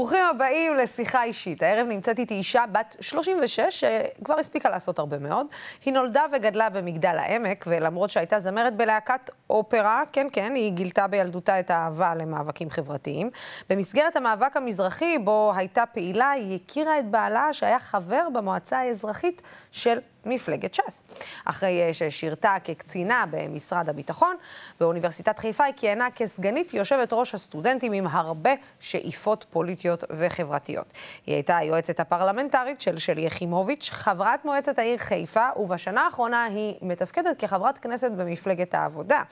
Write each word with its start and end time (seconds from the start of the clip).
ברוכים 0.00 0.24
הבאים 0.24 0.74
לשיחה 0.74 1.24
אישית. 1.24 1.62
הערב 1.62 1.86
נמצאת 1.86 2.18
איתי 2.18 2.34
אישה 2.34 2.64
בת 2.72 2.96
36, 3.00 3.60
שכבר 3.70 4.38
הספיקה 4.38 4.68
לעשות 4.68 4.98
הרבה 4.98 5.18
מאוד. 5.18 5.46
היא 5.84 5.94
נולדה 5.94 6.22
וגדלה 6.32 6.70
במגדל 6.70 7.16
העמק, 7.18 7.64
ולמרות 7.68 8.10
שהייתה 8.10 8.38
זמרת 8.38 8.74
בלהקת 8.74 9.30
אופרה, 9.50 10.02
כן, 10.12 10.26
כן, 10.32 10.52
היא 10.54 10.72
גילתה 10.72 11.06
בילדותה 11.06 11.60
את 11.60 11.70
האהבה 11.70 12.14
למאבקים 12.14 12.70
חברתיים. 12.70 13.30
במסגרת 13.70 14.16
המאבק 14.16 14.56
המזרחי, 14.56 15.18
בו 15.18 15.52
הייתה 15.56 15.86
פעילה, 15.86 16.30
היא 16.30 16.58
הכירה 16.64 16.98
את 16.98 17.10
בעלה, 17.10 17.52
שהיה 17.52 17.78
חבר 17.78 18.28
במועצה 18.32 18.78
האזרחית 18.78 19.42
של 19.72 19.98
מפלגת 20.24 20.74
ש"ס. 20.74 21.02
אחרי 21.44 21.82
אה, 21.82 21.94
ששירתה 21.94 22.56
כקצינה 22.64 23.24
במשרד 23.30 23.88
הביטחון, 23.88 24.36
באוניברסיטת 24.80 25.38
חיפה 25.38 25.64
היא 25.64 25.74
כיהנה 25.76 26.10
כסגנית 26.14 26.74
יושבת 26.74 27.12
ראש 27.12 27.34
הסטודנטים 27.34 27.92
עם 27.92 28.06
הרבה 28.06 28.50
שאיפות 28.80 29.46
פוליטיות 29.50 30.04
וחברתיות. 30.10 30.86
היא 31.26 31.34
הייתה 31.34 31.56
היועצת 31.56 32.00
הפרלמנטרית 32.00 32.80
של 32.80 32.98
שלי 32.98 33.20
יחימוביץ', 33.20 33.90
חברת 33.92 34.44
מועצת 34.44 34.78
העיר 34.78 34.98
חיפה, 34.98 35.48
ובשנה 35.56 36.04
האחרונה 36.04 36.44
היא 36.44 36.74
מתפקדת 36.82 37.40
כחברת 37.40 37.78
כנסת 37.78 38.10
במפלגת 38.10 38.74
העבודה. 38.74 39.22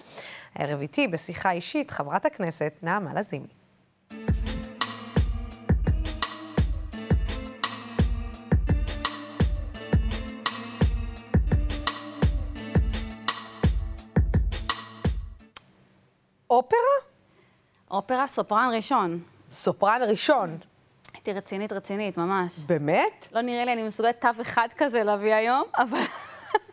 הערב 0.54 0.80
איתי 0.80 1.08
בשיחה 1.08 1.50
אישית 1.50 1.90
חברת 1.90 2.26
הכנסת 2.26 2.78
נעמה 2.82 3.14
לזימי. 3.14 4.47
אופרה? 16.50 16.78
אופרה 17.90 18.26
סופרן 18.26 18.70
ראשון. 18.74 19.20
סופרן 19.48 20.00
ראשון. 20.08 20.58
הייתי 21.14 21.32
רצינית, 21.32 21.72
רצינית, 21.72 22.16
ממש. 22.16 22.58
באמת? 22.58 23.28
לא 23.32 23.40
נראה 23.40 23.64
לי, 23.64 23.72
אני 23.72 23.82
מסוגלת 23.82 24.20
תו 24.20 24.42
אחד 24.42 24.68
כזה 24.76 25.02
להביא 25.02 25.34
היום, 25.34 25.64
אבל... 25.78 25.98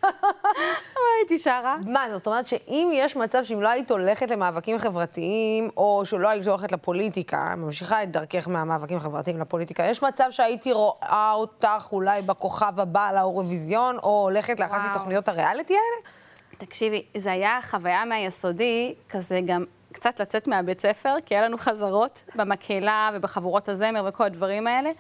אבל 0.04 1.12
הייתי 1.20 1.38
שרה. 1.38 1.78
מה, 1.86 2.06
זאת 2.12 2.28
אומרת 2.28 2.48
שאם 2.48 2.90
יש 2.94 3.16
מצב 3.16 3.44
שאם 3.44 3.62
לא 3.62 3.70
היית 3.70 3.92
הולכת 3.92 4.32
למאבקים 4.32 4.78
חברתיים, 4.78 5.70
או 5.78 6.02
שלא 6.06 6.30
היית 6.30 6.48
הולכת 6.48 6.72
לפוליטיקה, 6.72 7.54
ממשיכה 7.58 8.04
את 8.04 8.12
דרכך 8.12 8.48
מהמאבקים 8.48 8.98
החברתיים 8.98 9.40
לפוליטיקה, 9.40 9.84
יש 9.84 10.04
מצב 10.04 10.28
שהייתי 10.30 10.74
רואה 10.74 11.32
אותך 11.34 11.88
אולי 11.92 12.22
בכוכב 12.22 12.80
הבא 12.80 13.12
לאירוויזיון, 13.12 13.98
או 13.98 14.22
הולכת 14.24 14.60
לאחת 14.60 14.80
מתוכניות 14.90 15.28
הריאליטי 15.28 15.74
האלה? 15.74 16.25
תקשיבי, 16.58 17.04
זה 17.18 17.32
היה 17.32 17.60
חוויה 17.62 18.06
מהיסודי, 18.06 18.94
כזה 19.10 19.40
גם 19.46 19.66
קצת 19.92 20.22
לצאת 20.22 20.48
מהבית 20.48 20.82
ספר, 20.82 21.16
כי 21.26 21.36
היה 21.36 21.46
לנו 21.46 21.58
חזרות 21.58 22.24
במקהלה 22.36 23.10
ובחבורות 23.14 23.70
הזמר 23.70 24.06
וכל 24.08 24.24
הדברים 24.24 24.68
האלה. 24.68 24.92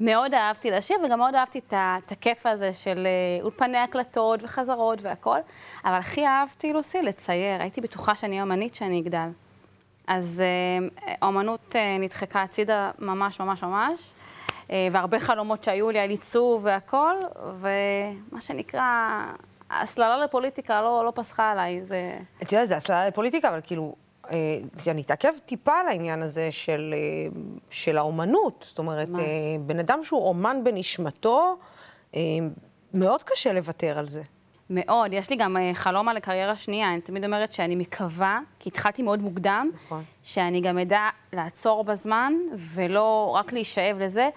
מאוד 0.00 0.34
אהבתי 0.34 0.70
לשיר, 0.70 0.96
וגם 1.04 1.18
מאוד 1.18 1.34
אהבתי 1.34 1.58
את 1.58 2.12
הכיף 2.12 2.46
הזה 2.46 2.72
של 2.72 3.06
אה, 3.06 3.42
אולפני 3.42 3.78
הקלטות 3.78 4.42
וחזרות 4.42 5.02
והכל. 5.02 5.38
אבל 5.84 5.94
הכי 5.94 6.26
אהבתי, 6.26 6.72
לוסי, 6.72 7.02
לצייר. 7.02 7.60
הייתי 7.60 7.80
בטוחה 7.80 8.14
שאני 8.14 8.42
אמנית 8.42 8.74
שאני 8.74 9.00
אגדל. 9.00 9.28
אז 10.06 10.42
אומנות 11.22 11.76
אה, 11.76 11.80
אה, 11.80 11.98
נדחקה 11.98 12.42
הצידה 12.42 12.90
ממש 12.98 13.40
ממש 13.40 13.62
ממש, 13.62 14.12
והרבה 14.92 15.20
חלומות 15.20 15.64
שהיו 15.64 15.90
לי 15.90 15.98
על 15.98 16.10
עיצוב 16.10 16.64
והכל, 16.64 17.14
ומה 17.60 18.40
שנקרא, 18.40 19.24
הסללה 19.70 20.16
לפוליטיקה 20.16 20.82
לא, 20.82 21.04
לא 21.04 21.12
פסחה 21.14 21.50
עליי, 21.50 21.80
זה... 21.84 22.18
את 22.42 22.52
יודעת, 22.52 22.68
זה 22.68 22.76
הסללה 22.76 23.08
לפוליטיקה, 23.08 23.48
אבל 23.48 23.60
כאילו, 23.62 23.94
אה, 24.30 24.58
אני 24.86 25.02
אתעכב 25.02 25.32
טיפה 25.44 25.72
על 25.72 25.88
העניין 25.88 26.22
הזה 26.22 26.50
של, 26.50 26.94
אה, 26.96 27.40
של 27.70 27.98
האומנות. 27.98 28.64
זאת 28.68 28.78
אומרת, 28.78 29.08
אה, 29.18 29.24
בן 29.60 29.78
אדם 29.78 30.02
שהוא 30.02 30.28
אומן 30.28 30.64
בנשמתו, 30.64 31.56
אה, 32.14 32.20
מאוד 32.94 33.22
קשה 33.22 33.52
לוותר 33.52 33.98
על 33.98 34.06
זה. 34.06 34.22
מאוד. 34.70 35.12
יש 35.12 35.30
לי 35.30 35.36
גם 35.36 35.56
אה, 35.56 35.70
חלום 35.74 36.08
על 36.08 36.16
הקריירה 36.16 36.56
שנייה. 36.56 36.92
אני 36.92 37.00
תמיד 37.00 37.24
אומרת 37.24 37.52
שאני 37.52 37.76
מקווה, 37.76 38.38
כי 38.58 38.68
התחלתי 38.68 39.02
מאוד 39.02 39.20
מוקדם, 39.20 39.70
נכון. 39.74 40.02
שאני 40.22 40.60
גם 40.60 40.78
אדע 40.78 41.08
לעצור 41.32 41.84
בזמן, 41.84 42.32
ולא 42.56 43.36
רק 43.38 43.52
להישאב 43.52 43.98
לזה, 43.98 44.28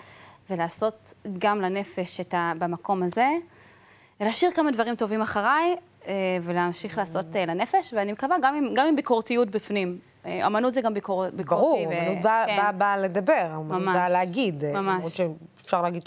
ולעשות 0.49 1.13
גם 1.37 1.61
לנפש 1.61 2.19
את 2.19 2.33
ה... 2.33 2.53
במקום 2.59 3.03
הזה. 3.03 3.27
ולהשאיר 4.21 4.51
כמה 4.51 4.71
דברים 4.71 4.95
טובים 4.95 5.21
אחריי, 5.21 5.75
אה, 6.07 6.13
ולהמשיך 6.41 6.97
לעשות 6.97 7.35
אה, 7.35 7.45
לנפש, 7.45 7.93
ואני 7.93 8.11
מקווה 8.11 8.35
גם 8.41 8.55
עם, 8.55 8.73
גם 8.73 8.87
עם 8.87 8.95
ביקורתיות 8.95 9.49
בפנים. 9.49 9.97
אה, 10.25 10.47
אמנות 10.47 10.73
זה 10.73 10.81
גם 10.81 10.93
ביקור, 10.93 11.29
ביקורתי. 11.29 11.85
ברור, 11.85 11.93
אמנות 12.01 12.17
ו... 12.19 12.23
באה 12.23 12.45
כן. 12.47 12.57
בא, 12.57 12.71
בא 12.71 12.95
לדבר, 12.95 13.51
אמנות 13.55 13.95
באה 13.95 14.09
להגיד. 14.09 14.65
ממש. 14.65 14.95
למרות 14.95 15.11
שאפשר 15.11 15.81
להגיד 15.81 16.03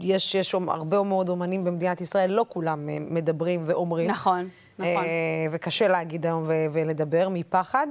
שיש 0.00 0.34
יש 0.34 0.54
הרבה 0.68 1.02
מאוד 1.02 1.28
אומנים 1.28 1.64
במדינת 1.64 2.00
ישראל, 2.00 2.30
לא 2.30 2.44
כולם 2.48 2.88
מדברים 3.14 3.62
ואומרים. 3.64 4.10
נכון, 4.10 4.48
נכון. 4.78 5.04
וקשה 5.50 5.88
להגיד 5.88 6.26
היום 6.26 6.44
ולדבר 6.72 7.28
מפחד. 7.28 7.86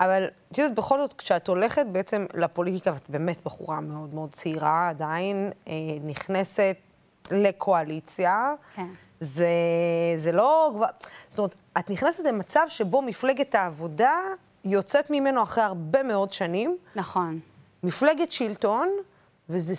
אבל 0.00 0.28
את 0.52 0.58
יודעת, 0.58 0.74
בכל 0.74 0.98
זאת, 0.98 1.12
כשאת 1.12 1.48
הולכת 1.48 1.86
בעצם 1.92 2.26
לפוליטיקה, 2.34 2.92
ואת 2.92 3.10
באמת 3.10 3.40
בחורה 3.44 3.80
מאוד 3.80 4.14
מאוד 4.14 4.32
צעירה 4.32 4.88
עדיין, 4.88 5.50
נכנסת 6.02 6.76
לקואליציה. 7.32 8.52
כן. 8.74 8.86
זה, 9.20 9.48
זה 10.16 10.32
לא... 10.32 10.72
זאת 11.28 11.38
אומרת, 11.38 11.54
את 11.78 11.90
נכנסת 11.90 12.24
למצב 12.24 12.66
שבו 12.68 13.02
מפלגת 13.02 13.54
העבודה 13.54 14.20
יוצאת 14.64 15.10
ממנו 15.10 15.42
אחרי 15.42 15.64
הרבה 15.64 16.02
מאוד 16.02 16.32
שנים. 16.32 16.76
נכון. 16.96 17.40
מפלגת 17.82 18.32
שלטון, 18.32 18.88
וזה, 19.48 19.74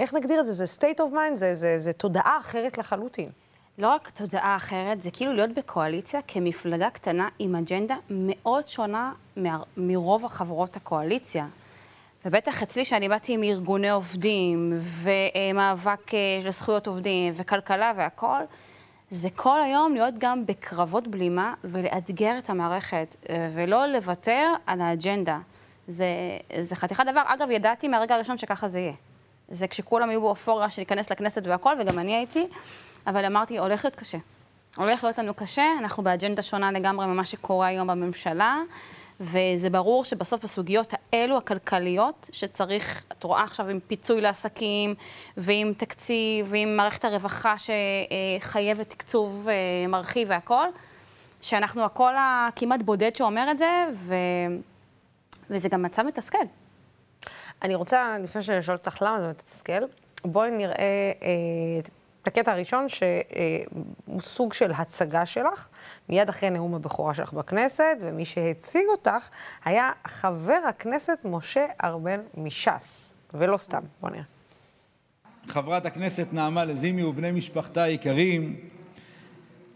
איך 0.00 0.14
נגדיר 0.14 0.40
את 0.40 0.46
זה? 0.46 0.52
זה 0.52 0.64
state 0.64 0.98
of 0.98 1.12
mind, 1.12 1.34
זה, 1.34 1.54
זה, 1.54 1.78
זה 1.78 1.92
תודעה 1.92 2.38
אחרת 2.40 2.78
לחלוטין. 2.78 3.28
לא 3.78 3.88
רק 3.88 4.10
תודעה 4.10 4.56
אחרת, 4.56 5.02
זה 5.02 5.10
כאילו 5.10 5.32
להיות 5.32 5.50
בקואליציה 5.50 6.20
כמפלגה 6.28 6.90
קטנה 6.90 7.28
עם 7.38 7.56
אג'נדה 7.56 7.96
מאוד 8.10 8.68
שונה 8.68 9.12
מרוב 9.76 10.24
החברות 10.24 10.76
הקואליציה. 10.76 11.46
ובטח 12.24 12.62
אצלי, 12.62 12.84
שאני 12.84 13.08
באתי 13.08 13.32
עם 13.34 13.42
ארגוני 13.42 13.90
עובדים, 13.90 14.72
ומאבק 14.78 16.10
של 16.40 16.46
אה, 16.46 16.50
זכויות 16.50 16.86
עובדים, 16.86 17.32
וכלכלה 17.36 17.92
והכול, 17.96 18.40
זה 19.10 19.28
כל 19.36 19.62
היום 19.62 19.94
להיות 19.94 20.14
גם 20.18 20.46
בקרבות 20.46 21.08
בלימה 21.08 21.54
ולאתגר 21.64 22.38
את 22.38 22.50
המערכת, 22.50 23.16
אה, 23.30 23.48
ולא 23.54 23.86
לוותר 23.86 24.52
על 24.66 24.80
האג'נדה. 24.80 25.38
זה, 25.88 26.06
זה 26.60 26.76
חתיכת 26.76 27.04
דבר. 27.10 27.22
אגב, 27.26 27.50
ידעתי 27.50 27.88
מהרגע 27.88 28.14
הראשון 28.14 28.38
שככה 28.38 28.68
זה 28.68 28.80
יהיה. 28.80 28.92
זה 29.48 29.68
כשכולם 29.68 30.10
היו 30.10 30.20
באופוריה 30.20 30.70
שניכנס 30.70 31.10
לכנסת 31.10 31.46
והכול, 31.46 31.76
וגם 31.80 31.98
אני 31.98 32.16
הייתי, 32.16 32.46
אבל 33.06 33.24
אמרתי, 33.24 33.58
הולך 33.58 33.84
להיות 33.84 33.96
קשה. 33.96 34.18
הולך 34.76 35.04
להיות 35.04 35.18
לנו 35.18 35.34
קשה, 35.34 35.64
אנחנו 35.78 36.02
באג'נדה 36.02 36.42
שונה 36.42 36.72
לגמרי 36.72 37.06
ממה 37.06 37.24
שקורה 37.24 37.66
היום 37.66 37.88
בממשלה. 37.88 38.58
וזה 39.20 39.70
ברור 39.70 40.04
שבסוף 40.04 40.44
הסוגיות 40.44 40.94
האלו, 41.12 41.36
הכלכליות, 41.36 42.30
שצריך, 42.32 43.04
את 43.12 43.24
רואה 43.24 43.42
עכשיו 43.42 43.68
עם 43.68 43.80
פיצוי 43.86 44.20
לעסקים, 44.20 44.94
ועם 45.36 45.72
תקציב, 45.76 46.46
ועם 46.50 46.76
מערכת 46.76 47.04
הרווחה 47.04 47.54
שחייבת 47.58 48.90
תקצוב 48.90 49.46
אה, 49.48 49.86
מרחיב 49.88 50.28
והכול, 50.30 50.68
שאנחנו 51.40 51.84
הקול 51.84 52.14
הכמעט 52.18 52.80
בודד 52.82 53.16
שאומר 53.16 53.50
את 53.50 53.58
זה, 53.58 53.70
ו... 53.92 54.14
וזה 55.50 55.68
גם 55.68 55.82
מצב 55.82 56.02
מתסכל. 56.02 56.38
אני 57.62 57.74
רוצה, 57.74 58.16
לפני 58.22 58.42
שאני 58.42 58.58
אשאל 58.58 58.74
אותך 58.74 59.02
למה 59.02 59.20
זה 59.20 59.28
מתסכל, 59.28 59.82
בואי 60.24 60.50
נראה 60.50 60.74
אה, 61.22 61.80
הקטע 62.26 62.52
הראשון, 62.52 62.86
שהוא 62.88 64.20
סוג 64.20 64.52
של 64.52 64.72
הצגה 64.72 65.26
שלך, 65.26 65.68
מיד 66.08 66.28
אחרי 66.28 66.50
נאום 66.50 66.74
הבכורה 66.74 67.14
שלך 67.14 67.32
בכנסת, 67.32 67.96
ומי 68.00 68.24
שהציג 68.24 68.82
אותך 68.90 69.28
היה 69.64 69.92
חבר 70.06 70.60
הכנסת 70.68 71.18
משה 71.24 71.66
ארבל 71.84 72.20
מש"ס, 72.36 73.14
ולא 73.34 73.56
סתם. 73.56 73.82
בוא 74.00 74.10
נראה. 74.10 74.22
חברת 75.48 75.86
הכנסת 75.86 76.26
נעמה 76.32 76.64
לזימי 76.64 77.02
ובני 77.02 77.30
משפחתה 77.30 77.82
היקרים, 77.82 78.56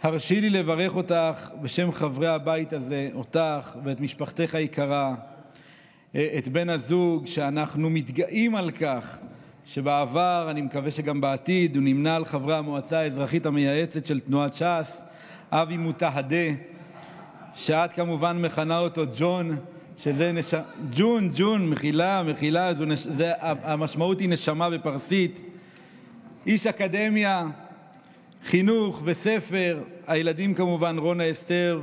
הרשי 0.02 0.40
לי 0.40 0.50
לברך 0.50 0.96
אותך 0.96 1.50
בשם 1.62 1.92
חברי 1.92 2.28
הבית 2.28 2.72
הזה, 2.72 3.10
אותך 3.14 3.76
ואת 3.84 4.00
משפחתך 4.00 4.54
היקרה, 4.54 5.14
את 6.12 6.48
בן 6.48 6.70
הזוג, 6.70 7.26
שאנחנו 7.26 7.90
מתגאים 7.90 8.54
על 8.54 8.70
כך 8.70 9.18
שבעבר, 9.66 10.46
אני 10.50 10.62
מקווה 10.62 10.90
שגם 10.90 11.20
בעתיד, 11.20 11.76
הוא 11.76 11.84
נמנה 11.84 12.16
על 12.16 12.24
חברי 12.24 12.56
המועצה 12.56 12.98
האזרחית 12.98 13.46
המייעצת 13.46 14.04
של 14.04 14.20
תנועת 14.20 14.54
ש"ס, 14.54 15.02
אבי 15.50 15.76
מוטהדה, 15.76 16.46
שאת 17.54 17.92
כמובן 17.92 18.42
מכנה 18.42 18.78
אותו 18.78 19.02
ג'ון, 19.18 19.56
שזה 19.96 20.32
נש... 20.32 20.54
ג'ון, 20.92 21.30
ג'ון, 21.34 21.70
מחילה, 21.70 22.22
מחילה, 22.22 22.72
נש... 22.86 23.00
זה... 23.00 23.32
המשמעות 23.40 24.20
היא 24.20 24.28
נשמה 24.28 24.70
בפרסית. 24.70 25.40
איש 26.46 26.66
אקדמיה, 26.66 27.46
חינוך 28.44 29.02
וספר, 29.04 29.80
הילדים 30.06 30.54
כמובן 30.54 30.98
רונה 30.98 31.30
אסתר 31.30 31.80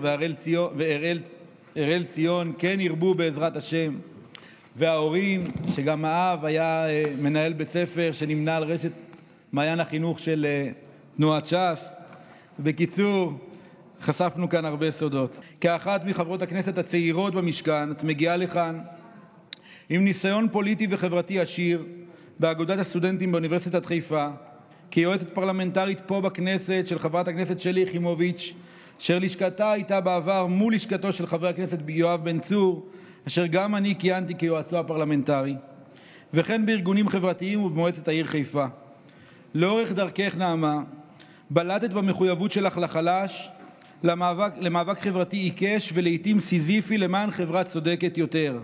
והראל 1.75 2.03
ציון, 2.03 2.53
כן 2.57 2.79
ירבו 2.79 3.13
בעזרת 3.13 3.55
השם. 3.55 3.95
וההורים, 4.75 5.41
שגם 5.75 6.05
האב 6.05 6.45
היה 6.45 6.87
אה, 6.89 7.03
מנהל 7.21 7.53
בית 7.53 7.69
ספר 7.69 8.11
שנמנה 8.11 8.57
על 8.57 8.63
רשת 8.63 8.91
מעיין 9.51 9.79
החינוך 9.79 10.19
של 10.19 10.45
אה, 10.45 10.71
תנועת 11.17 11.45
ש"ס. 11.45 11.89
בקיצור, 12.59 13.33
חשפנו 14.01 14.49
כאן 14.49 14.65
הרבה 14.65 14.91
סודות. 14.91 15.39
כאחת 15.61 16.05
מחברות 16.05 16.41
הכנסת 16.41 16.77
הצעירות 16.77 17.33
במשכן, 17.33 17.91
את 17.91 18.03
מגיעה 18.03 18.37
לכאן 18.37 18.79
עם 19.89 20.03
ניסיון 20.03 20.47
פוליטי 20.51 20.87
וחברתי 20.89 21.39
עשיר 21.39 21.85
באגודת 22.39 22.79
הסטודנטים 22.79 23.31
באוניברסיטת 23.31 23.85
חיפה, 23.85 24.27
כיועצת 24.91 25.29
פרלמנטרית 25.29 26.01
פה 26.05 26.21
בכנסת 26.21 26.83
של 26.85 26.99
חברת 26.99 27.27
הכנסת 27.27 27.59
שלי 27.59 27.81
יחימוביץ', 27.81 28.53
אשר 29.01 29.19
לשכתה 29.19 29.71
הייתה 29.71 30.01
בעבר 30.01 30.45
מול 30.45 30.73
לשכתו 30.75 31.13
של 31.13 31.27
חבר 31.27 31.47
הכנסת 31.47 31.77
יואב 31.87 32.23
בן 32.23 32.39
צור, 32.39 32.85
אשר 33.27 33.45
גם 33.45 33.75
אני 33.75 33.95
כיהנתי 33.99 34.35
כיועצו 34.35 34.77
הפרלמנטרי, 34.79 35.55
וכן 36.33 36.65
בארגונים 36.65 37.09
חברתיים 37.09 37.63
ובמועצת 37.63 38.07
העיר 38.07 38.25
חיפה. 38.25 38.65
לאורך 39.53 39.91
דרכך, 39.91 40.35
נעמה, 40.37 40.81
בלטת 41.49 41.89
במחויבות 41.89 42.51
שלך 42.51 42.77
לחלש, 42.77 43.49
למאבק, 44.03 44.51
למאבק 44.57 44.99
חברתי 44.99 45.37
עיקש 45.37 45.91
ולעיתים 45.93 46.39
סיזיפי 46.39 46.97
למען 46.97 47.31
חברה 47.31 47.63
צודקת 47.63 48.17
יותר. 48.17 48.59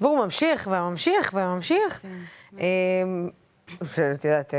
והוא 0.00 0.24
ממשיך 0.24 0.68
וממשיך 0.72 1.34
וממשיך. 1.34 2.04
אמ, 2.58 3.28
את 3.82 4.24
יודעת, 4.24 4.54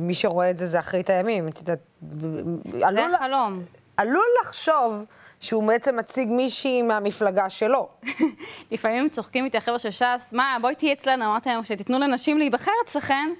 מי 0.00 0.14
שרואה 0.14 0.50
את 0.50 0.56
זה 0.56 0.66
זה 0.66 0.78
אחרית 0.78 1.10
הימים. 1.10 1.48
את 1.48 1.58
יודעת, 1.58 1.80
זה 2.92 3.06
החלום. 3.14 3.62
עלול 3.96 4.26
לחשוב 4.42 5.04
שהוא 5.40 5.66
בעצם 5.66 5.96
מציג 5.96 6.28
מישהי 6.30 6.82
מהמפלגה 6.82 7.50
שלו. 7.50 7.88
לפעמים 8.72 9.08
צוחקים 9.08 9.44
איתי 9.44 9.58
החבר'ה 9.58 9.78
של 9.78 9.90
ש"ס, 9.90 10.32
מה, 10.32 10.56
בואי 10.60 10.74
תהיי 10.74 10.92
אצלנו, 10.92 11.24
אמרתי 11.24 11.48
להם 11.48 11.64
שתיתנו 11.64 11.98
לנשים 11.98 12.38
להיבחר 12.38 12.72
אצלכם, 12.84 13.30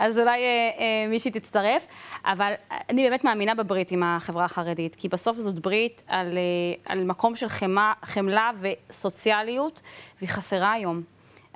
אז 0.00 0.20
אולי 0.20 0.30
אה, 0.30 0.70
אה, 0.78 1.08
מישהי 1.08 1.30
תצטרף. 1.30 1.86
אבל 2.24 2.52
אני 2.90 3.04
באמת 3.04 3.24
מאמינה 3.24 3.54
בברית 3.54 3.90
עם 3.92 4.02
החברה 4.02 4.44
החרדית, 4.44 4.94
כי 4.94 5.08
בסוף 5.08 5.36
זאת 5.36 5.58
ברית 5.58 6.02
על, 6.06 6.28
אה, 6.28 6.92
על 6.92 7.04
מקום 7.04 7.36
של 7.36 7.48
חמה, 7.48 7.92
חמלה 8.02 8.50
וסוציאליות, 8.60 9.82
והיא 10.18 10.28
חסרה 10.28 10.72
היום. 10.72 11.02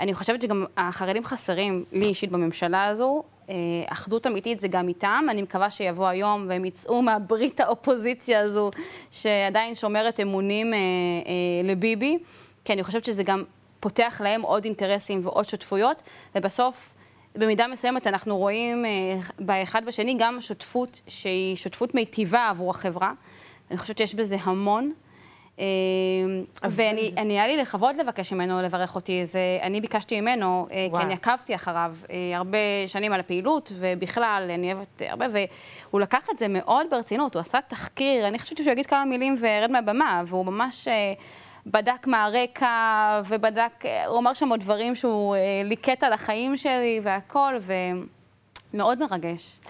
אני 0.00 0.14
חושבת 0.14 0.42
שגם 0.42 0.64
החרדים 0.76 1.24
חסרים, 1.24 1.84
לי 1.92 2.04
אישית 2.04 2.30
בממשלה 2.30 2.86
הזו, 2.86 3.22
אה, 3.22 3.37
אחדות 3.86 4.26
אמיתית 4.26 4.60
זה 4.60 4.68
גם 4.68 4.88
איתם. 4.88 5.26
אני 5.30 5.42
מקווה 5.42 5.70
שיבוא 5.70 6.06
היום 6.06 6.46
והם 6.48 6.64
יצאו 6.64 7.02
מהברית 7.02 7.60
האופוזיציה 7.60 8.40
הזו, 8.40 8.70
שעדיין 9.10 9.74
שומרת 9.74 10.20
אמונים 10.20 10.74
אה, 10.74 10.78
אה, 10.78 11.68
לביבי, 11.68 12.18
כי 12.64 12.72
אני 12.72 12.82
חושבת 12.82 13.04
שזה 13.04 13.22
גם 13.22 13.44
פותח 13.80 14.20
להם 14.24 14.42
עוד 14.42 14.64
אינטרסים 14.64 15.20
ועוד 15.22 15.48
שותפויות, 15.48 16.02
ובסוף, 16.34 16.94
במידה 17.34 17.66
מסוימת 17.66 18.06
אנחנו 18.06 18.36
רואים 18.36 18.84
אה, 18.84 18.90
באחד 19.38 19.84
בשני 19.84 20.16
גם 20.18 20.40
שותפות 20.40 21.00
שהיא 21.08 21.56
שותפות 21.56 21.94
מיטיבה 21.94 22.48
עבור 22.48 22.70
החברה. 22.70 23.12
אני 23.70 23.78
חושבת 23.78 23.98
שיש 23.98 24.14
בזה 24.14 24.36
המון. 24.40 24.92
אמ, 25.58 26.44
ואני, 26.62 27.12
היה 27.16 27.46
לי 27.46 27.56
לכבוד 27.56 27.96
לבקש 27.96 28.32
ממנו 28.32 28.62
לברך 28.62 28.94
אותי. 28.94 29.26
זה, 29.26 29.40
אני 29.62 29.80
ביקשתי 29.80 30.20
ממנו, 30.20 30.66
וואו. 30.70 30.94
אה, 30.94 30.98
כי 30.98 31.04
אני 31.06 31.14
עקבתי 31.14 31.54
אחריו 31.54 31.94
אה, 32.10 32.16
הרבה 32.36 32.58
שנים 32.86 33.12
על 33.12 33.20
הפעילות, 33.20 33.72
ובכלל, 33.74 34.50
אני 34.54 34.72
אוהבת 34.72 35.02
הרבה, 35.08 35.26
והוא 35.32 36.00
לקח 36.00 36.30
את 36.30 36.38
זה 36.38 36.48
מאוד 36.48 36.86
ברצינות, 36.90 37.34
הוא 37.34 37.40
עשה 37.40 37.58
תחקיר, 37.68 38.28
אני 38.28 38.38
חושבת 38.38 38.58
שהוא 38.58 38.72
יגיד 38.72 38.86
כמה 38.86 39.04
מילים 39.04 39.34
וירד 39.40 39.70
מהבמה, 39.70 40.22
והוא 40.26 40.46
ממש... 40.46 40.88
אה, 40.88 41.12
בדק 41.66 42.06
מהרקע, 42.06 43.22
ובדק, 43.28 43.84
הוא 44.06 44.18
אמר 44.18 44.34
שם 44.34 44.48
עוד 44.48 44.60
דברים 44.60 44.94
שהוא 44.94 45.36
ליקט 45.64 46.02
על 46.02 46.12
החיים 46.12 46.56
שלי 46.56 47.00
והכל, 47.02 47.54
ומאוד 48.72 48.98
מרגש. 48.98 49.60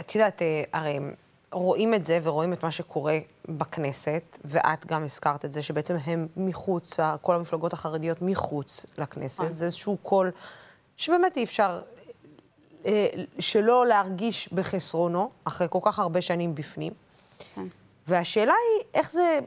את 0.00 0.14
יודעת, 0.14 0.42
הרי 0.72 0.98
רואים 1.52 1.94
את 1.94 2.04
זה 2.04 2.18
ורואים 2.22 2.52
את 2.52 2.62
מה 2.62 2.70
שקורה 2.70 3.18
בכנסת, 3.48 4.38
ואת 4.44 4.86
גם 4.86 5.04
הזכרת 5.04 5.44
את 5.44 5.52
זה, 5.52 5.62
שבעצם 5.62 5.96
הם 6.04 6.26
מחוץ, 6.36 6.96
כל 7.22 7.36
המפלגות 7.36 7.72
החרדיות 7.72 8.22
מחוץ 8.22 8.86
לכנסת. 8.98 9.40
נכון. 9.40 9.52
זה 9.52 9.64
איזשהו 9.64 9.96
קול 10.02 10.30
שבאמת 10.96 11.36
אי 11.36 11.44
אפשר 11.44 11.80
אה, 12.86 13.06
שלא 13.38 13.86
להרגיש 13.86 14.52
בחסרונו, 14.52 15.30
אחרי 15.44 15.66
כל 15.70 15.78
כך 15.82 15.98
הרבה 15.98 16.20
שנים 16.20 16.54
בפנים. 16.54 16.92
כן. 17.54 17.66
והשאלה 18.06 18.52
היא, 18.52 18.84
איך 18.94 19.10
זה, 19.10 19.38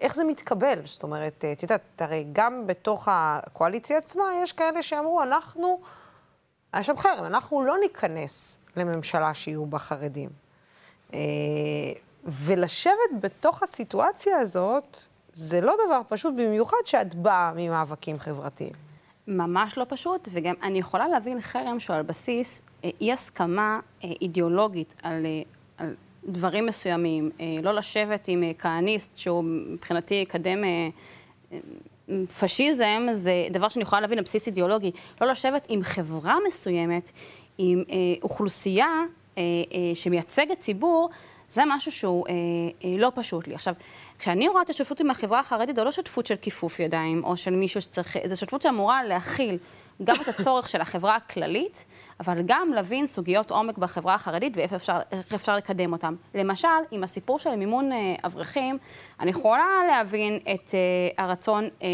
איך 0.00 0.14
זה 0.14 0.24
מתקבל? 0.24 0.78
זאת 0.84 1.02
אומרת, 1.02 1.44
את 1.52 1.62
יודעת, 1.62 2.02
הרי 2.02 2.26
גם 2.32 2.66
בתוך 2.66 3.08
הקואליציה 3.10 3.98
עצמה 3.98 4.24
יש 4.42 4.52
כאלה 4.52 4.82
שאמרו, 4.82 5.22
אנחנו, 5.22 5.80
היה 6.72 6.84
שם 6.84 6.96
חרם, 6.96 7.24
אנחנו 7.24 7.62
לא 7.62 7.76
ניכנס 7.78 8.58
לממשלה 8.76 9.34
שיהיו 9.34 9.66
בה 9.66 9.78
חרדים. 9.78 10.30
אה, 11.14 11.18
ולשבת 12.24 13.10
בתוך 13.20 13.62
הסיטואציה 13.62 14.38
הזאת, 14.38 14.96
זה 15.32 15.60
לא 15.60 15.74
דבר 15.86 16.00
פשוט, 16.08 16.34
במיוחד 16.34 16.76
שאת 16.84 17.14
באה 17.14 17.52
ממאבקים 17.56 18.18
חברתיים. 18.18 18.72
ממש 19.28 19.78
לא 19.78 19.86
פשוט, 19.88 20.28
וגם 20.32 20.54
אני 20.62 20.78
יכולה 20.78 21.08
להבין 21.08 21.40
חרם 21.40 21.80
שהוא 21.80 21.96
על 21.96 22.02
בסיס 22.02 22.62
אה, 22.84 22.90
אי-הסכמה 23.00 23.80
אה, 24.04 24.10
אידיאולוגית 24.22 25.00
על, 25.02 25.26
על 25.78 25.94
דברים 26.24 26.66
מסוימים. 26.66 27.30
לא 27.62 27.72
לשבת 27.72 28.28
עם 28.28 28.42
כהניסט 28.58 29.16
שהוא 29.16 29.44
מבחינתי 29.44 30.14
יקדם 30.14 30.58
פשיזם, 32.38 33.06
זה 33.12 33.32
דבר 33.50 33.68
שאני 33.68 33.82
יכולה 33.82 34.00
להבין 34.00 34.18
על 34.18 34.24
בסיס 34.24 34.46
אידיאולוגי. 34.46 34.90
לא 35.20 35.26
לשבת 35.26 35.66
עם 35.68 35.82
חברה 35.82 36.36
מסוימת, 36.46 37.10
עם 37.58 37.82
אוכלוסייה 38.22 39.04
שמייצגת 39.94 40.58
ציבור, 40.58 41.10
זה 41.50 41.62
משהו 41.66 41.92
שהוא 41.92 42.26
אה, 42.28 42.32
אה, 42.84 42.96
לא 42.98 43.12
פשוט 43.14 43.48
לי. 43.48 43.54
עכשיו, 43.54 43.74
כשאני 44.18 44.48
רואה 44.48 44.62
את 44.62 44.70
השותפות 44.70 45.00
עם 45.00 45.10
החברה 45.10 45.40
החרדית, 45.40 45.76
זו 45.76 45.84
לא 45.84 45.92
שותפות 45.92 46.26
של 46.26 46.36
כיפוף 46.36 46.80
ידיים, 46.80 47.24
או 47.24 47.36
של 47.36 47.50
מישהו 47.50 47.80
שצריך, 47.80 48.16
זו 48.24 48.36
שותפות 48.36 48.62
שאמורה 48.62 49.04
להכיל 49.04 49.58
גם 50.04 50.16
את 50.22 50.28
הצורך 50.28 50.68
של 50.68 50.80
החברה 50.80 51.16
הכללית, 51.16 51.84
אבל 52.20 52.42
גם 52.46 52.72
להבין 52.74 53.06
סוגיות 53.06 53.50
עומק 53.50 53.78
בחברה 53.78 54.14
החרדית 54.14 54.56
ואיך 54.56 54.72
אפשר, 54.72 55.00
אפשר 55.34 55.56
לקדם 55.56 55.92
אותן. 55.92 56.14
למשל, 56.34 56.68
עם 56.90 57.04
הסיפור 57.04 57.38
של 57.38 57.56
מימון 57.56 57.92
אה, 57.92 58.14
אברכים, 58.24 58.78
אני 59.20 59.30
יכולה 59.30 59.68
להבין 59.88 60.36
את 60.36 60.74
אה, 60.74 61.24
הרצון 61.24 61.68
אה, 61.82 61.88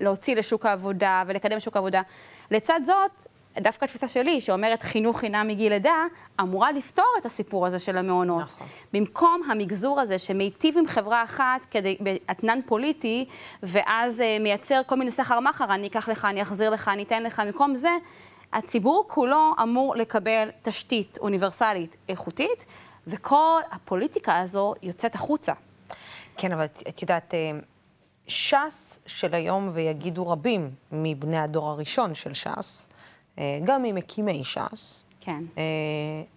להוציא 0.00 0.36
לשוק 0.36 0.66
העבודה 0.66 1.22
ולקדם 1.26 1.60
שוק 1.60 1.76
העבודה. 1.76 2.02
לצד 2.50 2.80
זאת, 2.84 3.26
דווקא 3.56 3.84
התפיסה 3.84 4.08
שלי, 4.08 4.40
שאומרת 4.40 4.82
חינוך 4.82 5.20
חינם 5.20 5.48
מגיל 5.48 5.72
לידה, 5.72 6.04
אמורה 6.40 6.72
לפתור 6.72 7.14
את 7.18 7.26
הסיפור 7.26 7.66
הזה 7.66 7.78
של 7.78 7.96
המעונות. 7.96 8.42
נכון. 8.42 8.66
במקום 8.92 9.40
המגזור 9.50 10.00
הזה 10.00 10.18
שמיטיב 10.18 10.78
עם 10.78 10.86
חברה 10.86 11.24
אחת 11.24 11.66
כדי, 11.70 11.96
באתנן 12.00 12.58
פוליטי, 12.66 13.24
ואז 13.62 14.20
uh, 14.20 14.42
מייצר 14.42 14.80
כל 14.86 14.96
מיני 14.96 15.10
סחר 15.10 15.40
מחר, 15.40 15.74
אני 15.74 15.86
אקח 15.86 16.08
לך, 16.08 16.24
אני 16.24 16.42
אחזיר 16.42 16.70
לך, 16.70 16.88
אני 16.88 17.02
אתן 17.02 17.22
לך, 17.22 17.42
במקום 17.46 17.74
זה, 17.74 17.90
הציבור 18.52 19.04
כולו 19.08 19.52
אמור 19.62 19.96
לקבל 19.96 20.50
תשתית 20.62 21.18
אוניברסלית 21.20 21.96
איכותית, 22.08 22.64
וכל 23.06 23.60
הפוליטיקה 23.70 24.38
הזו 24.38 24.74
יוצאת 24.82 25.14
החוצה. 25.14 25.52
כן, 26.36 26.52
אבל 26.52 26.64
את 26.64 27.02
יודעת... 27.02 27.34
אה, 27.34 27.58
ש"ס 28.28 29.00
של 29.06 29.34
היום, 29.34 29.68
ויגידו 29.72 30.26
רבים 30.26 30.70
מבני 30.92 31.38
הדור 31.38 31.68
הראשון 31.68 32.14
של 32.14 32.34
ש"ס, 32.34 32.88
גם 33.64 33.82
ממקימי 33.82 34.44
ש"ס, 34.44 35.04
כן. 35.20 35.44
אה, 35.58 35.62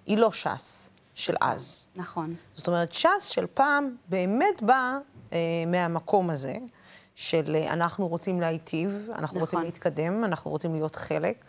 היא 0.05 0.17
לא 0.17 0.31
ש"ס 0.31 0.89
של 1.15 1.33
אז. 1.41 1.87
נכון. 1.95 2.33
זאת 2.55 2.67
אומרת, 2.67 2.93
ש"ס 2.93 3.25
של 3.25 3.45
פעם 3.53 3.95
באמת 4.09 4.61
באה 4.61 4.97
אה, 5.33 5.37
מהמקום 5.67 6.29
הזה, 6.29 6.55
של 7.15 7.55
אנחנו 7.69 8.07
רוצים 8.07 8.41
להיטיב, 8.41 9.07
אנחנו 9.09 9.25
נכון. 9.25 9.41
רוצים 9.41 9.59
להתקדם, 9.59 10.23
אנחנו 10.23 10.51
רוצים 10.51 10.73
להיות 10.73 10.95
חלק, 10.95 11.45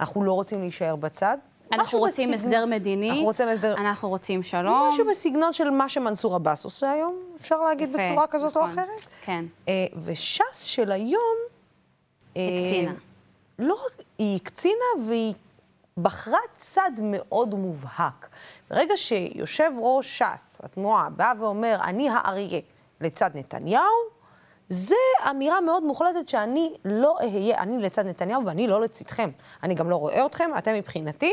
אנחנו 0.00 0.24
לא 0.24 0.32
רוצים 0.32 0.60
להישאר 0.60 0.96
בצד. 0.96 1.38
אנחנו 1.72 1.98
רוצים 1.98 2.30
בסגנ... 2.32 2.48
הסדר 2.48 2.66
מדיני, 2.66 3.10
אנחנו 3.10 3.24
רוצים, 3.24 3.48
הסדר... 3.48 3.74
אנחנו 3.76 4.08
רוצים 4.08 4.42
שלום. 4.42 4.88
משהו 4.88 5.06
בסגנון 5.10 5.52
של 5.52 5.70
מה 5.70 5.88
שמנסור 5.88 6.34
עבאס 6.34 6.64
עושה 6.64 6.90
היום, 6.90 7.16
אפשר 7.36 7.62
להגיד 7.62 7.88
יפה, 7.88 7.98
בצורה 7.98 8.26
כזאת 8.26 8.50
נכון, 8.50 8.62
או 8.62 8.68
אחרת. 8.68 9.00
כן. 9.24 9.44
וש"ס 10.04 10.62
של 10.62 10.92
היום... 10.92 11.36
הקצינה. 12.30 12.92
לא 13.58 13.76
היא 14.18 14.36
הקצינה 14.36 15.06
והיא 15.08 15.34
בחרה 15.98 16.38
צד 16.56 16.90
מאוד 17.02 17.54
מובהק. 17.54 18.28
ברגע 18.70 18.96
שיושב 18.96 19.72
ראש 19.78 20.22
ש"ס, 20.22 20.60
התנועה, 20.62 21.10
בא 21.10 21.32
ואומר, 21.38 21.78
אני 21.82 22.08
האריה 22.08 22.60
לצד 23.00 23.30
נתניהו, 23.34 24.14
זה 24.68 24.94
אמירה 25.30 25.60
מאוד 25.60 25.82
מוחלטת 25.82 26.28
שאני 26.28 26.72
לא 26.84 27.16
אהיה, 27.20 27.58
אני 27.58 27.78
לצד 27.78 28.06
נתניהו 28.06 28.44
ואני 28.44 28.66
לא 28.66 28.80
לצדכם. 28.80 29.30
אני 29.62 29.74
גם 29.74 29.90
לא 29.90 29.96
רואה 29.96 30.26
אתכם, 30.26 30.50
אתם 30.58 30.74
מבחינתי, 30.74 31.32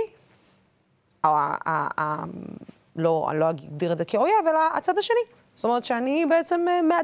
לא, 2.96 3.28
אני 3.30 3.40
לא 3.40 3.50
אגדיר 3.50 3.92
את 3.92 3.98
זה 3.98 4.06
כאויב, 4.06 4.48
אלא 4.48 4.60
הצד 4.74 4.98
השני. 4.98 5.20
זאת 5.56 5.64
אומרת 5.64 5.86
שאני 5.86 6.26
בעצם 6.30 6.66
אה, 6.70 7.00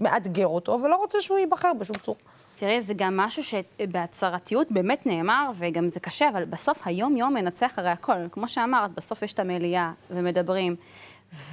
מאתגר 0.00 0.46
אותו 0.46 0.80
ולא 0.82 0.96
רוצה 0.96 1.20
שהוא 1.20 1.38
ייבחר 1.38 1.72
בשום 1.78 1.96
צורה. 1.98 2.18
תראי, 2.54 2.80
זה 2.80 2.94
גם 2.96 3.16
משהו 3.16 3.42
שבהצהרתיות 3.42 4.72
באמת 4.72 5.06
נאמר, 5.06 5.50
וגם 5.54 5.88
זה 5.88 6.00
קשה, 6.00 6.28
אבל 6.28 6.44
בסוף 6.44 6.82
היום-יום 6.84 7.34
מנצח 7.34 7.72
הרי 7.76 7.88
הכל. 7.88 8.28
כמו 8.30 8.48
שאמרת, 8.48 8.90
בסוף 8.90 9.22
יש 9.22 9.32
את 9.32 9.38
המליאה 9.38 9.92
ומדברים. 10.10 10.76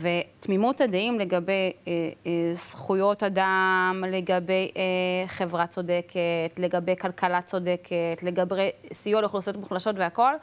ותמימות 0.01 0.81
הדעים 0.81 1.19
לגבי 1.19 1.71
אה, 1.87 1.91
אה, 2.25 2.31
זכויות 2.53 3.23
אדם, 3.23 4.03
לגבי 4.07 4.71
אה, 4.77 5.27
חברה 5.27 5.67
צודקת, 5.67 6.59
לגבי 6.59 6.95
כלכלה 6.95 7.41
צודקת, 7.41 8.23
לגבי 8.23 8.69
סיוע 8.93 9.21
לאוכלוסיות 9.21 9.57
מוחלשות 9.57 9.95
והכול, 9.97 10.33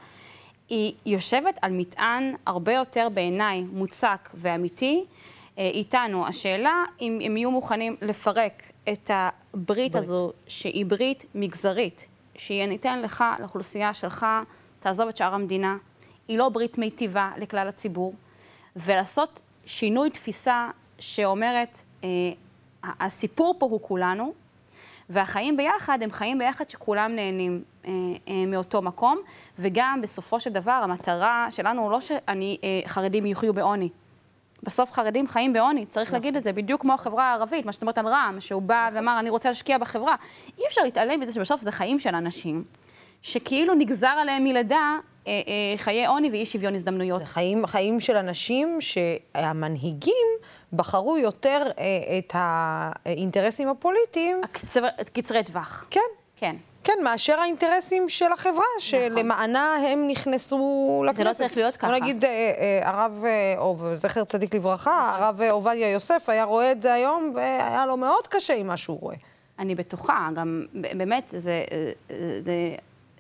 היא 0.69 0.93
יושבת 1.07 1.59
על 1.62 1.73
מטען 1.73 2.35
הרבה 2.47 2.73
יותר 2.73 3.09
בעיניי 3.15 3.61
מוצק 3.73 4.31
ואמיתי 4.35 5.05
אה, 5.59 5.71
איתנו. 5.75 6.27
השאלה 6.27 6.85
אם 7.00 7.19
הם 7.25 7.37
יהיו 7.37 7.50
מוכנים 7.50 7.97
לפרק 8.03 8.62
את 8.92 9.11
הברית 9.14 9.95
הזו, 9.95 10.33
שהיא 10.47 10.87
ברית 10.87 11.25
מגזרית, 11.35 12.07
שהיא 12.37 12.66
ניתן 12.66 13.02
לך, 13.02 13.25
לאוכלוסייה 13.38 13.95
שלך, 13.95 14.26
תעזוב 14.80 15.09
את 15.09 15.16
שאר 15.16 15.35
המדינה. 15.35 15.76
היא 16.28 16.38
לא 16.38 16.49
ברית 16.49 16.78
מיטיבה 16.78 17.30
לכלל 17.37 17.68
הציבור. 17.68 18.14
ולעשות 18.76 19.40
שינוי 19.66 20.11
תפיסה 20.11 20.71
שאומרת, 20.99 21.83
אה, 22.04 22.09
הסיפור 22.85 23.54
פה 23.59 23.66
הוא 23.66 23.80
כולנו, 23.83 24.33
והחיים 25.11 25.57
ביחד 25.57 25.99
הם 26.02 26.11
חיים 26.11 26.38
ביחד 26.38 26.71
שכולם 26.71 27.16
נהנים 27.16 27.62
אה, 27.85 27.90
אה, 28.28 28.47
מאותו 28.47 28.83
מקום, 28.83 29.18
וגם 29.59 30.00
בסופו 30.02 30.40
של 30.40 30.50
דבר 30.50 30.80
המטרה 30.85 31.47
שלנו 31.50 31.83
הוא 31.83 31.90
לא 31.90 31.99
שחרדים 32.00 33.25
אה, 33.25 33.30
יחיו 33.30 33.54
בעוני. 33.54 33.88
בסוף 34.62 34.93
חרדים 34.93 35.29
חיים 35.29 35.53
בעוני, 35.53 35.87
צריך 35.87 36.12
להגיד 36.12 36.37
את 36.37 36.45
זה, 36.45 36.53
בדיוק 36.53 36.81
כמו 36.81 36.95
החברה 36.95 37.31
הערבית, 37.31 37.67
מה 37.67 37.73
שאת 37.73 37.83
אומרת 37.83 37.99
על 37.99 38.07
רע"מ, 38.07 38.41
שהוא 38.41 38.62
בא 38.62 38.91
ואמר, 38.93 39.21
אני 39.21 39.31
רוצה 39.31 39.49
להשקיע 39.49 39.79
בחברה. 39.79 40.15
אי 40.59 40.65
אפשר 40.69 40.83
להתעלם 40.83 41.21
מזה 41.21 41.33
שבסוף 41.33 41.61
זה 41.61 41.73
חיים 41.73 41.99
של 41.99 42.15
אנשים, 42.15 42.65
שכאילו 43.23 43.75
נגזר 43.75 44.07
עליהם 44.07 44.45
מלידה 44.45 44.97
אה, 45.27 45.33
אה, 45.33 45.79
חיי 45.79 46.07
עוני 46.07 46.31
ואי 46.31 46.47
שוויון 46.47 46.75
הזדמנויות. 46.75 47.23
חיים, 47.23 47.67
חיים 47.67 48.00
של 48.00 48.17
אנשים 48.17 48.79
שהמנהיגים 48.81 50.27
בחרו 50.73 51.19
יותר 51.19 51.62
אה, 51.79 52.19
את 52.19 52.33
האינטרסים 52.35 53.69
הפוליטיים. 53.69 54.41
הקצר, 54.45 54.88
קצרי 55.12 55.43
טווח. 55.43 55.87
כן. 55.91 56.00
כן. 56.37 56.57
כן, 56.85 56.99
מאשר 57.04 57.40
האינטרסים 57.40 58.08
של 58.08 58.32
החברה. 58.32 58.64
שלמענה 58.78 59.75
הם 59.92 60.08
נכנסו 60.08 61.04
לכנסת. 61.06 61.18
זה 61.18 61.25
לא 61.25 61.32
צריך 61.32 61.56
להיות 61.56 61.76
ככה. 61.76 61.87
בוא 61.87 61.97
נגיד, 61.97 62.25
הרב, 62.82 63.25
או 63.56 63.76
זכר 63.94 64.25
צדיק 64.25 64.54
לברכה, 64.54 65.16
הרב 65.18 65.40
עובדיה 65.50 65.90
יוסף 65.90 66.28
היה 66.28 66.44
רואה 66.44 66.73
את 66.73 66.80
זה 66.80 66.92
היום, 66.92 67.32
והיה 67.35 67.87
לו 67.87 67.97
מאוד 67.97 68.26
קשה 68.26 68.54
עם 68.54 68.66
מה 68.66 68.76
שהוא 68.76 68.99
רואה. 69.00 69.16
אני 69.58 69.75
בטוחה, 69.75 70.28
גם 70.35 70.66
באמת, 70.73 71.35
זה 71.37 71.64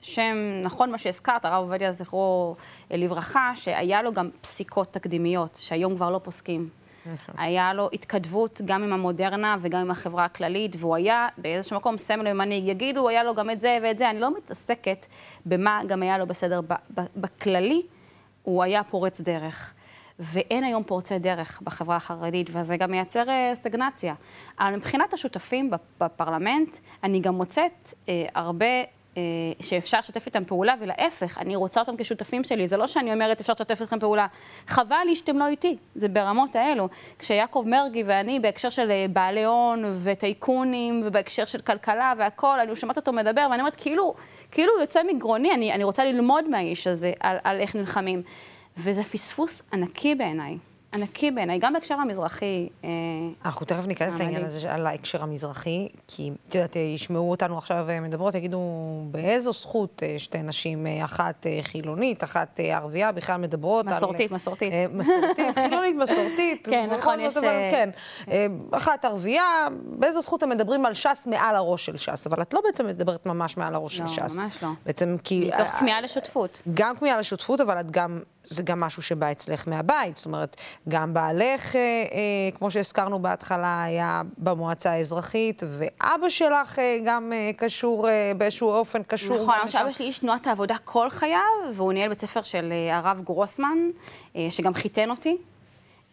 שם, 0.00 0.36
נכון 0.62 0.90
מה 0.90 0.98
שהזכרת, 0.98 1.44
הרב 1.44 1.62
עובדיה 1.62 1.92
זכרו 1.92 2.56
לברכה, 2.90 3.52
שהיה 3.54 4.02
לו 4.02 4.12
גם 4.12 4.30
פסיקות 4.40 4.92
תקדימיות, 4.92 5.56
שהיום 5.60 5.96
כבר 5.96 6.10
לא 6.10 6.20
פוסקים. 6.22 6.68
נכון. 7.12 7.34
היה 7.38 7.74
לו 7.74 7.88
התכתבות 7.92 8.60
גם 8.64 8.82
עם 8.82 8.92
המודרנה 8.92 9.56
וגם 9.60 9.80
עם 9.80 9.90
החברה 9.90 10.24
הכללית, 10.24 10.76
והוא 10.78 10.96
היה 10.96 11.28
באיזשהו 11.38 11.76
מקום 11.76 11.98
סמל 11.98 12.28
ומנהיג. 12.30 12.68
יגידו, 12.68 13.08
היה 13.08 13.24
לו 13.24 13.34
גם 13.34 13.50
את 13.50 13.60
זה 13.60 13.78
ואת 13.82 13.98
זה. 13.98 14.10
אני 14.10 14.20
לא 14.20 14.36
מתעסקת 14.36 15.06
במה 15.46 15.80
גם 15.86 16.02
היה 16.02 16.18
לו 16.18 16.26
בסדר. 16.26 16.60
בכללי, 17.16 17.82
הוא 18.42 18.62
היה 18.62 18.84
פורץ 18.84 19.20
דרך. 19.20 19.74
ואין 20.18 20.64
היום 20.64 20.82
פורצי 20.82 21.18
דרך 21.18 21.60
בחברה 21.64 21.96
החרדית, 21.96 22.50
וזה 22.52 22.76
גם 22.76 22.90
מייצר 22.90 23.28
אה, 23.28 23.52
סטגנציה. 23.54 24.14
אבל 24.60 24.76
מבחינת 24.76 25.14
השותפים 25.14 25.70
בפרלמנט, 26.00 26.76
אני 27.04 27.20
גם 27.20 27.34
מוצאת 27.34 27.94
אה, 28.08 28.26
הרבה 28.34 28.66
שאפשר 29.60 29.98
לשתף 29.98 30.26
איתם 30.26 30.44
פעולה, 30.44 30.74
ולהפך, 30.80 31.38
אני 31.38 31.56
רוצה 31.56 31.80
אותם 31.80 31.96
כשותפים 31.98 32.44
שלי. 32.44 32.66
זה 32.66 32.76
לא 32.76 32.86
שאני 32.86 33.12
אומרת, 33.12 33.40
אפשר 33.40 33.52
לשתף 33.52 33.80
איתכם 33.80 33.98
פעולה. 33.98 34.26
חבל 34.66 34.96
לי 35.06 35.16
שאתם 35.16 35.38
לא 35.38 35.46
איתי, 35.46 35.76
זה 35.94 36.08
ברמות 36.08 36.56
האלו. 36.56 36.88
כשיעקב 37.18 37.64
מרגי 37.66 38.02
ואני, 38.06 38.40
בהקשר 38.40 38.70
של 38.70 38.90
אה, 38.90 39.06
בעלי 39.12 39.44
הון 39.44 39.84
וטייקונים, 40.04 41.00
ובהקשר 41.04 41.44
של 41.44 41.58
כלכלה 41.58 42.12
והכול, 42.18 42.60
אני 42.60 42.76
שומעת 42.76 42.96
אותו 42.96 43.12
מדבר, 43.12 43.46
ואני 43.50 43.60
אומרת, 43.60 43.76
כאילו, 43.76 44.14
כאילו 44.50 44.72
הוא 44.72 44.80
יוצא 44.80 45.00
מגרוני, 45.02 45.54
אני, 45.54 45.72
אני 45.72 45.84
רוצה 45.84 46.04
ללמוד 46.04 46.48
מהאיש 46.48 46.86
הזה 46.86 47.12
על, 47.20 47.36
על 47.44 47.60
איך 47.60 47.76
נלחמים. 47.76 48.22
וזה 48.76 49.02
פספוס 49.02 49.62
ענקי 49.72 50.14
בעיניי. 50.14 50.58
ענקי 50.94 51.30
בעיניי, 51.30 51.58
גם 51.58 51.72
בהקשר 51.72 51.94
המזרחי. 51.94 52.68
אה, 52.84 52.88
אנחנו 53.44 53.66
תכף 53.66 53.86
ניכנס 53.86 54.18
לעניין 54.18 54.44
הזה 54.44 54.74
על 54.74 54.86
ההקשר 54.86 55.22
המזרחי, 55.22 55.88
כי 56.06 56.30
את 56.48 56.54
יודעת, 56.54 56.76
ישמעו 56.76 57.30
אותנו 57.30 57.58
עכשיו 57.58 57.86
מדברות, 58.02 58.34
יגידו, 58.34 58.60
באיזו 59.10 59.52
זכות 59.52 60.02
אה, 60.02 60.14
שתי 60.18 60.42
נשים, 60.42 60.86
אה, 60.86 61.04
אחת 61.04 61.46
חילונית, 61.62 62.24
אחת 62.24 62.60
ערבייה, 62.62 63.12
בכלל 63.12 63.36
מדברות 63.40 63.86
מסורתית, 63.86 64.30
על... 64.30 64.34
מסורתית, 64.34 64.72
מסורתית. 64.72 64.94
מסורתית, 64.94 65.58
חילונית, 65.68 65.96
מסורתית. 65.96 66.66
כן, 66.70 66.88
נכון, 66.98 67.20
יש... 67.20 67.38
כן, 67.70 67.90
אחת 68.70 69.04
ערבייה, 69.04 69.68
באיזו 69.84 70.20
זכות 70.20 70.42
הם 70.42 70.48
מדברים 70.48 70.86
על 70.86 70.94
ש"ס 70.94 71.26
מעל 71.26 71.56
הראש 71.56 71.86
של 71.86 71.96
ש"ס, 71.96 72.26
אבל 72.26 72.42
את 72.42 72.54
לא 72.54 72.60
בעצם 72.64 72.86
מדברת 72.86 73.26
ממש 73.26 73.56
מעל 73.56 73.74
הראש 73.74 74.00
לא, 74.00 74.06
של 74.06 74.22
ש"ס. 74.22 74.36
לא, 74.36 74.42
ממש 74.42 74.62
לא. 74.62 74.68
בעצם 74.86 75.16
כי... 75.24 75.50
מתוך 75.54 75.68
כמיהה 75.68 76.00
לשותפות. 76.00 76.62
גם 76.74 76.96
כמיהה 76.96 77.18
לשותפות, 77.18 77.60
אבל 77.60 77.80
את 77.80 77.90
גם... 77.90 78.20
זה 78.50 78.62
גם 78.62 78.80
משהו 78.80 79.02
שבא 79.02 79.32
אצלך 79.32 79.68
מהבית. 79.68 80.16
זאת 80.16 80.26
אומרת, 80.26 80.56
גם 80.88 81.14
בעלך, 81.14 81.76
אה, 81.76 81.80
אה, 81.80 82.58
כמו 82.58 82.70
שהזכרנו 82.70 83.18
בהתחלה, 83.18 83.82
היה 83.82 84.22
במועצה 84.38 84.92
האזרחית, 84.92 85.62
ואבא 85.78 86.28
שלך 86.28 86.78
אה, 86.78 86.98
גם 87.04 87.32
אה, 87.32 87.50
קשור, 87.56 88.08
אה, 88.08 88.32
באיזשהו 88.36 88.70
אופן 88.70 89.02
קשור. 89.02 89.42
נכון, 89.42 89.54
למרות 89.54 89.70
שאבא 89.70 89.92
שלי 89.92 90.06
איש 90.06 90.18
תנועת 90.18 90.46
העבודה 90.46 90.74
כל 90.84 91.10
חייו, 91.10 91.40
והוא 91.74 91.92
ניהל 91.92 92.08
בית 92.08 92.20
ספר 92.20 92.42
של 92.42 92.72
אה, 92.72 92.98
הרב 92.98 93.20
גרוסמן, 93.24 93.78
אה, 94.36 94.46
שגם 94.50 94.74
חיתן 94.74 95.10
אותי. 95.10 95.36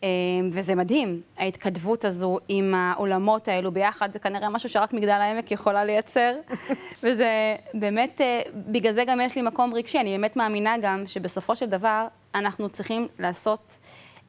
אה, 0.03 0.09
וזה 0.51 0.75
מדהים, 0.75 1.21
ההתכתבות 1.37 2.05
הזו 2.05 2.39
עם 2.47 2.73
העולמות 2.73 3.47
האלו 3.47 3.71
ביחד, 3.71 4.11
זה 4.11 4.19
כנראה 4.19 4.49
משהו 4.49 4.69
שרק 4.69 4.93
מגדל 4.93 5.09
העמק 5.09 5.51
יכולה 5.51 5.85
לייצר. 5.85 6.35
וזה 7.03 7.55
באמת, 7.73 8.21
אה, 8.21 8.41
בגלל 8.55 8.93
זה 8.93 9.03
גם 9.05 9.21
יש 9.21 9.35
לי 9.35 9.41
מקום 9.41 9.73
רגשי, 9.73 9.99
אני 9.99 10.11
באמת 10.11 10.35
מאמינה 10.35 10.75
גם 10.81 11.03
שבסופו 11.07 11.55
של 11.55 11.65
דבר 11.65 12.07
אנחנו 12.35 12.69
צריכים 12.69 13.07
לעשות 13.19 13.77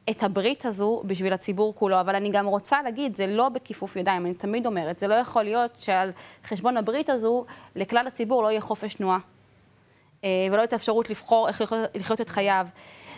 את 0.09 0.23
הברית 0.23 0.65
הזו 0.65 1.01
בשביל 1.05 1.33
הציבור 1.33 1.75
כולו, 1.75 1.99
אבל 1.99 2.15
אני 2.15 2.29
גם 2.29 2.45
רוצה 2.45 2.81
להגיד, 2.81 3.15
זה 3.15 3.27
לא 3.27 3.49
בכיפוף 3.49 3.95
ידיים, 3.95 4.25
אני 4.25 4.33
תמיד 4.33 4.65
אומרת, 4.65 4.99
זה 4.99 5.07
לא 5.07 5.15
יכול 5.15 5.43
להיות 5.43 5.75
שעל 5.79 6.11
חשבון 6.45 6.77
הברית 6.77 7.09
הזו, 7.09 7.45
לכלל 7.75 8.07
הציבור 8.07 8.43
לא 8.43 8.51
יהיה 8.51 8.61
חופש 8.61 8.93
תנועה. 8.93 9.19
אה, 10.23 10.29
ולא 10.51 10.63
את 10.63 10.73
האפשרות 10.73 11.09
לבחור 11.09 11.47
איך 11.47 11.75
לחיות 11.95 12.21
את 12.21 12.29
חייו. 12.29 12.67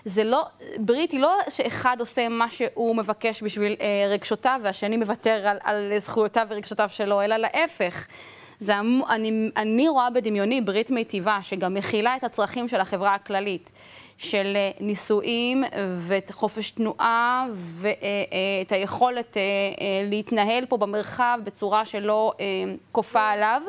זה 0.05 0.23
לא, 0.23 0.45
ברית 0.79 1.11
היא 1.11 1.19
לא 1.19 1.37
שאחד 1.49 1.97
עושה 1.99 2.29
מה 2.29 2.51
שהוא 2.51 2.95
מבקש 2.95 3.43
בשביל 3.43 3.75
אה, 3.81 4.07
רגשותיו, 4.09 4.59
והשני 4.63 4.97
מוותר 4.97 5.47
על, 5.47 5.57
על 5.63 5.93
זכויותיו 5.97 6.47
ורגשותיו 6.49 6.89
שלו, 6.89 7.21
אלא 7.21 7.37
להפך. 7.37 8.07
זה, 8.59 8.73
אני, 9.09 9.49
אני 9.57 9.87
רואה 9.87 10.09
בדמיוני 10.09 10.61
ברית 10.61 10.91
מיטיבה, 10.91 11.39
שגם 11.41 11.73
מכילה 11.73 12.15
את 12.15 12.23
הצרכים 12.23 12.67
של 12.67 12.79
החברה 12.79 13.15
הכללית. 13.15 13.71
של 14.19 14.53
אה, 14.55 14.71
נישואים 14.79 15.63
וחופש 16.07 16.71
תנועה 16.71 17.47
ואת 17.53 18.73
אה, 18.73 18.77
היכולת 18.77 19.37
אה, 19.37 19.41
להתנהל 20.09 20.65
פה 20.65 20.77
במרחב 20.77 21.39
בצורה 21.43 21.85
שלא 21.85 22.33
כופה 22.91 23.29
עליו. 23.29 23.61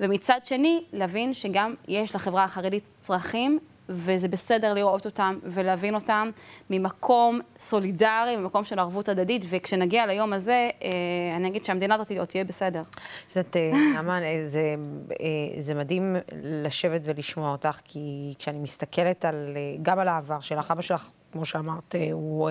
ומצד 0.00 0.40
שני, 0.44 0.82
להבין 0.92 1.34
שגם 1.34 1.74
יש 1.88 2.14
לחברה 2.14 2.44
החרדית 2.44 2.84
צרכים 2.98 3.58
וזה 3.88 4.28
בסדר 4.28 4.74
לראות 4.74 5.06
אותם 5.06 5.38
ולהבין 5.42 5.94
אותם 5.94 6.30
ממקום 6.70 7.40
סולידרי, 7.58 8.36
ממקום 8.36 8.64
של 8.64 8.78
ערבות 8.78 9.08
הדדית, 9.08 9.44
וכשנגיע 9.48 10.06
ליום 10.06 10.32
הזה, 10.32 10.70
אה, 10.82 10.90
אני 11.36 11.48
אגיד 11.48 11.64
שהמדינה 11.64 11.94
הזאת 11.94 12.28
תהיה 12.28 12.44
בסדר. 12.44 12.82
את 13.28 13.36
יודעת, 13.36 13.56
אה, 13.56 13.72
נעמן, 13.94 14.22
אה, 14.22 14.40
זה, 14.44 14.74
זה 15.58 15.74
מדהים 15.74 16.16
לשבת 16.42 17.00
ולשמוע 17.04 17.52
אותך, 17.52 17.80
כי 17.84 18.34
כשאני 18.38 18.58
מסתכלת 18.58 19.24
על, 19.24 19.56
גם 19.82 19.98
על 19.98 20.08
העבר 20.08 20.40
שלך, 20.40 20.70
אבא 20.70 20.82
שלך, 20.82 21.10
כמו 21.32 21.44
שאמרת, 21.44 21.94
הוא 22.12 22.50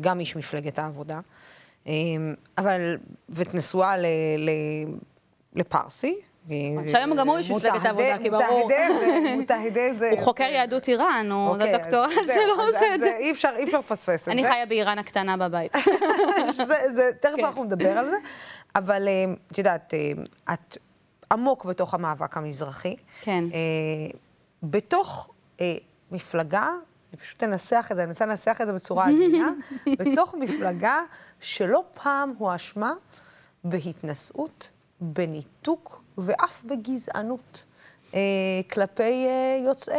גם 0.00 0.20
איש 0.20 0.36
מפלגת 0.36 0.78
העבודה, 0.78 1.20
אבל, 2.58 2.96
ואת 3.28 3.54
נשואה 3.54 3.94
לפרסי, 5.54 6.16
שהיום 6.90 7.16
גם 7.16 7.28
הוא 7.28 7.38
איש 7.38 7.50
מפלגת 7.50 7.84
העבודה, 7.84 8.18
כי 8.22 8.30
ברור. 8.30 8.68
מותהדה 9.36 9.94
זה... 9.94 10.10
הוא 10.10 10.20
חוקר 10.20 10.44
יהדות 10.44 10.88
איראן, 10.88 11.32
הוא 11.32 11.48
אוקיי, 11.48 11.74
הדוקטורט 11.74 12.10
שלו 12.34 12.62
עושה 12.62 12.94
את 12.94 13.00
זה. 13.00 13.16
אי 13.18 13.30
אפשר 13.30 13.50
לפספס 13.78 14.20
את 14.20 14.24
זה. 14.24 14.32
אני 14.32 14.44
חיה 14.44 14.66
באיראן 14.66 14.98
הקטנה 14.98 15.36
בבית. 15.36 15.72
תכף 17.20 17.36
כן. 17.36 17.44
אנחנו 17.44 17.64
נדבר 17.64 17.98
על 17.98 18.08
זה, 18.08 18.16
אבל 18.76 19.08
אה, 19.08 19.34
את 19.52 19.58
יודעת, 19.58 19.94
אה, 19.94 20.12
את 20.54 20.78
עמוק 21.32 21.64
בתוך 21.64 21.94
המאבק 21.94 22.36
המזרחי. 22.36 22.96
כן. 23.20 23.44
אה, 23.54 24.18
בתוך 24.62 25.30
מפלגה, 26.10 26.68
אני 27.12 27.20
פשוט 27.20 27.42
אנסח 27.42 27.88
את 27.90 27.96
זה, 27.96 28.02
אני 28.02 28.06
מנסה 28.06 28.26
לנסח 28.26 28.58
את 28.60 28.66
זה 28.66 28.72
בצורה 28.72 29.04
עדינה, 29.08 29.52
בתוך 29.98 30.34
מפלגה 30.38 31.00
שלא 31.40 31.84
פעם 32.02 32.32
הואשמה 32.38 32.92
בהתנשאות 33.64 34.70
בניתוק 35.00 36.03
ואף 36.18 36.64
בגזענות 36.64 37.64
אה, 38.14 38.20
כלפי 38.72 39.26
אה, 39.26 39.62
יוצאי 39.66 39.96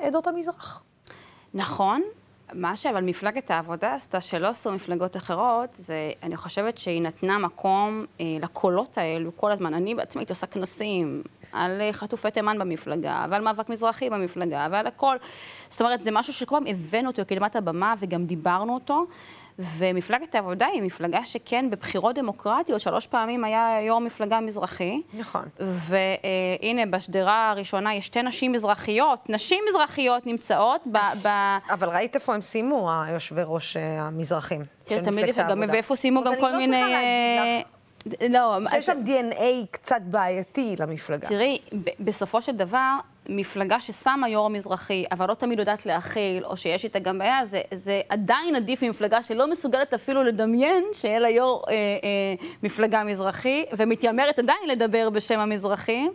עדות 0.00 0.26
המזרח. 0.26 0.84
נכון. 1.54 2.02
מה 2.52 2.76
שאבל 2.76 3.00
מפלגת 3.00 3.50
העבודה 3.50 3.94
עשתה, 3.94 4.20
שלא 4.20 4.46
עשו 4.46 4.72
מפלגות 4.72 5.16
אחרות, 5.16 5.70
זה, 5.74 6.12
אני 6.22 6.36
חושבת 6.36 6.78
שהיא 6.78 7.02
נתנה 7.02 7.38
מקום 7.38 8.04
אה, 8.20 8.24
לקולות 8.40 8.98
האלו 8.98 9.36
כל 9.36 9.52
הזמן. 9.52 9.74
אני 9.74 9.94
בעצמי 9.94 10.20
הייתי 10.20 10.32
עושה 10.32 10.46
כנסים 10.46 11.22
על 11.52 11.80
אה, 11.80 11.92
חטופי 11.92 12.30
תימן 12.30 12.58
במפלגה, 12.58 13.26
ועל 13.30 13.42
מאבק 13.42 13.68
מזרחי 13.68 14.10
במפלגה, 14.10 14.68
ועל 14.70 14.86
הכל. 14.86 15.16
זאת 15.68 15.80
אומרת, 15.80 16.02
זה 16.02 16.10
משהו 16.10 16.32
שכל 16.32 16.56
פעם 16.56 16.66
הבאנו 16.66 17.10
אותו 17.10 17.22
לקדמת 17.22 17.56
הבמה 17.56 17.94
וגם 17.98 18.26
דיברנו 18.26 18.74
אותו. 18.74 19.06
ומפלגת 19.58 20.34
העבודה 20.34 20.66
היא 20.66 20.82
מפלגה 20.82 21.24
שכן, 21.24 21.70
בבחירות 21.70 22.14
דמוקרטיות, 22.14 22.80
שלוש 22.80 23.06
פעמים 23.06 23.44
היה 23.44 23.78
יו"ר 23.86 23.98
מפלגה 23.98 24.40
מזרחי. 24.40 25.02
נכון. 25.14 25.42
והנה, 25.60 26.86
בשדרה 26.90 27.50
הראשונה 27.50 27.94
יש 27.94 28.06
שתי 28.06 28.22
נשים 28.22 28.52
מזרחיות. 28.52 29.30
נשים 29.30 29.64
מזרחיות 29.68 30.26
נמצאות 30.26 30.86
ב... 30.86 30.96
ב... 31.26 31.28
אבל 31.70 31.88
ראית 31.88 32.14
איפה 32.14 32.34
הם 32.34 32.40
סיימו, 32.40 32.90
היושבי 33.02 33.42
ראש 33.44 33.76
אה, 33.76 34.00
המזרחים 34.00 34.64
תמיד 34.84 35.24
איפה, 35.24 35.42
גם 35.42 35.62
ואיפה 35.68 35.96
סיימו 35.96 36.24
גם 36.24 36.32
כל 36.40 36.56
מיני... 36.56 36.80
לא 36.80 36.86
לך. 37.60 37.68
לא, 38.30 38.58
שיש 38.70 38.86
שם 38.86 38.98
DNA 39.06 39.66
קצת 39.70 40.00
בעייתי 40.04 40.74
למפלגה. 40.78 41.28
תראי, 41.28 41.58
בסופו 42.00 42.42
של 42.42 42.56
דבר, 42.56 42.96
מפלגה 43.28 43.80
ששמה 43.80 44.28
יו"ר 44.28 44.48
מזרחי, 44.48 45.04
אבל 45.12 45.28
לא 45.28 45.34
תמיד 45.34 45.58
יודעת 45.58 45.86
להכיל, 45.86 46.44
או 46.44 46.56
שיש 46.56 46.84
איתה 46.84 46.98
גם 46.98 47.18
בעיה, 47.18 47.44
זה, 47.44 47.60
זה 47.72 48.00
עדיין 48.08 48.56
עדיף 48.56 48.82
ממפלגה 48.82 49.22
שלא 49.22 49.50
מסוגלת 49.50 49.94
אפילו 49.94 50.22
לדמיין 50.22 50.84
שיהיה 50.92 51.18
לה 51.18 51.28
יו"ר 51.28 51.62
אה, 51.68 51.72
אה, 51.74 51.76
מפלגה 52.62 53.04
מזרחי, 53.04 53.64
ומתיימרת 53.76 54.38
עדיין 54.38 54.68
לדבר 54.68 55.10
בשם 55.10 55.40
המזרחים. 55.40 56.12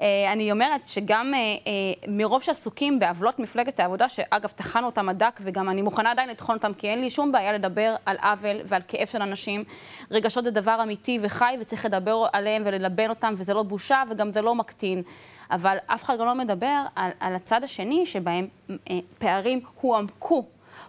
אה, 0.00 0.32
אני 0.32 0.52
אומרת 0.52 0.86
שגם 0.86 1.34
אה, 1.34 1.40
אה, 1.40 1.72
מרוב 2.08 2.42
שעסוקים 2.42 2.98
בעוולות 2.98 3.38
מפלגת 3.38 3.80
העבודה, 3.80 4.08
שאגב, 4.08 4.50
טחנו 4.50 4.86
אותם 4.86 5.08
עד 5.08 5.18
דק, 5.18 5.40
וגם 5.42 5.68
אני 5.68 5.82
מוכנה 5.82 6.10
עדיין 6.10 6.28
לטחון 6.28 6.56
אותם, 6.56 6.72
כי 6.74 6.88
אין 6.88 7.00
לי 7.00 7.10
שום 7.10 7.32
בעיה 7.32 7.52
לדבר 7.52 7.94
על 8.06 8.16
עוול 8.22 8.56
ועל 8.64 8.82
כאב 8.88 9.06
של 9.06 9.22
אנשים. 9.22 9.64
רגשות 10.10 10.44
זה 10.44 10.50
דבר 10.50 10.80
אמיתי 10.82 11.18
וחי, 11.22 11.56
וצריך 11.60 11.84
לדבר 11.84 12.26
עליהם 12.32 12.62
וללבן 12.66 13.10
אותם, 13.10 13.34
וזה 13.36 13.54
לא 13.54 13.62
בושה 13.62 14.02
וגם 14.10 14.32
זה 14.32 14.42
לא 14.42 14.54
מקטין. 14.54 15.02
אבל 15.50 15.76
אף 15.86 16.04
אחד 16.04 16.18
גם 16.18 16.26
לא 16.26 16.34
מדבר 16.34 16.82
על, 16.96 17.10
על 17.20 17.34
הצד 17.34 17.64
השני, 17.64 18.06
שבהם 18.06 18.48
אה, 18.70 18.98
פערים 19.18 19.60
הועמקו, 19.80 20.44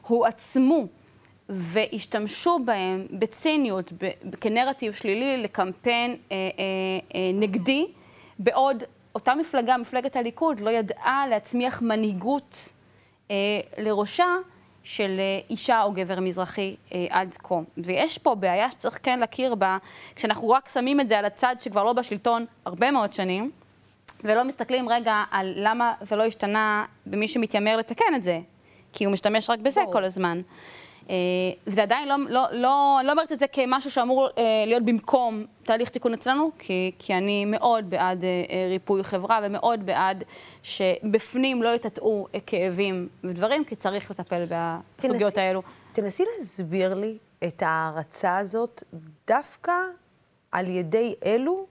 הועצמו. 0.07 0.87
והשתמשו 1.49 2.59
בהם 2.65 3.07
בציניות, 3.11 3.93
כנרטיב 4.41 4.93
שלילי 4.93 5.37
לקמפיין 5.37 6.11
אה, 6.11 6.35
אה, 6.35 6.39
אה, 7.15 7.31
נגדי, 7.33 7.87
בעוד 8.39 8.83
אותה 9.15 9.35
מפלגה, 9.35 9.77
מפלגת 9.77 10.15
הליכוד, 10.15 10.59
לא 10.59 10.69
ידעה 10.69 11.27
להצמיח 11.27 11.81
מנהיגות 11.81 12.69
אה, 13.31 13.35
לראשה 13.77 14.35
של 14.83 15.15
אה, 15.19 15.39
אישה 15.49 15.83
או 15.83 15.91
גבר 15.91 16.19
מזרחי 16.19 16.75
אה, 16.93 17.05
עד 17.09 17.37
כה. 17.43 17.55
ויש 17.77 18.17
פה 18.17 18.35
בעיה 18.35 18.71
שצריך 18.71 18.99
כן 19.03 19.19
להכיר 19.19 19.55
בה, 19.55 19.77
כשאנחנו 20.15 20.49
רק 20.49 20.69
שמים 20.69 20.99
את 20.99 21.07
זה 21.07 21.19
על 21.19 21.25
הצד 21.25 21.55
שכבר 21.59 21.83
לא 21.83 21.93
בשלטון 21.93 22.45
הרבה 22.65 22.91
מאוד 22.91 23.13
שנים, 23.13 23.51
ולא 24.23 24.43
מסתכלים 24.43 24.89
רגע 24.89 25.23
על 25.31 25.53
למה 25.55 25.93
זה 26.01 26.15
לא 26.15 26.23
השתנה 26.23 26.85
במי 27.05 27.27
שמתיימר 27.27 27.77
לתקן 27.77 28.15
את 28.15 28.23
זה, 28.23 28.39
כי 28.93 29.05
הוא 29.05 29.13
משתמש 29.13 29.49
רק 29.49 29.59
בזה 29.59 29.81
בוא. 29.85 29.93
כל 29.93 30.03
הזמן. 30.03 30.41
אה, 31.09 31.15
זה 31.65 31.83
עדיין 31.83 32.07
לא, 32.07 32.15
לא, 32.29 32.47
לא, 32.51 32.99
לא 33.03 33.11
אומרת 33.11 33.31
את 33.31 33.39
זה 33.39 33.47
כמשהו 33.47 33.91
שאמור 33.91 34.29
אה, 34.37 34.63
להיות 34.67 34.83
במקום 34.83 35.45
תהליך 35.63 35.89
תיקון 35.89 36.13
אצלנו, 36.13 36.51
כי, 36.59 36.91
כי 36.99 37.13
אני 37.13 37.45
מאוד 37.45 37.89
בעד 37.89 38.23
אה, 38.23 38.67
ריפוי 38.69 39.03
חברה 39.03 39.39
ומאוד 39.43 39.85
בעד 39.85 40.23
שבפנים 40.63 41.63
לא 41.63 41.75
יטאטאו 41.75 42.27
כאבים 42.45 43.07
ודברים, 43.23 43.65
כי 43.65 43.75
צריך 43.75 44.11
לטפל 44.11 44.45
בסוגיות 44.45 45.33
תנסי, 45.33 45.41
האלו. 45.41 45.61
תנסי 45.93 46.23
להסביר 46.37 46.93
לי 46.93 47.17
את 47.47 47.63
ההערצה 47.65 48.37
הזאת 48.37 48.83
דווקא 49.27 49.73
על 50.51 50.67
ידי 50.67 51.15
אלו, 51.25 51.65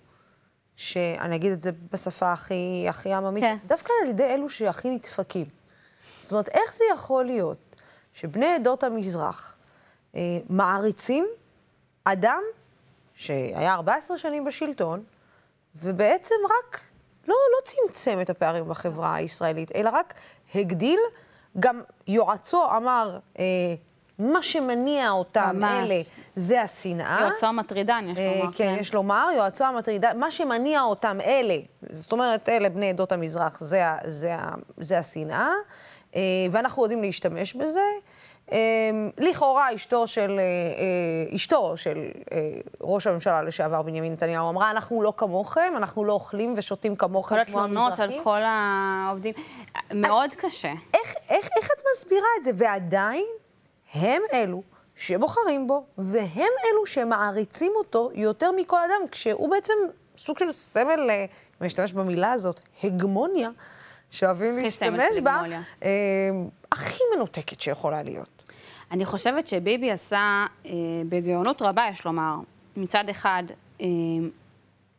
שאני 0.76 1.36
אגיד 1.36 1.52
את 1.52 1.62
זה 1.62 1.70
בשפה 1.92 2.32
הכי, 2.32 2.86
הכי 2.88 3.12
עממית, 3.12 3.44
כן. 3.44 3.56
דווקא 3.66 3.92
על 4.02 4.08
ידי 4.08 4.24
אלו 4.24 4.48
שהכי 4.48 4.90
נדפקים. 4.90 5.46
זאת 6.20 6.32
אומרת, 6.32 6.48
איך 6.48 6.74
זה 6.74 6.84
יכול 6.94 7.24
להיות 7.24 7.76
שבני 8.12 8.54
עדות 8.54 8.84
המזרח 8.84 9.56
אה, 10.14 10.20
מעריצים 10.48 11.26
אדם 12.04 12.42
שהיה 13.14 13.74
14 13.74 14.18
שנים 14.18 14.44
בשלטון, 14.44 15.04
ובעצם 15.74 16.34
רק 16.44 16.80
לא, 17.28 17.34
לא 17.34 17.64
צמצם 17.64 18.18
את 18.20 18.30
הפערים 18.30 18.68
בחברה 18.68 19.14
הישראלית, 19.14 19.72
אלא 19.76 19.90
רק 19.92 20.14
הגדיל. 20.54 21.00
גם 21.60 21.80
יועצו 22.06 22.64
אמר, 22.76 23.18
אה, 23.38 23.44
מה 24.18 24.42
שמניע 24.42 25.10
אותם 25.10 25.56
ממש. 25.56 25.90
אלה 25.90 26.02
זה 26.36 26.62
השנאה. 26.62 27.18
יועצו 27.20 27.46
המטרידן, 27.46 28.06
יש 28.08 28.18
לומר. 28.18 28.46
אה, 28.46 28.52
כן, 28.52 28.74
כן, 28.74 28.76
יש 28.80 28.94
לומר, 28.94 29.28
יועצו 29.36 29.64
המטרידן, 29.64 30.18
מה 30.18 30.30
שמניע 30.30 30.82
אותם 30.82 31.18
אלה, 31.26 31.56
זאת 31.90 32.12
אומרת, 32.12 32.48
אלה 32.48 32.68
בני 32.68 32.90
עדות 32.90 33.12
המזרח, 33.12 33.60
זה, 33.60 33.82
זה, 34.04 34.36
זה 34.76 34.98
השנאה. 34.98 35.48
אה, 36.16 36.20
ואנחנו 36.50 36.82
יודעים 36.82 37.02
להשתמש 37.02 37.54
בזה. 37.54 37.80
אה, 38.52 38.58
לכאורה 39.18 39.74
אשתו 39.74 40.06
של, 40.06 40.40
אשתו 41.34 41.76
של 41.76 42.08
ראש 42.80 43.06
הממשלה 43.06 43.42
לשעבר 43.42 43.82
בנימין 43.82 44.12
נתניהו 44.12 44.50
אמרה, 44.50 44.70
אנחנו 44.70 45.02
לא 45.02 45.12
כמוכם, 45.16 45.72
אנחנו 45.76 46.04
לא 46.04 46.12
אוכלים 46.12 46.54
ושותים 46.56 46.96
כמוכם 46.96 47.36
כמו 47.46 47.60
המזרחים. 47.60 47.96
כל 47.96 47.98
התלונות 47.98 48.18
על 48.18 48.24
כל 48.24 48.40
העובדים, 48.44 49.34
מאוד 49.94 50.34
קשה. 50.34 50.72
איך, 50.94 51.14
איך, 51.28 51.48
איך 51.56 51.66
את 51.66 51.82
מסבירה 51.92 52.28
את 52.38 52.44
זה? 52.44 52.50
ועדיין, 52.54 53.26
הם 53.94 54.22
אלו 54.32 54.62
שבוחרים 54.96 55.66
בו, 55.66 55.84
והם 55.98 56.52
אלו 56.64 56.86
שמעריצים 56.86 57.72
אותו 57.76 58.10
יותר 58.14 58.52
מכל 58.52 58.78
אדם, 58.82 59.08
כשהוא 59.10 59.50
בעצם 59.50 59.74
סוג 60.16 60.38
של 60.38 60.52
סמל, 60.52 61.10
אם 61.10 61.66
נשתמש 61.66 61.92
במילה 61.92 62.32
הזאת, 62.32 62.60
הגמוניה. 62.84 63.50
שאוהבים 64.10 64.56
להשתמש 64.56 65.18
בה, 65.22 65.42
אה, 65.82 65.88
הכי 66.72 67.02
מנותקת 67.14 67.60
שיכולה 67.60 68.02
להיות. 68.02 68.36
אני 68.90 69.04
חושבת 69.04 69.46
שביבי 69.46 69.90
עשה, 69.90 70.46
אה, 70.66 70.72
בגאונות 71.08 71.62
רבה, 71.62 71.82
יש 71.92 72.04
לומר, 72.04 72.34
מצד 72.76 73.08
אחד, 73.08 73.42
אה, 73.80 73.86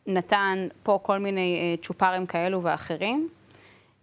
נתן 0.07 0.67
פה 0.83 0.99
כל 1.03 1.17
מיני 1.17 1.59
אה, 1.59 1.83
צ'ופרים 1.83 2.25
כאלו 2.25 2.61
ואחרים. 2.63 3.29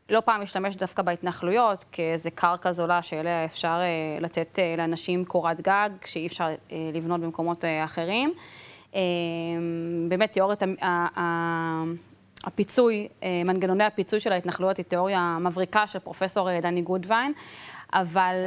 לא 0.08 0.20
פעם 0.20 0.42
השתמש 0.42 0.76
דווקא 0.76 1.02
בהתנחלויות, 1.02 1.84
כאיזה 1.92 2.30
קרקע 2.30 2.72
זולה 2.72 3.02
שאליה 3.02 3.44
אפשר 3.44 3.80
אה, 3.80 4.20
לתת 4.20 4.58
אה, 4.58 4.74
לאנשים 4.78 5.24
קורת 5.24 5.60
גג, 5.60 5.90
שאי 6.04 6.26
אפשר 6.26 6.44
אה, 6.44 6.90
לבנות 6.94 7.20
במקומות 7.20 7.64
אה, 7.64 7.84
אחרים. 7.84 8.34
אה, 8.94 9.00
באמת, 10.08 10.32
תיאוריית 10.32 10.62
הפיצוי, 12.44 13.08
אה, 13.22 13.42
מנגנוני 13.44 13.84
הפיצוי 13.84 14.20
של 14.20 14.32
ההתנחלויות 14.32 14.76
היא 14.76 14.84
תיאוריה 14.84 15.38
מבריקה 15.40 15.86
של 15.86 15.98
פרופסור 15.98 16.50
אה, 16.50 16.60
דני 16.60 16.82
גודווין, 16.82 17.32
אבל 17.92 18.46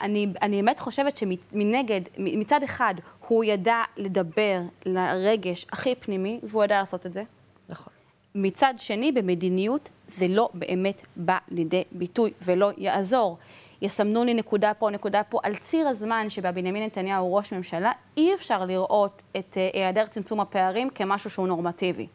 אני, 0.00 0.26
אני 0.42 0.56
באמת 0.56 0.80
חושבת 0.80 1.16
שמנגד, 1.16 2.00
מצד 2.18 2.62
אחד, 2.62 2.94
הוא 3.28 3.44
ידע 3.44 3.82
לדבר 3.96 4.60
לרגש 4.86 5.66
הכי 5.72 5.94
פנימי, 5.94 6.40
והוא 6.42 6.64
ידע 6.64 6.78
לעשות 6.78 7.06
את 7.06 7.12
זה. 7.12 7.22
נכון. 7.68 7.99
מצד 8.34 8.74
שני, 8.78 9.12
במדיניות 9.12 9.88
זה 10.08 10.28
לא 10.28 10.48
באמת 10.54 11.06
בא 11.16 11.38
לידי 11.48 11.82
ביטוי 11.92 12.30
ולא 12.42 12.70
יעזור. 12.78 13.38
יסמנו 13.82 14.24
לי 14.24 14.34
נקודה 14.34 14.74
פה, 14.74 14.90
נקודה 14.90 15.22
פה. 15.22 15.38
על 15.42 15.54
ציר 15.54 15.88
הזמן 15.88 16.30
שבה 16.30 16.52
בנימין 16.52 16.82
נתניהו 16.82 17.26
הוא 17.26 17.36
ראש 17.36 17.52
ממשלה, 17.52 17.92
אי 18.16 18.34
אפשר 18.34 18.64
לראות 18.64 19.22
את 19.36 19.56
אה, 19.58 19.70
היעדר 19.74 20.06
צמצום 20.06 20.40
הפערים 20.40 20.90
כמשהו 20.90 21.30
שהוא 21.30 21.48
נורמטיבי. 21.48 22.06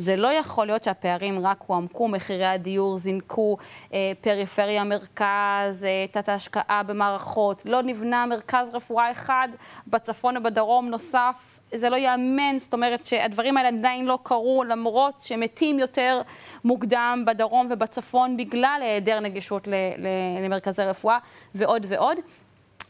זה 0.00 0.16
לא 0.16 0.28
יכול 0.28 0.66
להיות 0.66 0.84
שהפערים 0.84 1.46
רק 1.46 1.64
הועמקו, 1.66 2.08
מחירי 2.08 2.46
הדיור 2.46 2.98
זינקו, 2.98 3.56
אה, 3.94 4.12
פריפריה 4.20 4.84
מרכז, 4.84 5.84
אה, 5.84 6.06
תת 6.10 6.28
ההשקעה 6.28 6.82
במערכות, 6.82 7.62
לא 7.64 7.82
נבנה 7.82 8.26
מרכז 8.26 8.70
רפואה 8.74 9.10
אחד 9.10 9.48
בצפון 9.86 10.36
ובדרום 10.36 10.88
נוסף, 10.88 11.60
זה 11.74 11.90
לא 11.90 11.96
ייאמן, 11.96 12.58
זאת 12.58 12.72
אומרת 12.72 13.06
שהדברים 13.06 13.56
האלה 13.56 13.68
עדיין 13.68 14.04
לא 14.06 14.18
קרו, 14.22 14.64
למרות 14.64 15.20
שמתים 15.20 15.78
יותר 15.78 16.22
מוקדם 16.64 17.24
בדרום 17.26 17.66
ובצפון 17.70 18.36
בגלל 18.36 18.80
היעדר 18.82 19.20
נגישות 19.20 19.68
למרכזי 20.40 20.82
רפואה 20.82 21.18
ועוד 21.54 21.86
ועוד. 21.88 22.18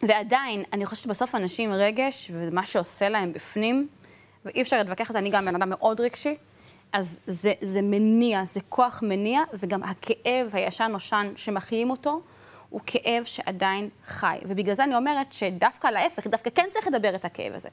ועדיין, 0.03 0.63
אני 0.73 0.87
חושבת 0.87 1.05
שבסוף 1.05 1.35
אנשים 1.35 1.73
רגש, 1.73 2.31
ומה 2.35 2.67
שעושה 2.67 3.09
להם 3.09 3.33
בפנים, 3.33 3.89
ואי 4.45 4.63
אפשר 4.63 4.79
להתווכח 4.79 5.11
על 5.11 5.13
זה, 5.13 5.19
אני 5.19 5.31
גם 5.31 5.45
בן 5.45 5.55
אדם 5.55 5.71
מאוד 5.71 6.01
רגשי, 6.01 6.37
אז 6.93 7.21
זה, 7.27 7.53
זה 7.61 7.83
מניע, 7.83 8.45
זה 8.45 8.61
כוח 8.69 9.03
מניע, 9.07 9.41
וגם 9.53 9.83
הכאב 9.83 10.51
הישן-נושן 10.53 11.33
שמחיים 11.37 11.91
אותו, 11.91 12.21
הוא 12.71 12.81
כאב 12.87 13.25
שעדיין 13.25 13.89
חי. 14.07 14.39
ובגלל 14.43 14.75
זה 14.75 14.85
אני 14.85 14.97
אומרת 14.97 15.33
שדווקא 15.33 15.87
להפך, 15.87 16.27
דווקא 16.27 16.51
כן 16.55 16.69
צריך 16.73 16.87
לדבר 16.87 17.15
את 17.15 17.25
הכאב 17.25 17.55
הזה. 17.55 17.69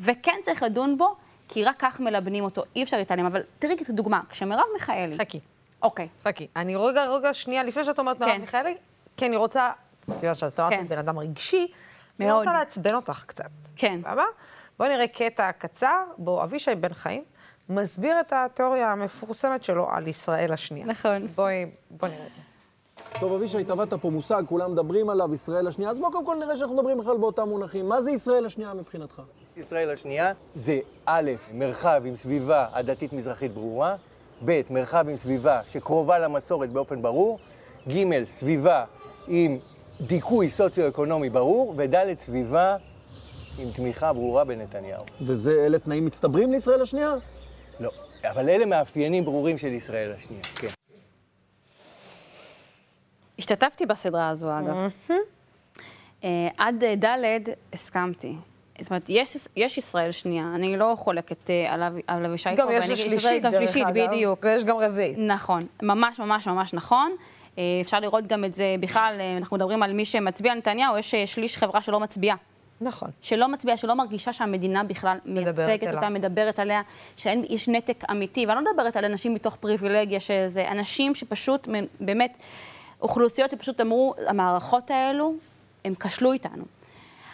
וכן 0.00 0.36
צריך 0.42 0.62
לדון 0.62 0.98
בו, 0.98 1.16
כי 1.48 1.64
רק 1.64 1.76
כך 1.78 2.00
מלבנים 2.00 2.44
אותו, 2.44 2.62
אי 2.76 2.82
אפשר 2.82 2.96
להתעלם. 2.96 3.26
אבל 3.26 3.42
תראי 3.58 3.76
כדוגמה, 3.84 4.20
כשמרב 4.30 4.64
מיכאלי... 4.74 5.18
חכי, 5.18 5.40
אוקיי. 5.82 6.08
חכי. 6.24 6.46
אני 6.56 6.76
רגע, 6.76 7.04
רגע, 7.04 7.34
שנייה, 7.34 7.62
לפני 7.62 7.84
שאת 7.84 7.98
אומרת 7.98 8.20
מרב 8.20 8.30
כן. 8.30 8.40
מיכאלי, 8.40 8.74
כי 9.16 9.26
אני 9.26 9.36
רוצה, 9.36 9.70
בגלל 10.08 10.34
שאת 10.34 10.60
אמרת 10.60 10.72
כן. 10.72 10.88
בן 10.88 10.98
אדם 10.98 11.18
רגשי, 11.18 11.66
אז 12.14 12.20
אני 12.20 12.28
מאוד. 12.28 12.38
רוצה 12.38 12.52
לעצבן 12.58 12.94
אותך 12.94 13.24
קצת. 13.26 13.50
כן. 13.76 14.00
למה? 14.06 14.22
בואי 14.78 14.88
נראה 14.88 15.06
קטע 15.06 15.52
קצר, 15.52 16.02
בו 16.18 16.42
אבישי 16.42 16.74
בן 16.74 16.94
חיים 16.94 17.24
מסביר 17.74 18.20
את 18.20 18.32
התיאוריה 18.32 18.92
המפורסמת 18.92 19.64
שלו 19.64 19.90
על 19.90 20.08
ישראל 20.08 20.52
השנייה. 20.52 20.86
נכון. 20.86 21.26
בואי, 21.26 21.66
בואי 21.90 22.10
נראה. 22.10 22.26
טוב, 23.20 23.32
אבישי, 23.32 23.64
טבעת 23.64 23.94
פה 23.94 24.10
מושג, 24.10 24.42
כולם 24.46 24.72
מדברים 24.72 25.10
עליו, 25.10 25.34
ישראל 25.34 25.66
השנייה, 25.66 25.90
אז 25.90 25.98
בואו 25.98 26.12
קודם 26.12 26.26
כל 26.26 26.36
נראה 26.40 26.56
שאנחנו 26.56 26.74
מדברים 26.74 26.98
בכלל 26.98 27.16
באותם 27.16 27.48
מונחים. 27.48 27.88
מה 27.88 28.02
זה 28.02 28.10
ישראל 28.10 28.46
השנייה 28.46 28.74
מבחינתך? 28.74 29.22
ישראל 29.56 29.90
השנייה 29.90 30.32
זה 30.54 30.78
א', 31.06 31.30
מרחב 31.54 32.02
עם 32.04 32.16
סביבה 32.16 32.66
עדתית 32.72 33.12
מזרחית 33.12 33.54
ברורה, 33.54 33.96
ב', 34.44 34.60
מרחב 34.70 35.08
עם 35.08 35.16
סביבה 35.16 35.60
שקרובה 35.68 36.18
למסורת 36.18 36.70
באופן 36.70 37.02
ברור, 37.02 37.38
ג', 37.88 38.24
סביבה 38.24 38.84
עם 39.28 39.58
דיכוי 40.00 40.50
סוציו-אקונומי 40.50 41.30
ברור, 41.30 41.74
וד', 41.76 42.14
סביבה 42.14 42.76
עם 43.58 43.70
תמיכה 43.70 44.12
ברורה 44.12 44.44
בנתניהו. 44.44 45.04
וזה, 45.20 45.66
אלה 45.66 45.78
תנאים 45.78 46.04
מצטברים 46.04 46.52
לישראל 46.52 46.82
השנייה? 46.82 47.12
לא, 48.24 48.30
אבל 48.30 48.48
אלה 48.48 48.66
מאפיינים 48.66 49.24
ברורים 49.24 49.58
של 49.58 49.72
ישראל 49.72 50.12
השנייה, 50.16 50.42
כן. 50.42 50.68
השתתפתי 53.38 53.86
בסדרה 53.86 54.28
הזו, 54.28 54.50
אגב. 54.58 54.88
אה, 56.24 56.48
עד 56.58 56.84
אה, 56.84 56.94
ד' 57.04 57.16
הסכמתי. 57.72 58.32
זאת 58.80 58.90
אומרת, 58.90 59.04
יש, 59.08 59.36
יש 59.56 59.78
ישראל 59.78 60.12
שנייה, 60.12 60.52
אני 60.54 60.76
לא 60.76 60.94
חולקת 60.98 61.50
אה, 61.50 61.72
על 61.74 61.82
אבי- 61.82 62.02
על 62.06 62.24
אבישי 62.26 62.54
גם 62.54 62.66
פה, 62.66 62.74
יש 62.74 62.88
לה 62.88 62.94
ישראל 62.94 63.08
שלישית, 63.10 63.42
גם 63.42 63.50
דרך 63.52 63.60
שלישית, 63.60 63.86
אגב. 63.86 64.06
בדיוק. 64.06 64.38
ויש 64.44 64.64
גם 64.64 64.76
רביעית. 64.76 65.18
נכון, 65.18 65.62
ממש 65.82 66.20
ממש 66.20 66.46
ממש 66.46 66.72
נכון. 66.74 67.16
אה, 67.58 67.62
אפשר 67.80 68.00
לראות 68.00 68.26
גם 68.26 68.44
את 68.44 68.54
זה 68.54 68.74
בכלל, 68.80 69.20
אנחנו 69.36 69.56
מדברים 69.56 69.82
על 69.82 69.92
מי 69.92 70.04
שמצביע 70.04 70.54
נתניהו, 70.54 70.98
יש 70.98 71.14
שליש 71.14 71.56
חברה 71.58 71.82
שלא 71.82 72.00
מצביעה. 72.00 72.36
נכון. 72.82 73.10
שלא 73.20 73.48
מצביעה, 73.48 73.76
שלא 73.76 73.94
מרגישה 73.94 74.32
שהמדינה 74.32 74.84
בכלל 74.84 75.18
מייצגת. 75.24 75.94
אותה, 75.94 76.08
מדברת 76.08 76.58
עליה, 76.58 76.82
שיש 77.16 77.68
נתק 77.68 78.04
אמיתי. 78.10 78.46
ואני 78.46 78.64
לא 78.64 78.72
מדברת 78.72 78.96
על 78.96 79.04
אנשים 79.04 79.34
מתוך 79.34 79.56
פריבילגיה, 79.56 80.20
שזה 80.20 80.68
אנשים 80.70 81.14
שפשוט, 81.14 81.68
באמת, 82.00 82.36
אוכלוסיות 83.02 83.50
שפשוט 83.50 83.80
אמרו, 83.80 84.14
המערכות 84.26 84.90
האלו, 84.90 85.34
הם 85.84 85.94
כשלו 85.94 86.32
איתנו. 86.32 86.64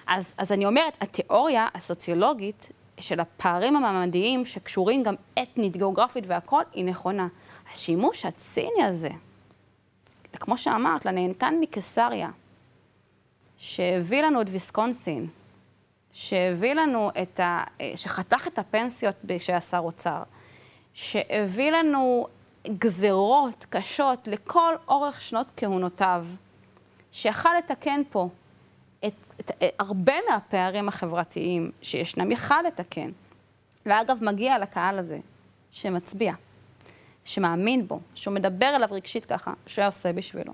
אז, 0.06 0.34
אז 0.38 0.52
אני 0.52 0.66
אומרת, 0.66 0.96
התיאוריה 1.00 1.68
הסוציולוגית 1.74 2.68
של 3.00 3.20
הפערים 3.20 3.76
המעמדיים, 3.76 4.44
שקשורים 4.44 5.02
גם 5.02 5.14
אתנית, 5.42 5.76
גיאוגרפית 5.76 6.24
והכול, 6.26 6.62
היא 6.72 6.84
נכונה. 6.84 7.28
השימוש 7.72 8.24
הציני 8.24 8.84
הזה, 8.84 9.10
כמו 10.32 10.58
שאמרת, 10.58 11.06
לנהנתן 11.06 11.54
מקיסריה, 11.60 12.30
שהביא 13.58 14.22
לנו 14.22 14.40
את 14.40 14.46
ויסקונסין, 14.50 15.26
שהביא 16.12 16.74
לנו 16.74 17.10
את 17.22 17.40
ה... 17.40 17.64
שחתך 17.94 18.46
את 18.46 18.58
הפנסיות 18.58 19.24
כשהיה 19.28 19.60
שר 19.60 19.78
אוצר, 19.78 20.22
שהביא 20.94 21.70
לנו 21.70 22.26
גזרות 22.78 23.66
קשות 23.70 24.28
לכל 24.28 24.74
אורך 24.88 25.20
שנות 25.20 25.50
כהונותיו, 25.56 26.26
שיכל 27.12 27.48
לתקן 27.58 28.02
פה 28.10 28.28
את, 29.06 29.12
את, 29.40 29.50
את, 29.50 29.62
הרבה 29.78 30.12
מהפערים 30.30 30.88
החברתיים 30.88 31.70
שישנם, 31.82 32.30
יכל 32.30 32.62
לתקן. 32.66 33.10
ואגב, 33.86 34.24
מגיע 34.24 34.58
לקהל 34.58 34.98
הזה, 34.98 35.18
שמצביע, 35.70 36.32
שמאמין 37.24 37.88
בו, 37.88 38.00
שהוא 38.14 38.34
מדבר 38.34 38.76
אליו 38.76 38.88
רגשית 38.92 39.26
ככה, 39.26 39.52
שהוא 39.66 39.82
היה 39.82 39.88
עושה 39.88 40.12
בשבילו. 40.12 40.52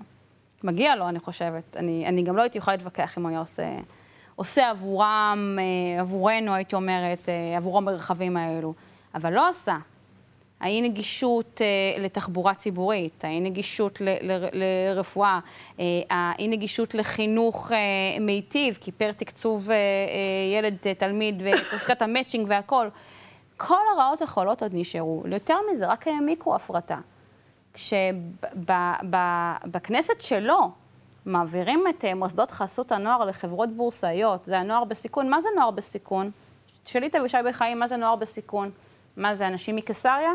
מגיע 0.63 0.95
לו, 0.95 1.09
אני 1.09 1.19
חושבת. 1.19 1.77
אני, 1.77 2.05
אני 2.07 2.23
גם 2.23 2.37
לא 2.37 2.41
הייתי 2.41 2.57
יכולה 2.57 2.75
להתווכח 2.77 3.17
אם 3.17 3.23
הוא 3.23 3.29
היה 3.29 3.39
עושה, 3.39 3.77
עושה 4.35 4.69
עבורם, 4.69 5.57
אה, 5.59 6.01
עבורנו, 6.01 6.53
הייתי 6.53 6.75
אומרת, 6.75 7.29
אה, 7.29 7.57
עבור 7.57 7.77
המרחבים 7.77 8.37
האלו. 8.37 8.73
אבל 9.15 9.33
לא 9.33 9.49
עשה. 9.49 9.77
האי 10.59 10.81
נגישות 10.81 11.61
אה, 11.61 12.03
לתחבורה 12.03 12.53
ציבורית, 12.53 13.25
האי 13.25 13.39
נגישות 13.39 14.01
ל, 14.01 14.09
ל, 14.21 14.45
לרפואה, 14.53 15.39
אה, 15.79 15.85
האי 16.09 16.47
נגישות 16.47 16.95
לחינוך 16.95 17.71
אה, 17.71 17.77
מיטיב, 18.21 18.77
כי 18.81 18.91
פר 18.91 19.11
תקצוב 19.11 19.71
אה, 19.71 19.75
אה, 19.75 19.79
ילד, 20.57 20.77
אה, 20.85 20.93
תלמיד, 20.93 21.41
ושיטת 21.43 22.01
המצ'ינג 22.01 22.45
והכול. 22.49 22.89
כל 23.57 23.81
הרעות 23.95 24.21
החולות 24.21 24.63
עוד 24.63 24.71
נשארו. 24.75 25.23
יותר 25.25 25.57
מזה, 25.71 25.87
רק 25.87 26.07
העמיקו 26.07 26.55
הפרטה. 26.55 26.97
כשבכנסת 27.73 28.71
שלו 30.21 30.71
מעבירים 31.25 31.83
את 31.89 32.05
אה, 32.05 32.15
מוסדות 32.15 32.51
חסות 32.51 32.91
הנוער 32.91 33.25
לחברות 33.25 33.69
בורסאיות, 33.69 34.45
זה 34.45 34.59
הנוער 34.59 34.83
בסיכון. 34.83 35.29
מה 35.29 35.41
זה 35.41 35.49
נוער 35.55 35.71
בסיכון? 35.71 36.31
תשאלי 36.83 37.07
את 37.07 37.15
אבישי 37.15 37.37
בחיים, 37.45 37.79
מה 37.79 37.87
זה 37.87 37.97
נוער 37.97 38.15
בסיכון? 38.15 38.71
מה 39.17 39.35
זה, 39.35 39.47
אנשים 39.47 39.75
מקיסריה? 39.75 40.31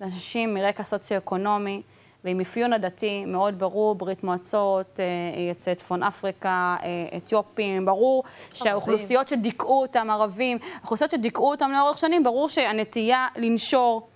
זה 0.00 0.04
אנשים 0.04 0.54
מרקע 0.54 0.82
סוציו-אקונומי 0.82 1.82
ועם 2.24 2.40
אפיון 2.40 2.72
עדתי 2.72 3.24
מאוד 3.24 3.58
ברור, 3.58 3.94
ברית 3.94 4.24
מועצות, 4.24 5.00
אה, 5.00 5.04
יוצאי 5.48 5.74
צפון 5.74 6.02
אפריקה, 6.02 6.76
אה, 6.82 7.16
אתיופים, 7.16 7.86
ברור 7.86 8.24
שהאוכלוסיות 8.54 9.28
שדיכאו 9.28 9.80
אותם, 9.80 10.10
ערבים, 10.10 10.58
האוכלוסיות 10.80 11.10
שדיכאו 11.10 11.50
אותם 11.50 11.70
לאורך 11.70 11.98
שנים, 11.98 12.24
ברור 12.24 12.48
שהנטייה 12.48 13.26
לנשור, 13.36 14.08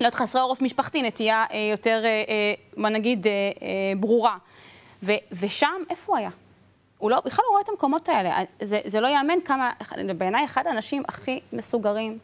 להיות 0.00 0.14
חסרי 0.14 0.40
עורף 0.40 0.62
משפחתי, 0.62 1.02
נטייה 1.02 1.44
אה, 1.52 1.58
יותר, 1.70 2.00
אה, 2.04 2.08
אה, 2.08 2.54
מה 2.76 2.88
נגיד, 2.88 3.26
אה, 3.26 3.32
אה, 3.32 3.92
ברורה. 4.00 4.36
ו, 5.02 5.12
ושם, 5.32 5.82
איפה 5.90 6.12
הוא 6.12 6.18
היה? 6.18 6.30
הוא 6.98 7.10
לא, 7.10 7.20
בכלל 7.24 7.44
לא 7.48 7.50
רואה 7.50 7.62
את 7.62 7.68
המקומות 7.68 8.08
האלה. 8.08 8.38
זה, 8.62 8.80
זה 8.86 9.00
לא 9.00 9.06
ייאמן 9.06 9.38
כמה, 9.44 9.70
בעיניי 10.16 10.44
אחד 10.44 10.66
האנשים 10.66 11.02
הכי 11.08 11.40
מסוגרים 11.52 12.18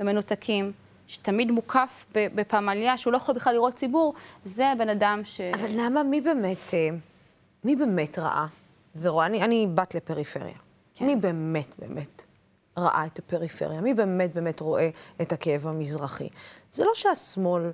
ומנותקים, 0.00 0.72
שתמיד 1.06 1.50
מוקף 1.50 2.06
בפמליה, 2.12 2.96
שהוא 2.96 3.12
לא 3.12 3.16
יכול 3.16 3.34
בכלל 3.34 3.54
לראות 3.54 3.74
ציבור, 3.74 4.14
זה 4.44 4.68
הבן 4.68 4.88
אדם 4.88 5.20
ש... 5.24 5.40
אבל 5.40 5.68
למה, 5.70 6.02
מי 6.02 6.20
באמת, 6.20 6.56
אה, 6.74 6.88
מי 7.64 7.76
באמת 7.76 8.18
ראה 8.18 8.46
ורואה? 9.00 9.26
אני, 9.26 9.42
אני 9.42 9.66
בת 9.74 9.94
לפריפריה. 9.94 10.56
כן. 10.94 11.06
מי 11.06 11.16
באמת 11.16 11.68
באמת 11.78 12.22
ראה 12.76 13.06
את 13.06 13.18
הפריפריה? 13.18 13.80
מי 13.80 13.94
באמת 13.94 14.34
באמת 14.34 14.60
רואה 14.60 14.90
את 15.22 15.32
הכאב 15.32 15.66
המזרחי? 15.66 16.28
זה 16.70 16.84
לא 16.84 16.90
שהשמאל, 16.94 17.62
אה, 17.64 17.70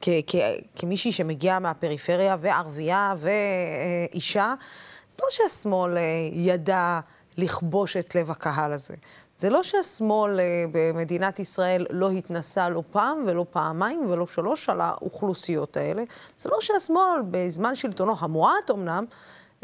כ, 0.00 0.08
כ, 0.26 0.36
כמישהי 0.76 1.12
שמגיעה 1.12 1.58
מהפריפריה 1.58 2.36
וערבייה 2.40 3.14
ואישה, 3.16 4.54
זה 5.10 5.16
לא 5.22 5.26
שהשמאל 5.30 5.96
אה, 5.96 6.02
ידע 6.32 7.00
לכבוש 7.36 7.96
את 7.96 8.14
לב 8.14 8.30
הקהל 8.30 8.72
הזה. 8.72 8.94
זה 9.36 9.50
לא 9.50 9.62
שהשמאל 9.62 10.40
אה, 10.40 10.64
במדינת 10.72 11.38
ישראל 11.38 11.86
לא 11.90 12.10
התנסה 12.10 12.68
לא 12.68 12.82
פעם 12.90 13.24
ולא 13.26 13.46
פעמיים 13.50 14.10
ולא 14.10 14.26
שלוש 14.26 14.68
על 14.68 14.80
האוכלוסיות 14.80 15.76
האלה. 15.76 16.02
זה 16.36 16.48
לא 16.48 16.56
שהשמאל 16.60 17.20
בזמן 17.30 17.74
שלטונו, 17.74 18.14
המועט 18.18 18.70
אמנם, 18.70 19.04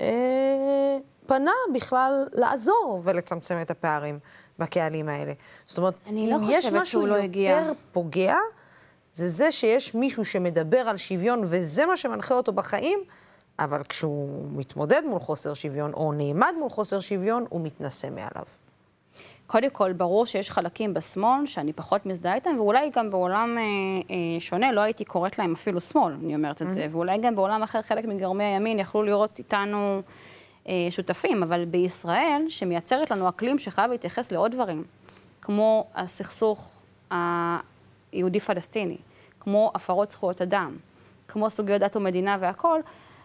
אה, 0.01 0.99
פנה 1.27 1.53
בכלל 1.75 2.27
לעזור 2.33 3.01
ולצמצם 3.05 3.59
את 3.63 3.71
הפערים 3.71 4.19
בקהלים 4.59 5.09
האלה. 5.09 5.33
זאת 5.67 5.79
אומרת, 5.79 5.95
אני 6.07 6.31
לא 6.31 6.37
יש 6.49 6.67
משהו 6.67 7.07
לא 7.07 7.15
הגיע. 7.15 7.59
יותר 7.59 7.73
פוגע, 7.93 8.37
זה 9.19 9.29
זה 9.29 9.53
שיש 9.53 9.95
מישהו 9.95 10.25
שמדבר 10.25 10.79
על 10.79 10.97
שוויון 10.97 11.41
וזה 11.45 11.87
מה 11.87 11.97
שמנחה 11.97 12.35
אותו 12.35 12.53
בחיים, 12.53 12.99
אבל 13.59 13.83
כשהוא 13.89 14.47
מתמודד 14.53 15.03
מול 15.07 15.19
חוסר 15.19 15.55
שוויון 15.55 15.93
או 15.95 16.13
נעמד 16.13 16.55
מול 16.59 16.71
חוסר 16.71 17.01
שוויון, 17.01 17.45
הוא 17.49 17.61
מתנשא 17.61 18.09
מעליו. 18.11 18.45
קודם 19.47 19.71
כל, 19.71 19.93
ברור 19.93 20.27
שיש 20.27 20.51
חלקים 20.51 20.95
בשמאל 20.95 21.47
שאני 21.47 21.73
פחות 21.73 22.07
מזדהה 22.07 22.35
איתם, 22.35 22.55
ואולי 22.59 22.91
גם 22.97 23.11
בעולם 23.11 23.59
אה, 23.59 23.63
אה, 24.11 24.41
שונה 24.41 24.73
לא 24.73 24.81
הייתי 24.81 25.05
קוראת 25.05 25.39
להם 25.39 25.53
אפילו 25.53 25.81
שמאל, 25.81 26.15
אני 26.25 26.35
אומרת 26.35 26.63
את 26.63 26.71
זה, 26.71 26.87
ואולי 26.91 27.19
גם 27.19 27.37
בעולם 27.37 27.63
אחר 27.63 27.83
חלק 27.83 28.05
מגורמי 28.05 28.45
הימין 28.45 28.79
יכלו 28.79 29.03
לראות 29.03 29.39
איתנו 29.39 30.03
אה, 30.69 30.87
שותפים, 30.91 31.43
אבל 31.43 31.65
בישראל, 31.65 32.45
שמייצרת 32.49 33.11
לנו 33.11 33.29
אקלים 33.29 33.59
שחייב 33.59 33.91
להתייחס 33.91 34.33
לעוד 34.33 34.53
דברים, 34.53 34.85
כמו 35.43 35.87
הסכסוך 35.95 36.69
היהודי-פלסטיני, 37.11 38.97
כמו 39.49 39.71
הפרות 39.75 40.11
זכויות 40.11 40.43
אדם, 40.43 40.77
כמו 41.29 41.51
סוגיות 41.51 41.81
דת 41.81 41.97
ומדינה 41.97 42.37
והכול, 42.41 42.81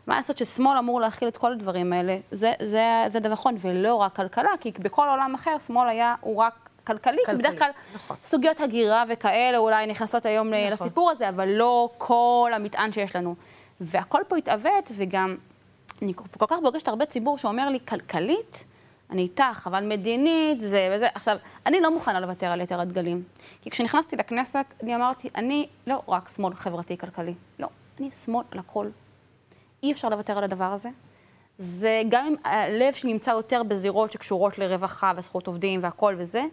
מה 0.08 0.16
לעשות 0.16 0.38
ששמאל 0.38 0.78
אמור 0.78 1.02
להכיל 1.02 1.28
את 1.28 1.38
כל 1.38 1.52
הדברים 1.52 1.94
האלה, 1.94 2.18
זה, 2.32 2.54
זה, 2.62 2.84
זה 3.08 3.20
דבר 3.20 3.34
נכון, 3.34 3.56
ולא 3.60 3.96
רק 3.96 4.16
כלכלה, 4.16 4.50
כי 4.60 4.72
בכל 4.72 5.08
עולם 5.10 5.34
אחר 5.36 5.60
שמאל 5.60 5.90
היה, 5.90 6.16
הוא 6.22 6.38
רק 6.38 6.70
כלכלי, 6.88 7.18
כי 7.18 7.26
כלכלי, 7.26 7.38
בדרך 7.38 7.60
כלל 7.60 7.70
נכון. 7.96 8.18
סוגיות 8.24 8.60
הגירה 8.60 9.04
וכאלה 9.10 9.58
אולי 9.58 9.88
נכנסות 9.88 10.26
היום 10.26 10.48
נכון. 10.48 10.72
לסיפור 10.72 11.12
הזה, 11.12 11.30
אבל 11.30 11.50
לא 11.50 11.90
כל 11.98 12.52
המטען 12.56 12.92
שיש 12.92 13.16
לנו. 13.16 13.36
והכל 13.82 14.22
פה 14.28 14.38
התעוות, 14.38 14.92
וגם 14.96 15.36
אני 16.02 16.14
כל 16.14 16.46
כך 16.48 16.56
פוגשת 16.64 16.88
הרבה 16.88 17.06
ציבור 17.06 17.38
שאומר 17.38 17.70
לי, 17.70 17.80
כלכלית, 17.88 18.66
אני 19.14 19.22
איתך, 19.22 19.68
אבל 19.68 19.86
מדינית 19.86 20.62
זה 20.62 20.90
וזה. 20.96 21.08
עכשיו, 21.14 21.38
אני 21.66 21.82
לא 21.82 21.94
מוכנה 21.94 22.20
לוותר 22.20 22.48
על 22.48 22.62
יתר 22.62 22.80
הדגלים. 22.80 23.24
כי 23.62 23.70
כשנכנסתי 23.70 24.16
לכנסת, 24.16 24.74
אני 24.84 24.96
אמרתי, 24.96 25.30
אני 25.36 25.68
לא 25.88 26.02
רק 26.08 26.30
שמאל 26.36 26.54
חברתי-כלכלי. 26.54 27.34
לא, 27.60 27.68
אני 28.00 28.12
שמאל 28.12 28.46
על 28.52 28.60
הכל. 28.60 28.88
אי 29.84 29.92
אפשר 29.92 30.10
לוותר 30.10 30.38
על 30.38 30.44
הדבר 30.44 30.74
הזה. 30.74 30.90
זה 31.58 32.02
גם 32.10 32.26
אם 32.26 32.36
הלב 32.44 32.94
שלי 32.94 33.14
נמצא 33.14 33.32
יותר 33.32 33.64
בזירות 33.64 34.12
שקשורות 34.12 34.60
לרווחה 34.60 35.12
וזכות 35.16 35.48
עובדים 35.48 35.80
והכל 35.84 36.16
וזה, 36.18 36.44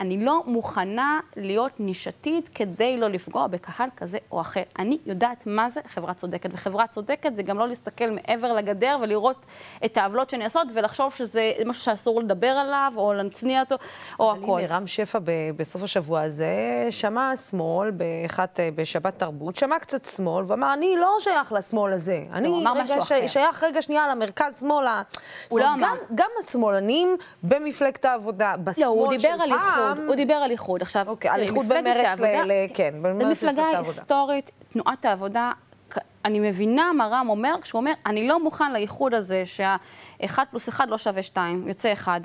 אני 0.00 0.24
לא 0.24 0.42
מוכנה 0.46 1.20
להיות 1.36 1.80
נישתית 1.80 2.50
כדי 2.54 2.96
לא 2.96 3.08
לפגוע 3.08 3.46
בקהל 3.46 3.88
כזה 3.96 4.18
או 4.32 4.40
אחר. 4.40 4.62
אני 4.78 4.98
יודעת 5.06 5.46
מה 5.46 5.68
זה 5.68 5.80
חברה 5.86 6.14
צודקת, 6.14 6.50
וחברה 6.52 6.86
צודקת 6.86 7.36
זה 7.36 7.42
גם 7.42 7.58
לא 7.58 7.68
להסתכל 7.68 8.10
מעבר 8.10 8.52
לגדר 8.52 8.98
ולראות 9.02 9.46
את 9.84 9.96
העוולות 9.96 10.30
שנעשות 10.30 10.68
ולחשוב 10.74 11.14
שזה 11.14 11.52
משהו 11.66 11.82
שאסור 11.82 12.20
לדבר 12.20 12.46
עליו 12.46 12.92
או 12.96 13.12
להנצניע 13.12 13.60
אותו 13.60 13.74
או 14.20 14.30
אבל 14.30 14.42
הכול. 14.42 14.60
הנה, 14.60 14.76
רם 14.76 14.86
שפע 14.86 15.18
ב- 15.24 15.50
בסוף 15.56 15.82
השבוע 15.82 16.20
הזה 16.20 16.86
שמע 16.90 17.36
שמאל 17.36 17.90
באחת, 17.90 18.60
אה, 18.60 18.68
בשבת 18.74 19.18
תרבות, 19.18 19.56
שמע 19.56 19.78
קצת 19.78 20.04
שמאל, 20.04 20.44
ואמר, 20.46 20.72
אני 20.72 20.94
לא 21.00 21.16
שייך 21.18 21.52
לשמאל 21.52 21.92
הזה. 21.92 22.24
אני 22.32 22.48
הוא 22.48 22.60
אמר 22.60 22.72
רגע 22.80 23.02
ש-. 23.04 23.12
שייך 23.32 23.64
רגע 23.64 23.82
שנייה 23.82 24.08
למרכז-שמאל. 24.08 24.86
הוא 25.48 25.60
לא 25.60 25.74
אמר. 25.74 25.86
גם, 25.86 25.96
גם 26.14 26.30
השמאלנים 26.42 27.16
במפלגת 27.42 28.04
העבודה, 28.04 28.54
בשמאל 28.64 28.86
לא, 28.86 28.90
הוא 28.90 29.10
דיבר 29.10 29.36
של 29.44 29.50
פעם... 29.50 29.85
איחוד, 29.90 30.06
הוא 30.06 30.14
דיבר 30.14 30.34
על 30.34 30.50
איחוד. 30.50 30.82
עכשיו, 30.82 31.08
אוקיי, 31.08 31.30
על 31.30 31.40
איחוד 31.40 31.66
מפלגת 31.66 31.84
במרץ 31.84 32.20
ל- 32.20 32.50
כן, 32.74 32.94
זו 32.96 33.02
במרץ 33.02 33.26
מפלגה 33.26 33.52
מפלגת 33.52 33.74
העבודה. 33.74 33.78
היסטורית, 33.88 34.50
תנועת 34.72 35.04
העבודה, 35.04 35.52
אני 36.24 36.40
מבינה 36.40 36.92
מה 36.92 37.06
רם 37.06 37.28
אומר, 37.28 37.54
כשהוא 37.62 37.78
אומר, 37.78 37.92
אני 38.06 38.28
לא 38.28 38.42
מוכן 38.44 38.72
לאיחוד 38.72 39.14
הזה 39.14 39.42
שה-1 39.44 40.38
פלוס 40.50 40.68
1 40.68 40.88
לא 40.88 40.98
שווה 40.98 41.22
2, 41.22 41.68
יוצא 41.68 41.92
1. 41.92 42.20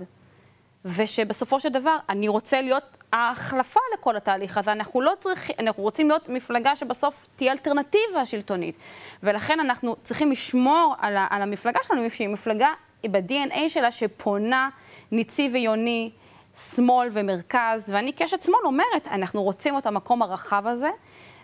ושבסופו 0.86 1.60
של 1.60 1.70
דבר, 1.70 1.98
אני 2.10 2.28
רוצה 2.28 2.62
להיות 2.62 2.98
ההחלפה 3.14 3.80
לכל 3.94 4.16
התהליך 4.18 4.58
הזה. 4.58 4.72
אנחנו 4.72 5.02
לא 5.02 5.14
צריכים, 5.20 5.56
אנחנו 5.60 5.84
רוצים 5.84 6.08
להיות 6.10 6.30
מפלגה 6.30 6.76
שבסוף 6.76 7.28
תהיה 7.36 7.52
אלטרנטיבה 7.52 8.26
שלטונית. 8.26 8.78
ולכן 9.24 9.60
אנחנו 9.60 9.96
צריכים 10.04 10.32
לשמור 10.32 10.96
על, 11.00 11.18
ה, 11.18 11.28
על 11.30 11.42
המפלגה 11.42 11.80
שלנו, 11.84 12.10
שהיא 12.10 12.28
מפלגה 12.30 12.70
ב-DNA 13.12 13.60
שלה 13.70 13.92
שפונה 13.92 14.70
ניצי 15.12 15.50
ויוני, 15.54 16.12
שמאל 16.56 17.10
ומרכז, 17.12 17.92
ואני 17.94 18.14
כאשת 18.14 18.42
שמאל 18.42 18.62
אומרת, 18.66 19.08
אנחנו 19.12 19.44
רוצים 19.44 19.78
את 19.78 19.86
המקום 19.86 20.22
הרחב 20.22 20.68
הזה, 20.68 20.90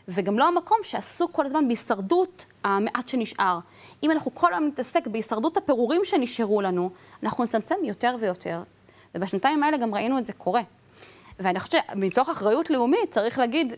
וגם 0.07 0.39
לא 0.39 0.47
המקום 0.47 0.77
שעסוק 0.83 1.31
כל 1.31 1.45
הזמן 1.45 1.67
בהישרדות 1.67 2.45
המעט 2.63 3.07
שנשאר. 3.07 3.59
אם 4.03 4.11
אנחנו 4.11 4.33
כל 4.33 4.53
הזמן 4.53 4.67
נתעסק 4.67 5.07
בהישרדות 5.07 5.57
הפירורים 5.57 6.01
שנשארו 6.05 6.61
לנו, 6.61 6.89
אנחנו 7.23 7.43
נצמצם 7.43 7.75
יותר 7.83 8.15
ויותר. 8.19 8.63
ובשנתיים 9.15 9.63
האלה 9.63 9.77
גם 9.77 9.95
ראינו 9.95 10.17
את 10.17 10.25
זה 10.25 10.33
קורה. 10.33 10.61
ואני 11.39 11.59
חושבת 11.59 11.83
שמתוך 11.91 12.29
אחריות 12.29 12.69
לאומית 12.69 13.11
צריך 13.11 13.39
להגיד, 13.39 13.73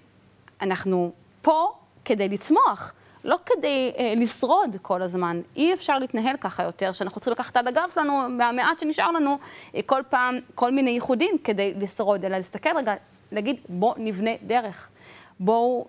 אנחנו 0.61 1.11
פה 1.41 1.73
כדי 2.05 2.29
לצמוח, 2.29 2.93
לא 3.23 3.37
כדי 3.45 3.91
אה, 3.97 4.13
לשרוד 4.17 4.77
כל 4.81 5.01
הזמן. 5.01 5.41
אי 5.55 5.73
אפשר 5.73 5.99
להתנהל 5.99 6.37
ככה 6.37 6.63
יותר, 6.63 6.91
שאנחנו 6.91 7.21
צריכים 7.21 7.33
לקחת 7.33 7.57
על 7.57 7.67
הגב 7.67 7.89
שלנו, 7.93 8.29
מהמעט 8.29 8.79
שנשאר 8.79 9.11
לנו, 9.11 9.37
אה, 9.75 9.81
כל 9.85 10.01
פעם 10.09 10.39
כל 10.55 10.71
מיני 10.71 10.91
ייחודים 10.91 11.37
כדי 11.43 11.73
לשרוד, 11.73 12.25
אלא 12.25 12.37
להסתכל 12.37 12.77
רגע, 12.77 12.93
להגיד, 13.31 13.55
בואו 13.69 13.93
נבנה 13.97 14.31
דרך. 14.43 14.87
בואו, 15.39 15.85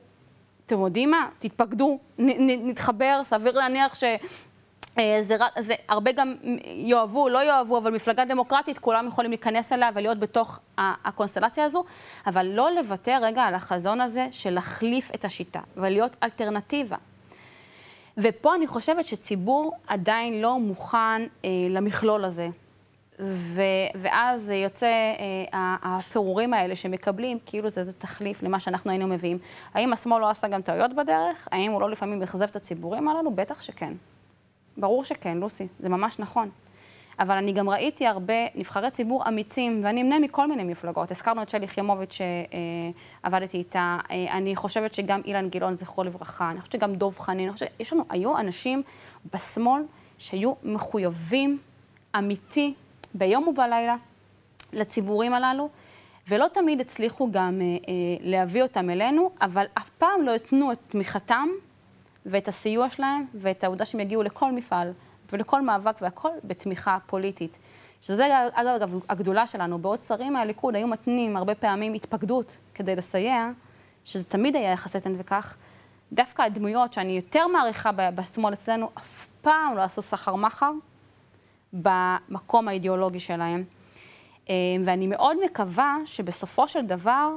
אתם 0.67 0.81
יודעים 0.81 1.11
מה? 1.11 1.29
תתפקדו, 1.39 1.99
נ, 2.19 2.29
נ, 2.29 2.69
נתחבר, 2.69 3.21
סביר 3.25 3.59
להניח 3.59 3.95
ש... 3.95 4.05
אה, 4.99 5.19
זה, 5.23 5.37
זה 5.59 5.75
הרבה 5.89 6.13
גם 6.13 6.35
יאהבו, 6.67 7.29
לא 7.29 7.45
יאהבו, 7.45 7.79
אבל 7.79 7.91
מפלגה 7.91 8.25
דמוקרטית, 8.25 8.79
כולם 8.79 9.09
יכולים 9.09 9.31
להיכנס 9.31 9.73
אליה 9.73 9.91
ולהיות 9.95 10.19
בתוך 10.19 10.59
הקונסטלציה 10.79 11.65
הזו, 11.65 11.85
אבל 12.27 12.47
לא 12.47 12.71
לוותר 12.71 13.19
רגע 13.23 13.43
על 13.43 13.55
החזון 13.55 14.01
הזה 14.01 14.29
של 14.31 14.51
להחליף 14.51 15.11
את 15.15 15.25
השיטה 15.25 15.61
ולהיות 15.77 16.17
אלטרנטיבה. 16.23 16.97
ופה 18.17 18.55
אני 18.55 18.67
חושבת 18.67 19.05
שציבור 19.05 19.73
עדיין 19.87 20.43
לא 20.43 20.59
מוכן 20.59 21.23
אה, 21.45 21.51
למכלול 21.71 22.25
הזה. 22.25 22.49
ו, 23.23 23.63
ואז 23.95 24.51
יוצא 24.51 24.87
אה, 25.53 25.77
הפירורים 25.83 26.55
האלה 26.55 26.77
שמקבלים, 26.77 27.39
כאילו 27.47 27.71
זה, 27.71 27.85
זה 27.85 27.93
תחליף 27.93 28.43
למה 28.43 28.61
שאנחנו 28.61 28.91
היינו 28.91 29.07
מביאים. 29.07 29.39
האם 29.75 29.93
השמאל 29.93 30.21
לא 30.21 30.31
עשה 30.31 30.49
גם 30.49 30.63
טעויות 30.63 30.95
בדרך? 30.95 31.49
האם 31.53 31.71
הוא 31.71 31.81
לא 31.81 31.91
לפעמים 31.91 32.23
אכזב 32.23 32.43
את 32.43 32.57
הציבורים 32.57 33.09
הללו? 33.09 33.31
בטח 33.31 33.63
שכן. 33.63 33.93
ברור 34.77 35.05
שכן, 35.05 35.39
לוסי, 35.39 35.67
זה 35.81 35.89
ממש 35.89 36.19
נכון. 36.19 36.51
אבל 37.21 37.37
אני 37.37 37.53
גם 37.53 37.71
ראיתי 37.71 38.07
הרבה 38.07 38.35
נבחרי 38.55 38.91
ציבור 38.91 39.29
אמיצים, 39.29 39.81
ואני 39.85 40.03
אמנה 40.03 40.19
מכל 40.19 40.47
מיני 40.47 40.65
מפלגות. 40.65 41.11
הזכרנו 41.11 41.43
את 41.43 41.49
שלי 41.49 41.65
יחימוביץ' 41.65 42.19
שעבדתי 42.19 43.59
איתה, 43.59 43.99
אה, 44.11 44.33
אני 44.33 44.57
חושבת 44.57 44.95
שגם 44.95 45.21
אילן 45.25 45.49
גילאון, 45.49 45.75
זכרו 45.75 46.05
לברכה, 46.05 46.51
אני 46.51 46.61
חושבת 46.61 46.73
שגם 46.73 46.95
דב 46.95 47.19
חנין, 47.19 47.45
אני 47.45 47.53
חושבת 47.53 47.71
שיש 47.79 47.93
לנו, 47.93 48.05
היו 48.09 48.39
אנשים 48.39 48.83
בשמאל 49.35 49.83
שהיו 50.19 50.53
מחויבים, 50.63 51.59
אמיתי, 52.19 52.75
ביום 53.15 53.49
ובלילה, 53.49 53.97
לציבורים 54.73 55.35
הללו, 55.35 55.69
ולא 56.29 56.47
תמיד 56.53 56.81
הצליחו 56.81 57.31
גם 57.31 57.61
אה, 57.61 57.67
אה, 57.67 57.95
להביא 58.21 58.63
אותם 58.63 58.91
אלינו, 58.91 59.31
אבל 59.41 59.65
אף 59.75 59.91
פעם 59.91 60.23
לא 60.23 60.35
התנו 60.35 60.73
את 60.73 60.79
תמיכתם 60.89 61.49
ואת 62.27 62.49
הסיוע 62.49 62.91
שלהם, 62.91 63.25
ואת 63.35 63.65
העובדה 63.65 63.85
שהם 63.85 64.01
יגיעו 64.01 64.23
לכל 64.23 64.53
מפעל 64.53 64.93
ולכל 65.33 65.63
מאבק 65.63 65.97
והכל 66.01 66.31
בתמיכה 66.45 66.99
פוליטית. 67.07 67.59
שזה 68.03 68.29
אגב 68.53 69.01
הגדולה 69.09 69.47
שלנו, 69.47 69.79
בעוד 69.79 70.03
שרים 70.03 70.33
מהליכוד 70.33 70.77
היו 70.77 70.87
מתנים 70.87 71.37
הרבה 71.37 71.55
פעמים 71.55 71.95
התפקדות 71.95 72.57
כדי 72.75 72.97
לסייע, 72.97 73.51
שזה 74.05 74.25
תמיד 74.25 74.57
היה 74.57 74.73
יחסי 74.73 75.01
תן 75.01 75.15
וכך, 75.19 75.57
דווקא 76.13 76.43
הדמויות 76.43 76.93
שאני 76.93 77.13
יותר 77.13 77.47
מעריכה 77.47 77.91
בשמאל 77.93 78.53
אצלנו, 78.53 78.91
אף 78.99 79.27
פעם 79.41 79.77
לא 79.77 79.83
עשו 79.83 80.03
סחר 80.03 80.35
מחר 80.35 80.73
במקום 81.73 82.69
האידיאולוגי 82.69 83.21
שלהם. 83.21 83.65
אה, 84.51 84.55
ואני 84.85 85.07
מאוד 85.07 85.37
מקווה 85.45 85.97
שבסופו 86.05 86.69
של 86.69 86.87
דבר 86.87 87.31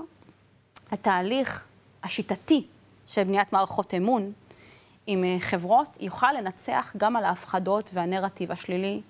התהליך 0.91 1.65
השיטתי 2.03 2.65
של 3.08 3.23
בניית 3.23 3.53
מערכות 3.53 3.93
אמון 3.93 4.32
עם 5.08 5.24
אה, 5.24 5.36
חברות 5.39 5.98
יוכל 6.00 6.32
לנצח 6.32 6.94
גם 6.98 7.16
על 7.16 7.26
ההפחדות 7.26 7.89
והנרטיב 7.94 8.52
השלילי 8.52 9.02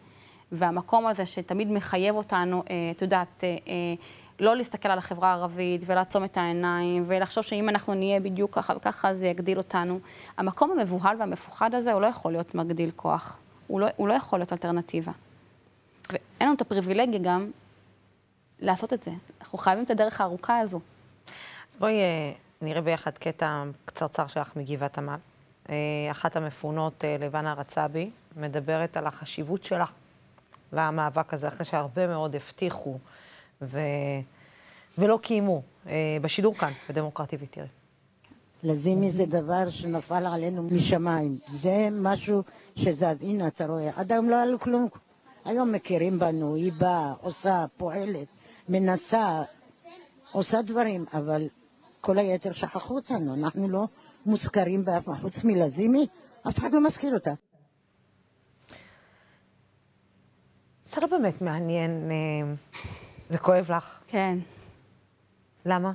והמקום 0.52 1.08
הזה 1.08 1.26
שתמיד 1.26 1.72
מחייב 1.72 2.16
אותנו, 2.16 2.64
אה, 2.70 2.76
את 2.96 3.02
יודעת, 3.02 3.44
אה, 3.44 3.50
לא 4.40 4.56
להסתכל 4.56 4.90
על 4.90 4.98
החברה 4.98 5.30
הערבית 5.30 5.82
ולעצום 5.86 6.24
את 6.24 6.38
העיניים 6.38 7.04
ולחשוב 7.08 7.44
שאם 7.44 7.70
אנחנו 7.70 7.94
נהיה 7.94 8.20
בדיוק 8.20 8.56
ככה 8.56 8.74
וככה 8.78 9.14
זה 9.14 9.28
יגדיל 9.28 9.58
אותנו. 9.58 10.00
המקום 10.38 10.72
המבוהל 10.72 11.20
והמפוחד 11.20 11.76
הזה 11.76 11.94
הוא 11.94 12.02
לא 12.02 12.08
יכול 12.08 12.32
להיות 12.32 12.56
מגדיל 12.56 12.92
כוח, 12.96 13.40
הוא 13.68 13.80
לא, 13.80 13.88
הוא 13.96 14.08
לא 14.08 14.14
יכול 14.14 14.40
להיות 14.40 14.54
אלטרנטיבה. 14.54 15.12
ואין 16.10 16.22
לנו 16.42 16.54
את 16.54 16.62
הפריבילגיה 16.62 17.20
גם 17.24 17.52
לעשות 18.60 18.94
את 18.94 19.04
זה. 19.04 19.12
אנחנו 19.42 19.58
חייבים 19.58 19.84
את 19.84 19.92
הדרך 19.92 20.22
הארוכה 20.22 20.60
הזו. 20.60 20.80
אז 21.72 21.78
בואי 21.78 21.94
אה, 21.94 22.32
נראה 22.62 22.82
ביחד 22.82 23.18
קטע 23.18 23.64
קצרצר 23.86 24.28
שלך 24.28 24.56
מגבעת 24.56 24.98
עמל. 24.98 25.18
אה, 25.70 25.76
אחת 26.12 26.36
המפונות, 26.36 27.06
אה, 27.06 27.18
לבנה 27.20 27.54
רצבי, 27.54 28.10
מדברת 28.38 28.98
על 28.98 29.08
החשיבות 29.08 29.64
שלה 29.64 29.86
למאבק 30.74 31.34
הזה, 31.34 31.48
אחרי 31.48 31.66
שהרבה 31.66 32.08
מאוד 32.08 32.36
הבטיחו 32.36 32.98
ו... 33.62 33.80
ולא 34.98 35.20
קיימו, 35.22 35.62
אה, 35.88 36.18
בשידור 36.22 36.56
כאן, 36.56 36.72
בדמוקרטי 36.90 37.38
ותראי. 37.40 37.68
לזימי 38.64 39.12
זה 39.12 39.26
דבר 39.26 39.70
שנפל 39.70 40.26
עלינו 40.26 40.64
משמיים. 40.64 41.38
זה 41.50 41.88
משהו 41.92 42.42
שזז. 42.76 43.04
הנה, 43.22 43.48
אתה 43.48 43.66
רואה, 43.66 43.90
עד 43.96 44.12
היום 44.12 44.30
לא 44.30 44.36
היה 44.36 44.46
לו 44.46 44.60
כלום. 44.60 44.88
היום 45.46 45.72
מכירים 45.72 46.20
בנו, 46.20 46.56
היא 46.56 46.74
באה, 46.78 47.14
עושה, 47.22 47.66
פועלת, 47.78 48.28
מנסה, 48.70 49.42
עושה 50.32 50.62
דברים, 50.62 51.06
אבל 51.14 51.48
כל 52.02 52.18
היתר 52.18 52.52
שכחו 52.52 52.96
אותנו. 52.96 53.34
אנחנו 53.34 53.70
לא 53.70 53.86
מוזכרים 54.26 54.86
באף 54.86 55.08
מה. 55.08 55.20
חוץ 55.22 55.44
מלזימי, 55.44 56.08
אף 56.50 56.60
אחד 56.60 56.74
לא 56.74 56.84
מזכיר 56.84 57.14
אותה. 57.14 57.34
זה 60.86 61.02
לא 61.02 61.08
באמת 61.08 61.42
מעניין, 61.42 62.12
אה, 62.12 62.54
זה 63.30 63.38
כואב 63.38 63.72
לך. 63.72 64.00
כן. 64.08 64.38
למה? 65.66 65.92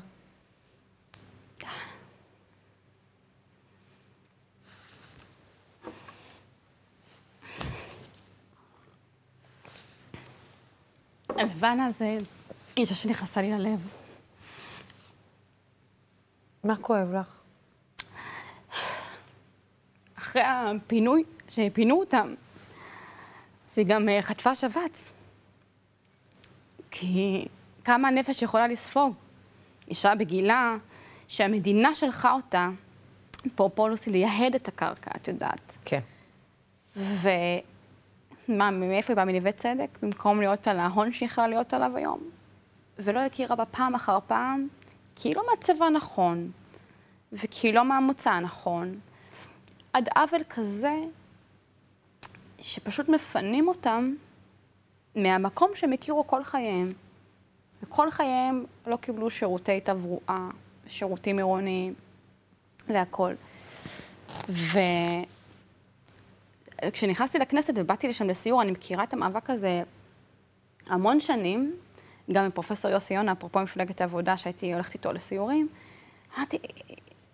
הלבנה 11.39 11.91
זה 11.99 12.19
אישה 12.77 12.95
שנכנסה 12.95 13.41
לי 13.41 13.51
ללב. 13.51 13.89
מה 16.65 16.77
כואב 16.77 17.15
לך? 17.15 17.41
אחרי 20.41 20.77
הפינוי, 20.77 21.25
שפינו 21.49 22.01
אותם, 22.01 22.35
אז 23.73 23.79
היא 23.79 23.87
גם 23.87 24.09
אה, 24.09 24.23
חטפה 24.23 24.55
שבץ. 24.55 25.13
כי 26.91 27.47
כמה 27.85 28.09
הנפש 28.09 28.43
יכולה 28.43 28.69
לספוג? 28.69 29.15
אישה 29.89 30.15
בגילה, 30.15 30.75
שהמדינה 31.29 31.95
שלחה 31.95 32.33
אותה, 32.33 32.69
אפרופו 33.47 33.89
לוסי, 33.89 34.11
לייהד 34.11 34.55
את 34.55 34.69
הקרקע, 34.69 35.11
את 35.17 35.29
יודעת. 35.29 35.79
כן. 35.85 36.01
ומה, 36.97 38.71
מאיפה 38.71 39.13
היא 39.13 39.17
באה? 39.17 39.25
מנווה 39.25 39.53
צדק? 39.53 39.99
במקום 40.03 40.41
להיות 40.41 40.69
על 40.69 40.81
ההון 40.81 41.13
שהיא 41.13 41.27
יכלה 41.27 41.49
להיות 41.49 41.75
עליו 41.75 41.97
היום? 41.97 42.21
ולא 42.99 43.21
הכירה 43.21 43.57
בה 43.57 43.65
פעם 43.65 43.95
אחר 43.95 44.19
פעם, 44.27 44.69
כי 45.17 45.29
היא 45.29 45.37
לא 45.37 45.43
מהצבע 45.51 45.87
הנכון, 45.87 46.51
וכי 47.33 47.67
היא 47.67 47.75
לא 47.75 47.85
מהמוצא 47.85 48.31
הנכון. 48.31 48.99
עד 49.99 50.09
עוול 50.15 50.41
כזה, 50.51 50.95
שפשוט 52.61 53.09
מפנים 53.09 53.69
אותם 53.69 54.15
מהמקום 55.15 55.71
שהם 55.75 55.93
הכירו 55.93 56.27
כל 56.27 56.45
חייהם. 56.45 56.93
וכל 57.83 58.11
חייהם 58.11 58.65
לא 58.87 58.97
קיבלו 58.97 59.31
שירותי 59.31 59.81
תברואה, 59.81 60.49
שירותים 60.87 61.37
עירוניים 61.37 61.95
והכול. 62.89 63.35
וכשנכנסתי 66.85 67.39
לכנסת 67.39 67.73
ובאתי 67.77 68.09
לשם 68.09 68.29
לסיור, 68.29 68.63
אני 68.63 68.71
מכירה 68.71 69.05
את 69.05 69.13
המאבק 69.13 69.51
הזה 69.51 69.83
המון 70.87 71.21
שנים, 71.21 71.77
גם 72.33 72.45
עם 72.45 72.51
פרופסור 72.51 72.91
יוסי 72.91 73.15
יונה, 73.15 73.33
אפרופו 73.33 73.61
מפלגת 73.61 74.01
העבודה, 74.01 74.37
שהייתי 74.37 74.73
הולכת 74.73 74.95
איתו 74.95 75.13
לסיורים. 75.13 75.69
אמרתי, 76.37 76.59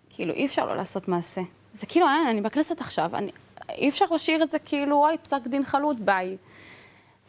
כאילו, 0.09 0.33
אי 0.33 0.45
אפשר 0.45 0.65
לא 0.65 0.75
לעשות 0.75 1.07
מעשה. 1.07 1.41
זה 1.75 1.85
כאילו, 1.85 2.07
אין, 2.09 2.27
אני 2.27 2.41
בכנסת 2.41 2.81
עכשיו, 2.81 3.15
אני, 3.15 3.31
אי 3.69 3.89
אפשר 3.89 4.05
להשאיר 4.11 4.43
את 4.43 4.51
זה 4.51 4.59
כאילו, 4.59 4.95
אוי, 4.95 5.17
פסק 5.17 5.47
דין 5.47 5.63
חלוט, 5.63 5.97
ביי. 5.99 6.37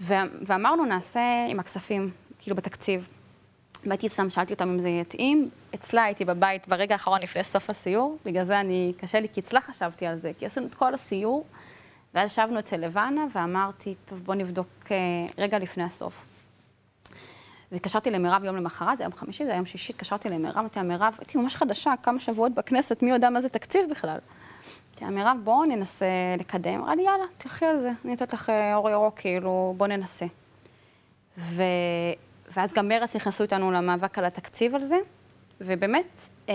ו- 0.00 0.14
ואמרנו, 0.46 0.84
נעשה 0.84 1.20
עם 1.48 1.60
הכספים, 1.60 2.10
כאילו 2.38 2.56
בתקציב. 2.56 3.08
באתי 3.84 4.06
אצלם, 4.06 4.30
שאלתי 4.30 4.52
אותם 4.52 4.68
אם 4.68 4.80
זה 4.80 4.88
יתאים. 4.88 5.50
אצלה 5.74 6.04
הייתי 6.04 6.24
בבית 6.24 6.68
ברגע 6.68 6.94
האחרון 6.94 7.20
לפני 7.20 7.44
סוף 7.44 7.70
הסיור, 7.70 8.18
בגלל 8.24 8.44
זה 8.44 8.60
אני, 8.60 8.92
קשה 8.98 9.20
לי, 9.20 9.28
כי 9.32 9.40
אצלה 9.40 9.60
חשבתי 9.60 10.06
על 10.06 10.16
זה, 10.16 10.32
כי 10.38 10.46
עשינו 10.46 10.66
את 10.66 10.74
כל 10.74 10.94
הסיור, 10.94 11.44
ואז 12.14 12.30
ישבנו 12.30 12.58
אצל 12.58 12.76
לבנה, 12.76 13.26
ואמרתי, 13.32 13.94
טוב, 14.04 14.24
בוא 14.24 14.34
נבדוק 14.34 14.68
אה, 14.90 14.96
רגע 15.38 15.58
לפני 15.58 15.84
הסוף. 15.84 16.26
והתקשרתי 17.72 18.10
למירב 18.10 18.44
יום 18.44 18.56
למחרת, 18.56 18.98
זה 18.98 19.04
יום 19.04 19.12
חמישי, 19.12 19.44
זה 19.44 19.52
יום 19.52 19.66
שישי, 19.66 19.92
התקשרתי 19.92 20.28
למירב, 20.28 20.58
אמרתי 20.58 20.78
לה, 20.78 20.84
מירב, 20.84 21.16
הייתי 21.18 21.38
ממש 21.38 21.56
חדשה, 21.56 21.92
כמה 22.02 22.20
שבועות 22.20 22.54
בכנסת, 22.54 23.02
מי 23.02 23.10
יודע 23.10 23.30
מה 23.30 23.40
זה 23.40 23.48
תקציב 23.48 23.90
בכלל. 23.90 24.18
אמרתי 24.90 25.04
לה, 25.04 25.10
מירב, 25.10 25.36
בואו 25.44 25.64
ננסה 25.64 26.06
לקדם. 26.38 26.74
אמרה 26.74 26.94
לי, 26.94 27.02
יאללה, 27.02 27.24
תלכי 27.38 27.66
על 27.66 27.78
זה, 27.78 27.90
אני 28.04 28.14
אתן 28.14 28.24
לך 28.32 28.50
אה, 28.50 28.74
אור 28.74 28.90
ירוק, 28.90 29.18
כאילו, 29.18 29.74
בואו 29.76 29.88
ננסה. 29.88 30.26
ו... 31.38 31.62
ואז 32.56 32.72
גם 32.72 32.88
מרצ 32.88 33.16
נכנסו 33.16 33.42
איתנו 33.42 33.70
למאבק 33.70 34.18
על 34.18 34.24
התקציב 34.24 34.74
על 34.74 34.80
זה, 34.80 34.96
ובאמת, 35.60 36.20
אה, 36.48 36.54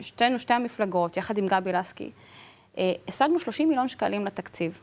שתינו, 0.00 0.38
שתי 0.38 0.54
המפלגות, 0.54 1.16
יחד 1.16 1.38
עם 1.38 1.46
גבי 1.46 1.72
לסקי, 1.72 2.10
אה, 2.78 2.92
השגנו 3.08 3.38
30 3.38 3.68
מיליון 3.68 3.88
שקלים 3.88 4.24
לתקציב 4.24 4.78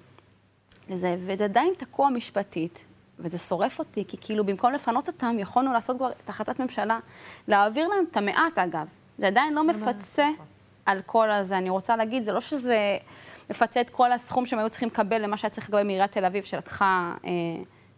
לזה, 0.90 1.16
וזה 1.20 1.44
עדיין 1.44 1.74
תקוע 1.78 2.10
משפטית, 2.10 2.86
וזה 3.20 3.38
שורף 3.38 3.80
אותי, 3.80 4.04
כי 4.08 4.18
כאילו 4.22 4.46
במקום 4.46 4.74
לפנות 4.74 5.08
אותם, 5.08 5.36
יכולנו 5.40 5.74
לעשות 5.74 5.98
כבר 5.98 6.12
את 6.24 6.30
החלטת 6.30 6.60
ממשלה, 6.60 7.00
להעביר 7.48 7.88
להם 7.88 8.06
את 8.12 8.18
המעט, 8.18 8.58
אגב. 8.58 8.88
זה 9.18 9.28
עדיין 9.28 9.54
לא 9.54 9.64
מפצה 9.64 10.30
על 10.86 11.02
כל 11.06 11.32
הזה. 11.32 11.58
אני 11.58 11.70
רוצה 11.70 11.96
להגיד, 11.96 12.24
זה 12.24 12.32
לא 12.32 12.40
שזה 12.40 12.98
מפצה 13.50 13.82
את 13.82 13.90
כל 13.90 14.12
הסכום 14.12 14.46
שהם 14.46 14.60
היו 14.60 14.70
צריכים 14.70 14.90
לקבל 14.90 15.22
למה 15.22 15.38
שהיה 15.38 15.52
צריך 15.52 15.68
לקבל 15.68 15.84
מעיריית 15.84 16.12
תל 16.12 16.26
אביב, 16.26 16.44
שלקחה 16.44 17.14
אה, 17.26 17.32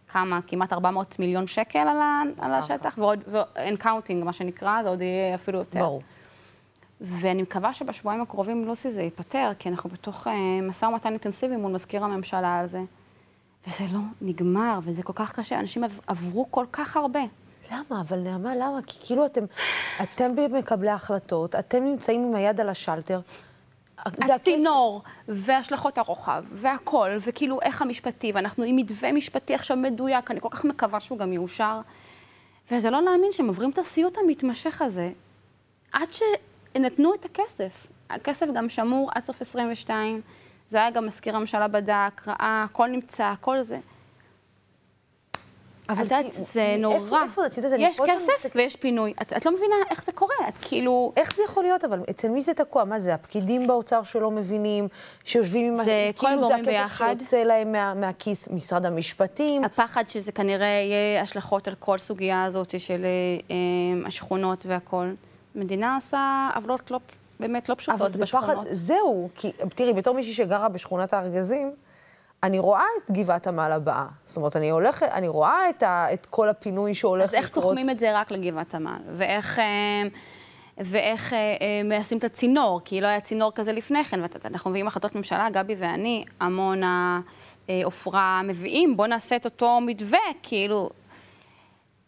כמה, 0.08 0.40
כמעט 0.46 0.72
400 0.72 1.18
מיליון 1.18 1.46
שקל 1.46 1.78
על, 1.78 2.00
ה, 2.00 2.22
על 2.38 2.54
השטח, 2.54 2.98
ועוד, 2.98 3.22
אין 3.56 3.76
counting, 3.76 4.24
מה 4.24 4.32
שנקרא, 4.32 4.82
זה 4.82 4.88
עוד 4.88 5.00
יהיה 5.00 5.34
אפילו 5.34 5.58
יותר. 5.58 5.80
ברור. 5.80 6.02
ואני 7.00 7.42
מקווה 7.42 7.74
שבשבועיים 7.74 8.20
הקרובים, 8.22 8.64
לוסי, 8.64 8.90
זה 8.90 9.02
ייפתר, 9.02 9.50
כי 9.58 9.68
אנחנו 9.68 9.90
בתוך 9.90 10.26
אה, 10.26 10.32
משא 10.62 10.84
ומתן 10.84 11.08
אינטנסיבי 11.08 11.56
מול 11.56 11.72
מזכיר 11.72 12.04
הממשלה 12.04 12.58
על 12.58 12.66
זה. 12.66 12.80
וזה 13.66 13.84
לא 13.92 14.00
נגמר, 14.20 14.78
וזה 14.82 15.02
כל 15.02 15.12
כך 15.16 15.32
קשה, 15.32 15.60
אנשים 15.60 15.84
עב- 15.84 16.00
עברו 16.06 16.46
כל 16.50 16.66
כך 16.72 16.96
הרבה. 16.96 17.20
למה? 17.72 18.00
אבל 18.00 18.18
נעמה, 18.18 18.56
למה? 18.56 18.78
כי 18.86 18.98
כאילו 19.06 19.26
אתם, 19.26 19.44
אתם 20.02 20.36
במקבלי 20.36 20.90
ההחלטות, 20.90 21.54
אתם 21.54 21.84
נמצאים 21.84 22.24
עם 22.24 22.34
היד 22.34 22.60
על 22.60 22.68
השלטר. 22.68 23.20
הצינור, 24.06 25.02
והשלכות 25.28 25.98
הרוחב, 25.98 26.44
והכול, 26.48 27.08
וכאילו 27.26 27.60
איך 27.62 27.82
המשפטי, 27.82 28.32
ואנחנו 28.34 28.64
עם 28.64 28.76
מתווה 28.76 29.12
משפטי 29.12 29.54
עכשיו 29.54 29.76
מדויק, 29.76 30.30
אני 30.30 30.40
כל 30.40 30.48
כך 30.50 30.64
מקווה 30.64 31.00
שהוא 31.00 31.18
גם 31.18 31.32
יאושר. 31.32 31.80
וזה 32.72 32.90
לא 32.90 33.02
להאמין 33.02 33.32
שהם 33.32 33.46
עוברים 33.48 33.70
את 33.70 33.78
הסיוט 33.78 34.18
המתמשך 34.18 34.82
הזה, 34.82 35.10
עד 35.92 36.08
שנתנו 36.12 37.14
את 37.14 37.24
הכסף. 37.24 37.86
הכסף 38.10 38.46
גם 38.54 38.68
שמור 38.68 39.10
עד 39.14 39.24
סוף 39.24 39.40
22, 39.40 40.20
זה 40.70 40.78
היה 40.78 40.90
גם 40.90 41.06
מזכיר 41.06 41.36
הממשלה 41.36 41.68
בדק, 41.68 42.22
ראה, 42.28 42.66
הכל 42.70 42.86
נמצא, 42.88 43.24
הכל 43.24 43.62
זה. 43.62 43.78
את 45.92 45.98
יודעת, 45.98 46.24
כי- 46.26 46.32
זה 46.32 46.62
איפה- 46.62 46.82
נורא. 46.82 47.22
איפה, 47.24 47.46
את 47.46 47.56
יודעת, 47.56 47.72
אני 47.72 47.84
יש 47.86 48.00
כסף 48.00 48.10
מסתכלת- 48.36 48.56
ויש 48.56 48.76
פינוי. 48.76 49.14
את, 49.22 49.32
את 49.32 49.46
לא 49.46 49.52
מבינה 49.52 49.74
איך 49.90 50.04
זה 50.04 50.12
קורה, 50.12 50.34
את 50.48 50.54
כאילו... 50.60 51.12
איך 51.16 51.36
זה 51.36 51.42
יכול 51.42 51.62
להיות, 51.64 51.84
אבל 51.84 52.00
אצל 52.10 52.28
מי 52.28 52.40
זה 52.40 52.54
תקוע? 52.54 52.84
מה 52.84 52.98
זה, 52.98 53.14
הפקידים 53.14 53.66
באוצר 53.66 54.02
שלא 54.02 54.30
מבינים, 54.30 54.88
שיושבים 55.24 55.66
עם... 55.66 55.74
זה 55.74 56.10
כל 56.16 56.26
כאילו 56.26 56.38
הגורמים 56.38 56.64
זה 56.64 56.70
הכסף 56.70 56.82
ביחד. 56.82 57.14
שיוצא 57.18 57.42
להם 57.42 57.72
מה, 57.72 57.94
מהכיס, 57.94 58.48
משרד 58.48 58.86
המשפטים. 58.86 59.64
הפחד 59.64 60.08
שזה 60.08 60.32
כנראה 60.32 60.66
יהיה 60.66 61.22
השלכות 61.22 61.68
על 61.68 61.74
כל 61.74 61.98
סוגיה 61.98 62.44
הזאת 62.44 62.80
של 62.80 63.04
אה, 63.04 63.08
אה, 63.50 64.06
השכונות 64.06 64.66
והכול. 64.66 65.14
המדינה 65.54 65.94
עושה 65.94 66.50
עוולות 66.54 66.90
לא, 66.90 67.00
באמת 67.40 67.68
לא 67.68 67.74
פשוטות 67.74 68.12
זה 68.12 68.26
פחד, 68.26 68.40
בשכונות. 68.40 68.66
זהו, 68.70 69.28
כי 69.34 69.52
תראי, 69.74 69.92
בתור 69.92 70.14
מישהי 70.14 70.32
שגרה 70.32 70.68
בשכונת 70.68 71.12
הארגזים, 71.12 71.74
אני 72.42 72.58
רואה 72.58 72.84
את 72.98 73.10
גבעת 73.10 73.46
עמל 73.46 73.72
הבאה. 73.72 74.06
זאת 74.24 74.36
אומרת, 74.36 74.56
אני 74.56 74.70
הולכת, 74.70 75.08
אני 75.12 75.28
רואה 75.28 75.70
את, 75.70 75.82
ה, 75.82 76.06
את 76.12 76.26
כל 76.26 76.48
הפינוי 76.48 76.94
שהולך 76.94 77.24
אז 77.24 77.34
איך 77.34 77.50
לקרות. 77.50 77.64
תוחמים 77.64 77.90
את 77.90 77.98
זה 77.98 78.18
רק 78.18 78.30
לגבעת 78.30 78.74
עמל? 78.74 78.98
ואיך, 79.08 79.58
אה, 79.58 79.64
ואיך 80.78 81.32
אה, 81.32 81.38
אה, 81.38 81.82
מיישמים 81.84 82.18
את 82.18 82.24
הצינור? 82.24 82.80
כי 82.84 83.00
לא 83.00 83.06
היה 83.06 83.20
צינור 83.20 83.52
כזה 83.54 83.72
לפני 83.72 84.04
כן, 84.04 84.20
ואנחנו 84.44 84.70
מביאים 84.70 84.86
החלטות 84.86 85.14
ממשלה, 85.14 85.50
גבי 85.50 85.74
ואני, 85.78 86.24
עמונה, 86.40 87.20
עופרה, 87.84 88.42
מביאים, 88.44 88.96
בואו 88.96 89.08
נעשה 89.08 89.36
את 89.36 89.44
אותו 89.44 89.80
מתווה, 89.80 90.18
כאילו, 90.42 90.90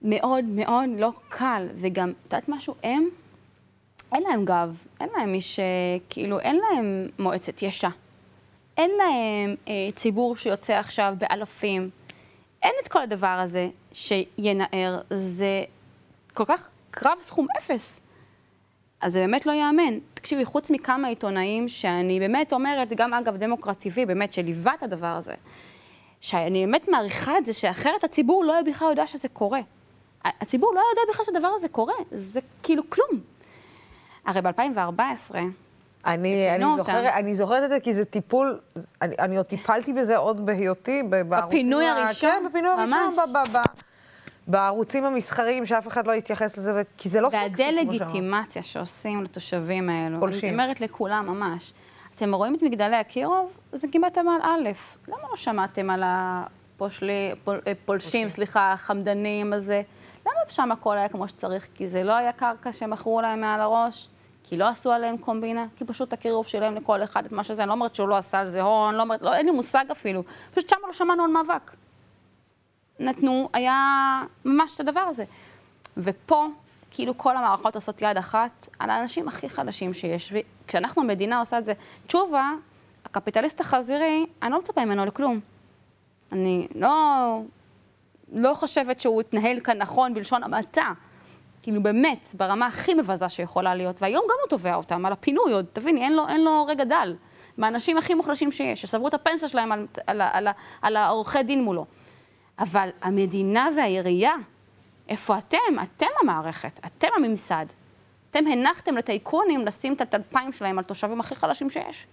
מאוד 0.03 0.45
מאוד 0.45 0.91
לא 0.97 1.13
קל. 1.29 1.69
וגם, 1.75 2.11
את 2.11 2.33
יודעת 2.33 2.49
משהו? 2.49 2.75
הם, 2.83 3.09
אין 4.13 4.23
להם 4.23 4.45
גב, 4.45 4.83
אין 5.01 5.09
להם 5.17 5.33
מי 5.33 5.41
ש... 5.41 5.61
כאילו, 6.09 6.41
אין 6.41 6.57
להם 6.57 7.09
מועצת 7.19 7.63
יש"ע. 7.63 7.89
אין 8.77 8.91
להם 8.91 9.57
אה, 9.69 9.89
ציבור 9.95 10.37
שיוצא 10.37 10.73
עכשיו 10.73 11.15
באלפים. 11.19 11.91
אין 12.63 12.73
את 12.83 12.89
כל 12.89 13.03
הדבר 13.03 13.27
הזה 13.27 13.69
שינער. 13.93 15.01
זה 15.11 15.65
כל 16.35 16.45
כך 16.45 16.71
קרב 16.91 17.19
סכום 17.21 17.47
אפס. 17.59 18.01
אז 19.01 19.13
זה 19.13 19.21
באמת 19.21 19.47
לא 19.47 19.53
ייאמן. 19.53 19.99
תקשיבי, 20.15 20.45
חוץ 20.45 20.71
מכמה 20.71 21.09
עיתונאים 21.09 21.69
שאני 21.69 22.21
באמת 22.21 22.53
אומרת, 22.53 22.93
גם 22.97 23.15
אגב 23.15 23.37
דמוקרט 23.37 23.87
TV, 23.87 24.07
באמת, 24.07 24.33
שליווה 24.33 24.75
את 24.75 24.83
הדבר 24.83 25.07
הזה, 25.07 25.35
שאני 26.21 26.67
באמת 26.67 26.89
מעריכה 26.89 27.39
את 27.39 27.47
זה, 27.47 27.53
שאחרת 27.53 28.05
הציבור 28.05 28.45
לא 28.45 28.53
היה 28.53 28.63
בכלל 28.63 28.89
יודע 28.89 29.07
שזה 29.07 29.29
קורה. 29.29 29.61
הציבור 30.25 30.75
לא 30.75 30.81
יודע 30.91 31.13
בכלל 31.13 31.25
שהדבר 31.25 31.49
הזה 31.55 31.69
קורה, 31.69 31.95
זה 32.11 32.41
כאילו 32.63 32.83
כלום. 32.91 33.21
הרי 34.27 34.41
ב-2014, 34.43 35.35
אני, 36.07 36.55
אני. 36.55 36.65
זוכרת, 36.77 37.13
אני 37.15 37.35
זוכרת 37.35 37.63
את 37.65 37.69
זה 37.69 37.81
כי 37.81 37.95
זה 37.95 38.05
טיפול, 38.05 38.59
אני, 39.03 39.15
אני 39.19 39.37
עוד 39.37 39.47
טיפלתי 39.47 39.93
בזה 39.93 40.17
עוד 40.17 40.47
בהיותי, 40.47 41.03
בערוצים... 41.29 41.49
בפינוי 41.49 41.87
ה- 41.87 41.93
הראשון? 41.93 42.31
כן, 42.31 42.43
בפינוי 42.49 42.71
הראשון. 42.71 43.11
ב, 43.33 43.37
ב, 43.39 43.57
ב, 43.57 43.61
בערוצים 44.47 45.05
המסחריים, 45.05 45.67
שאף 45.67 45.89
אחד 45.89 46.07
לא 46.07 46.13
התייחס 46.13 46.59
לזה, 46.59 46.83
כי 46.99 47.09
זה 47.09 47.21
לא 47.21 47.31
סקסי, 47.31 47.45
כמו 47.47 47.57
שאמרת. 47.57 47.77
והדה-לגיטימציה 47.79 48.63
שעושים 48.63 49.23
לתושבים 49.23 49.89
האלו, 49.89 50.21
פולשים. 50.21 50.49
אני 50.49 50.63
אומרת 50.63 50.81
לכולם 50.81 51.27
ממש, 51.27 51.73
אתם 52.17 52.35
רואים 52.35 52.55
את 52.55 52.63
מגדלי 52.63 53.01
אקירוב? 53.01 53.53
זה 53.73 53.87
כמעט 53.93 54.19
עמל 54.19 54.39
א', 54.43 54.71
למה 55.09 55.29
לא 55.31 55.37
שמעתם 55.37 55.91
על 55.91 56.03
הפולשים, 57.67 58.29
סליחה, 58.29 58.73
החמדנים 58.73 59.53
הזה? 59.53 59.83
למה 60.27 60.35
שם 60.49 60.73
הכל 60.73 60.99
היה 60.99 61.09
כמו 61.09 61.29
שצריך? 61.29 61.69
כי 61.75 61.89
זה 61.89 62.03
לא 62.03 62.13
היה 62.13 62.33
קרקע 62.33 62.73
שמכרו 62.73 63.21
להם 63.21 63.41
מעל 63.41 63.61
הראש? 63.61 64.09
כי 64.45 64.57
לא 64.57 64.69
עשו 64.69 64.93
עליהם 64.93 65.19
קומבינה? 65.19 65.67
כי 65.77 65.85
פשוט 65.85 66.13
הקירוב 66.13 66.47
שלהם 66.47 66.75
לכל 66.75 67.03
אחד 67.03 67.25
את 67.25 67.33
מה 67.33 67.45
שזה, 67.45 67.63
אני 67.63 67.69
לא 67.69 67.75
אומרת 67.75 67.95
שהוא 67.95 68.09
לא 68.09 68.17
עשה 68.17 68.41
על 68.41 68.47
זה 68.47 68.63
הון, 68.63 68.95
לא 68.95 69.03
אומרת, 69.03 69.23
לא, 69.23 69.35
אין 69.35 69.47
לי 69.47 69.53
מושג 69.53 69.85
אפילו. 69.93 70.23
פשוט 70.55 70.69
שם 70.69 70.77
לא 70.87 70.93
שמענו 70.93 71.25
על 71.25 71.31
מאבק. 71.31 71.71
נתנו, 72.99 73.49
היה 73.53 73.77
ממש 74.45 74.75
את 74.75 74.81
הדבר 74.81 75.01
הזה. 75.01 75.25
ופה, 75.97 76.47
כאילו 76.91 77.19
כל 77.19 77.37
המערכות 77.37 77.75
עושות 77.75 78.03
יד 78.03 78.17
אחת 78.17 78.69
על 78.79 78.91
האנשים 78.91 79.29
הכי 79.29 79.49
חלשים 79.49 79.95
שיש. 79.95 80.33
וכשאנחנו, 80.65 81.03
המדינה 81.03 81.41
עושה 81.41 81.59
את 81.59 81.65
זה, 81.65 81.73
תשובה, 82.07 82.51
הקפיטליסט 83.05 83.61
החזירי, 83.61 84.27
אני 84.43 84.53
לא 84.53 84.59
מצפה 84.59 84.85
ממנו 84.85 85.07
לכלום. 85.07 85.41
אני 86.33 86.69
לא 86.75 87.41
לא 88.33 88.55
חושבת 88.55 89.01
שהוא 89.01 89.21
התנהל 89.21 89.61
כאן 89.61 89.79
נכון 89.79 90.15
בלשון 90.15 90.43
המעטה. 90.45 90.93
כאילו 91.63 91.83
באמת, 91.83 92.29
ברמה 92.35 92.67
הכי 92.67 92.95
מבזה 92.95 93.29
שיכולה 93.29 93.75
להיות, 93.75 94.03
והיום 94.03 94.25
גם 94.25 94.37
הוא 94.43 94.49
תובע 94.49 94.75
אותם 94.75 95.07
על 95.07 95.13
הפינוי, 95.13 95.53
עוד 95.53 95.67
תביני, 95.73 96.05
אין 96.05 96.13
לו, 96.13 96.29
אין 96.29 96.45
לו 96.45 96.67
רגע 96.67 96.85
דל. 96.85 97.17
מהאנשים 97.59 97.97
הכי 97.97 98.15
מוחלשים 98.15 98.53
שיש, 98.53 98.83
שסברו 98.83 99.09
את 99.09 99.15
הפנסיה 99.15 99.49
שלהם 99.49 99.73
על, 99.73 99.87
על, 100.07 100.21
על, 100.21 100.31
על, 100.33 100.49
על 100.83 100.97
העורכי 100.97 101.43
דין 101.43 101.65
מולו. 101.65 101.87
אבל 102.59 102.89
המדינה 103.03 103.69
והעירייה, 103.77 104.35
איפה 105.09 105.39
אתם? 105.39 105.59
אתם 105.83 106.07
המערכת, 106.23 106.81
אתם 106.87 107.09
הממסד. 107.17 107.67
אתם 108.31 108.47
הנחתם 108.47 108.97
לטייקונים 108.97 109.61
לשים 109.61 109.93
את 109.93 110.01
הטלפיים 110.01 110.53
שלהם 110.53 110.79
על 110.79 110.85
תושבים 110.85 111.21
הכי 111.21 111.35
חלשים 111.35 111.71
שיש. 111.71 112.07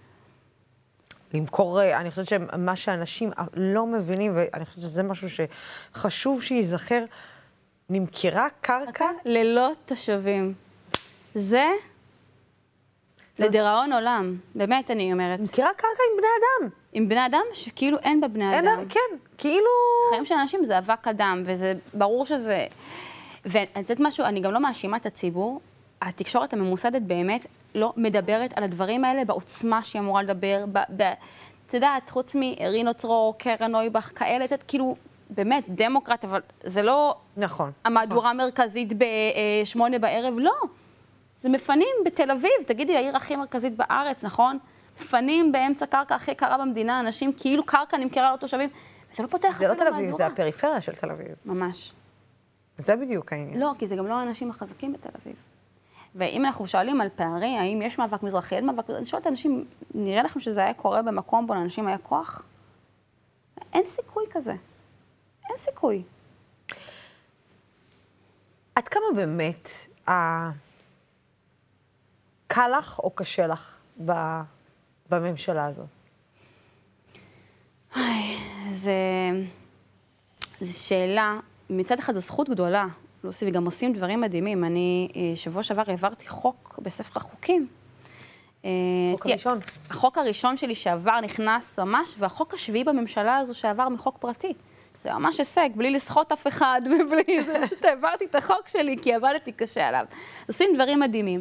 למכור, 1.34 1.80
אה, 1.80 2.00
אני 2.00 2.10
חושבת 2.10 2.26
שמה 2.26 2.76
שאנשים 2.76 3.30
לא 3.54 3.86
מבינים, 3.86 4.32
ואני 4.34 4.64
חושבת 4.64 4.82
שזה 4.82 5.02
משהו 5.02 5.28
שחשוב 5.30 6.42
שייזכר, 6.42 7.04
נמכרה 7.90 8.46
קרקע 8.60 9.08
ללא 9.24 9.70
תושבים. 9.86 10.54
זה 11.34 11.66
לדיראון 13.38 13.92
עולם, 13.92 14.36
באמת 14.54 14.90
אני 14.90 15.12
אומרת. 15.12 15.40
נמכרה 15.40 15.70
קרקע 15.76 16.02
עם 16.12 16.18
בני 16.18 16.26
אדם. 16.40 16.70
עם 16.92 17.08
בני 17.08 17.26
אדם 17.26 17.42
שכאילו 17.52 17.98
אין 17.98 18.20
בה 18.20 18.28
בני 18.28 18.54
אין, 18.54 18.68
אדם. 18.68 18.84
כן, 18.88 19.16
כאילו... 19.38 19.70
חיים 20.10 20.26
של 20.26 20.34
אנשים 20.34 20.64
זה 20.64 20.78
אבק 20.78 21.08
אדם, 21.08 21.42
וזה 21.46 21.74
ברור 21.94 22.24
שזה... 22.24 22.66
ואני 23.44 23.66
יודעת 23.76 24.00
משהו, 24.00 24.24
אני 24.24 24.40
גם 24.40 24.52
לא 24.52 24.60
מאשימה 24.60 24.96
את 24.96 25.06
הציבור. 25.06 25.60
התקשורת 26.02 26.52
הממוסדת 26.52 27.02
באמת 27.02 27.46
לא 27.74 27.92
מדברת 27.96 28.58
על 28.58 28.64
הדברים 28.64 29.04
האלה 29.04 29.24
בעוצמה 29.24 29.84
שהיא 29.84 30.00
אמורה 30.00 30.22
לדבר. 30.22 30.64
ב, 30.72 30.78
ב, 30.96 31.12
את 31.66 31.74
יודעת, 31.74 32.10
חוץ 32.10 32.36
מרינו 32.38 32.94
צרור, 32.94 33.38
קרן 33.38 33.70
נויבך, 33.70 34.12
כאלה, 34.18 34.44
את 34.44 34.62
כאילו, 34.62 34.96
באמת, 35.30 35.64
דמוקרט, 35.68 36.24
אבל 36.24 36.40
זה 36.62 36.82
לא 36.82 37.16
נכון. 37.36 37.72
המהדורה 37.84 38.30
המרכזית 38.30 38.92
בשמונה 38.92 39.98
בערב, 39.98 40.34
לא. 40.38 40.54
זה 41.40 41.48
מפנים 41.48 41.96
בתל 42.04 42.30
אביב, 42.30 42.52
תגידי, 42.66 42.96
העיר 42.96 43.16
הכי 43.16 43.36
מרכזית 43.36 43.76
בארץ, 43.76 44.24
נכון? 44.24 44.58
מפנים 45.00 45.52
באמצע 45.52 45.86
קרקע 45.86 46.14
הכי 46.14 46.34
קרה 46.34 46.58
במדינה, 46.58 47.00
אנשים 47.00 47.32
כאילו 47.36 47.64
קרקע 47.66 47.96
נמכרה 47.96 48.32
לתושבים, 48.32 48.68
וזה 49.12 49.22
לא 49.22 49.28
פותח 49.28 49.58
זה 49.58 49.68
לא 49.68 49.72
אפילו 49.72 49.90
תל 49.90 49.94
אביב, 49.94 50.10
זה 50.10 50.22
מהדורה. 50.22 50.26
הפריפריה 50.26 50.80
של 50.80 50.94
תל 50.94 51.10
אביב. 51.10 51.34
ממש. 51.44 51.92
זה 52.76 52.96
בדיוק 52.96 53.32
העניין. 53.32 53.60
לא, 53.60 53.72
כי 53.78 53.86
זה 53.86 53.96
גם 53.96 54.06
לא 54.06 54.14
האנשים 54.14 54.50
החזקים 54.50 54.92
בתל 54.92 55.10
אביב. 55.22 55.49
ואם 56.14 56.44
אנחנו 56.44 56.66
שואלים 56.66 57.00
על 57.00 57.08
פערים, 57.08 57.58
האם 57.58 57.82
יש 57.82 57.98
מאבק 57.98 58.22
מזרחי, 58.22 58.56
אין 58.56 58.66
מאבק 58.66 58.84
מזרחי, 58.84 58.98
אני 58.98 59.04
שואלת 59.04 59.26
אנשים, 59.26 59.64
נראה 59.94 60.22
לכם 60.22 60.40
שזה 60.40 60.60
היה 60.60 60.74
קורה 60.74 61.02
במקום 61.02 61.46
בו 61.46 61.54
לאנשים 61.54 61.86
היה 61.86 61.98
כוח? 61.98 62.44
אין 63.72 63.86
סיכוי 63.86 64.24
כזה. 64.30 64.54
אין 65.48 65.56
סיכוי. 65.56 66.02
עד 68.74 68.88
כמה 68.88 69.02
באמת 69.16 69.68
ה... 70.08 70.12
קל 72.46 72.68
לך 72.78 72.98
או 72.98 73.10
קשה 73.10 73.46
לך 73.46 73.76
ב... 74.04 74.12
בממשלה 75.10 75.66
הזאת? 75.66 75.86
זה... 78.68 78.92
זו 80.60 80.78
שאלה, 80.78 81.38
מצד 81.70 81.98
אחד 81.98 82.14
זו 82.14 82.20
זכות 82.20 82.48
גדולה, 82.48 82.86
לוסי, 83.24 83.44
וגם 83.48 83.64
עושים 83.64 83.92
דברים 83.92 84.20
מדהימים. 84.20 84.64
אני 84.64 85.08
אה, 85.16 85.36
שבוע 85.36 85.62
שעבר 85.62 85.82
העברתי 85.86 86.28
חוק 86.28 86.78
בספר 86.82 87.20
החוקים. 87.20 87.66
אה, 88.64 88.70
החוק 89.08 89.22
תראה, 89.22 89.34
הראשון. 89.34 89.58
החוק 89.90 90.18
הראשון 90.18 90.56
שלי 90.56 90.74
שעבר 90.74 91.20
נכנס 91.20 91.78
ממש, 91.78 92.14
והחוק 92.18 92.54
השביעי 92.54 92.84
בממשלה 92.84 93.36
הזו 93.36 93.54
שעבר 93.54 93.88
מחוק 93.88 94.18
פרטי. 94.18 94.52
זה 94.96 95.12
ממש 95.12 95.38
הישג, 95.38 95.68
בלי 95.76 95.90
לסחוט 95.90 96.32
אף 96.32 96.46
אחד 96.46 96.82
ובלי 96.90 97.44
זה, 97.44 97.54
פשוט 97.66 97.84
העברתי 97.84 98.24
את 98.24 98.34
החוק 98.34 98.68
שלי 98.68 98.96
כי 99.02 99.14
עבדתי 99.14 99.52
קשה 99.52 99.88
עליו. 99.88 100.04
עושים 100.48 100.70
דברים 100.74 101.00
מדהימים. 101.00 101.40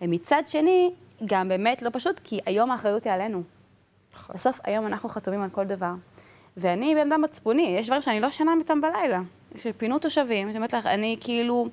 ומצד 0.00 0.42
שני, 0.46 0.90
גם 1.24 1.48
באמת 1.48 1.82
לא 1.82 1.90
פשוט, 1.92 2.20
כי 2.24 2.38
היום 2.46 2.70
האחריות 2.70 3.04
היא 3.04 3.12
עלינו. 3.12 3.42
בסוף 4.34 4.60
היום 4.64 4.86
אנחנו 4.86 5.08
חתומים 5.08 5.42
על 5.42 5.50
כל 5.50 5.64
דבר. 5.64 5.92
ואני 6.56 6.94
בן 6.94 7.12
אדם 7.12 7.22
מצפוני, 7.22 7.76
יש 7.78 7.86
דברים 7.86 8.02
שאני 8.02 8.20
לא 8.20 8.26
ישנה 8.26 8.52
איתם 8.60 8.80
בלילה. 8.80 9.20
כשפינו 9.54 9.98
תושבים, 9.98 10.48
אני 10.48 10.56
אומרת 10.56 10.72
לך, 10.72 10.86
אני 10.86 11.16
כאילו, 11.20 11.68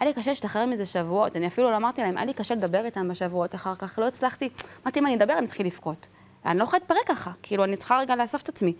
היה 0.00 0.08
לי 0.08 0.14
קשה 0.14 0.30
להשתחרר 0.30 0.66
מזה 0.66 0.86
שבועות, 0.86 1.36
אני 1.36 1.46
אפילו 1.46 1.70
לא 1.70 1.76
אמרתי 1.76 2.02
להם, 2.02 2.16
היה 2.16 2.26
לי 2.26 2.34
קשה 2.34 2.54
לדבר 2.54 2.84
איתם 2.84 3.08
בשבועות 3.08 3.54
אחר 3.54 3.74
כך, 3.74 3.98
לא 3.98 4.06
הצלחתי, 4.06 4.48
אמרתי, 4.84 4.98
אם 4.98 5.06
אני 5.06 5.14
אדבר, 5.14 5.38
אני 5.38 5.46
אתחיל 5.46 5.66
לבכות. 5.66 6.06
אני 6.46 6.58
לא 6.58 6.64
יכולה 6.64 6.78
להתפרק 6.78 7.06
ככה, 7.06 7.30
כאילו, 7.42 7.64
אני 7.64 7.76
צריכה 7.76 7.98
רגע 7.98 8.16
לאסוף 8.16 8.42
את 8.42 8.48
עצמי. 8.48 8.72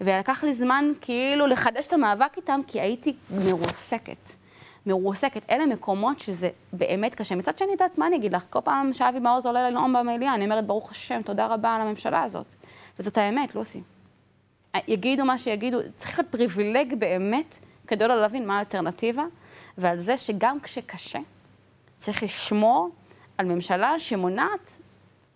ולקח 0.00 0.44
לי 0.44 0.54
זמן 0.54 0.92
כאילו 1.00 1.46
לחדש 1.46 1.86
את 1.86 1.92
המאבק 1.92 2.36
איתם, 2.36 2.60
כי 2.66 2.80
הייתי 2.80 3.16
מרוסקת. 3.30 4.30
מרוסקת. 4.86 5.42
אלה 5.50 5.66
מקומות 5.66 6.20
שזה 6.20 6.48
באמת 6.72 7.14
קשה. 7.14 7.34
מצד 7.34 7.58
שני, 7.58 7.72
יודעת, 7.72 7.98
מה 7.98 8.06
אני 8.06 8.16
אגיד 8.16 8.34
לך? 8.34 8.46
כל 8.50 8.60
פעם 8.60 8.92
שאבי 8.92 9.18
מעוז 9.18 9.46
עולה 9.46 9.70
לנאום 9.70 9.92
במליאה, 9.92 10.34
אני 10.34 10.44
אומרת, 10.44 10.66
ברוך 10.66 10.90
השם, 10.90 11.22
תודה 11.22 11.46
רבה 11.46 11.74
על 11.74 11.80
הממשלה 11.80 12.22
הזאת. 12.22 12.54
וזאת 12.98 13.18
האמת, 13.18 13.54
לוסי. 13.54 13.80
יגידו 14.88 15.24
מה 15.24 15.38
שיגידו, 15.38 15.78
צריך 15.96 16.18
להיות 16.18 16.32
פריבילג 16.32 16.94
באמת, 16.94 17.58
כדי 17.86 18.08
לא 18.08 18.20
להבין 18.20 18.46
מה 18.46 18.56
האלטרנטיבה, 18.56 19.24
ועל 19.78 19.98
זה 20.00 20.16
שגם 20.16 20.60
כשקשה, 20.60 21.18
צריך 21.96 22.22
לשמור 22.22 22.90
על 23.38 23.46
ממשלה 23.46 23.98
שמונעת 23.98 24.78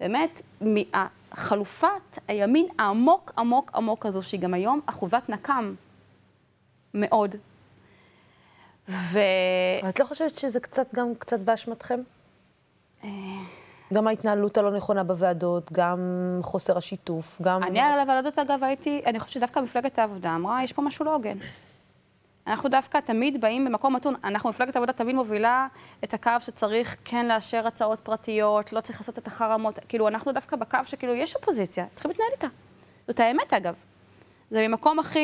באמת 0.01 0.43
מחלופת 0.61 2.19
הימין 2.29 2.67
העמוק 2.79 3.33
עמוק 3.39 3.71
עמוק 3.75 4.07
הזו, 4.07 4.23
שהיא 4.23 4.41
גם 4.41 4.55
היום 4.55 4.81
אחוזת 4.87 5.23
נקם 5.29 5.75
מאוד. 6.95 7.37
ו... 8.89 9.19
את 9.89 10.01
לא 10.01 10.05
חושבת 10.05 10.37
שזה 10.37 10.61
קצת 10.61 10.95
גם 10.95 11.15
קצת 11.19 11.41
באשמתכם? 11.41 12.01
גם 13.95 14.07
ההתנהלות 14.07 14.59
הלא 14.59 14.71
נכונה 14.71 15.05
בוועדות, 15.05 15.73
גם 15.73 15.99
חוסר 16.43 16.79
השיתוף, 16.79 17.43
גם... 17.43 17.63
אני 17.63 17.81
על 17.81 18.01
הוועדות, 18.01 18.39
אגב, 18.39 18.65
הייתי, 18.65 19.03
אני 19.07 19.21
חושבת 19.21 19.33
שדווקא 19.33 19.61
מפלגת 19.61 19.99
העבודה 19.99 20.35
אמרה, 20.35 20.65
יש 20.65 20.73
פה 20.73 20.83
משהו 20.83 21.05
לא 21.05 21.15
הוגן. 21.15 21.39
אנחנו 22.51 22.69
דווקא 22.69 22.99
תמיד 22.99 23.41
באים 23.41 23.65
במקום 23.65 23.97
מתון. 23.97 24.15
אנחנו, 24.25 24.51
מפלגת 24.51 24.77
העבודה, 24.77 24.93
תמיד 24.93 25.15
מובילה 25.15 25.67
את 26.05 26.15
הקו 26.15 26.31
שצריך 26.41 26.97
כן 27.05 27.27
לאשר 27.27 27.67
הצעות 27.67 27.99
פרטיות, 28.03 28.73
לא 28.73 28.81
צריך 28.81 29.01
לעשות 29.01 29.19
את 29.19 29.27
החרמות. 29.27 29.79
כאילו, 29.89 30.09
אנחנו 30.09 30.33
דווקא 30.33 30.57
בקו 30.57 30.79
שכאילו, 30.85 31.15
יש 31.15 31.37
אופוזיציה, 31.37 31.87
צריכים 31.95 32.11
להתנהל 32.11 32.29
איתה. 32.33 32.47
זאת 33.09 33.21
האמת, 33.21 33.53
אגב. 33.53 33.75
זה 34.51 34.69
ממקום 34.69 34.99
הכי 34.99 35.21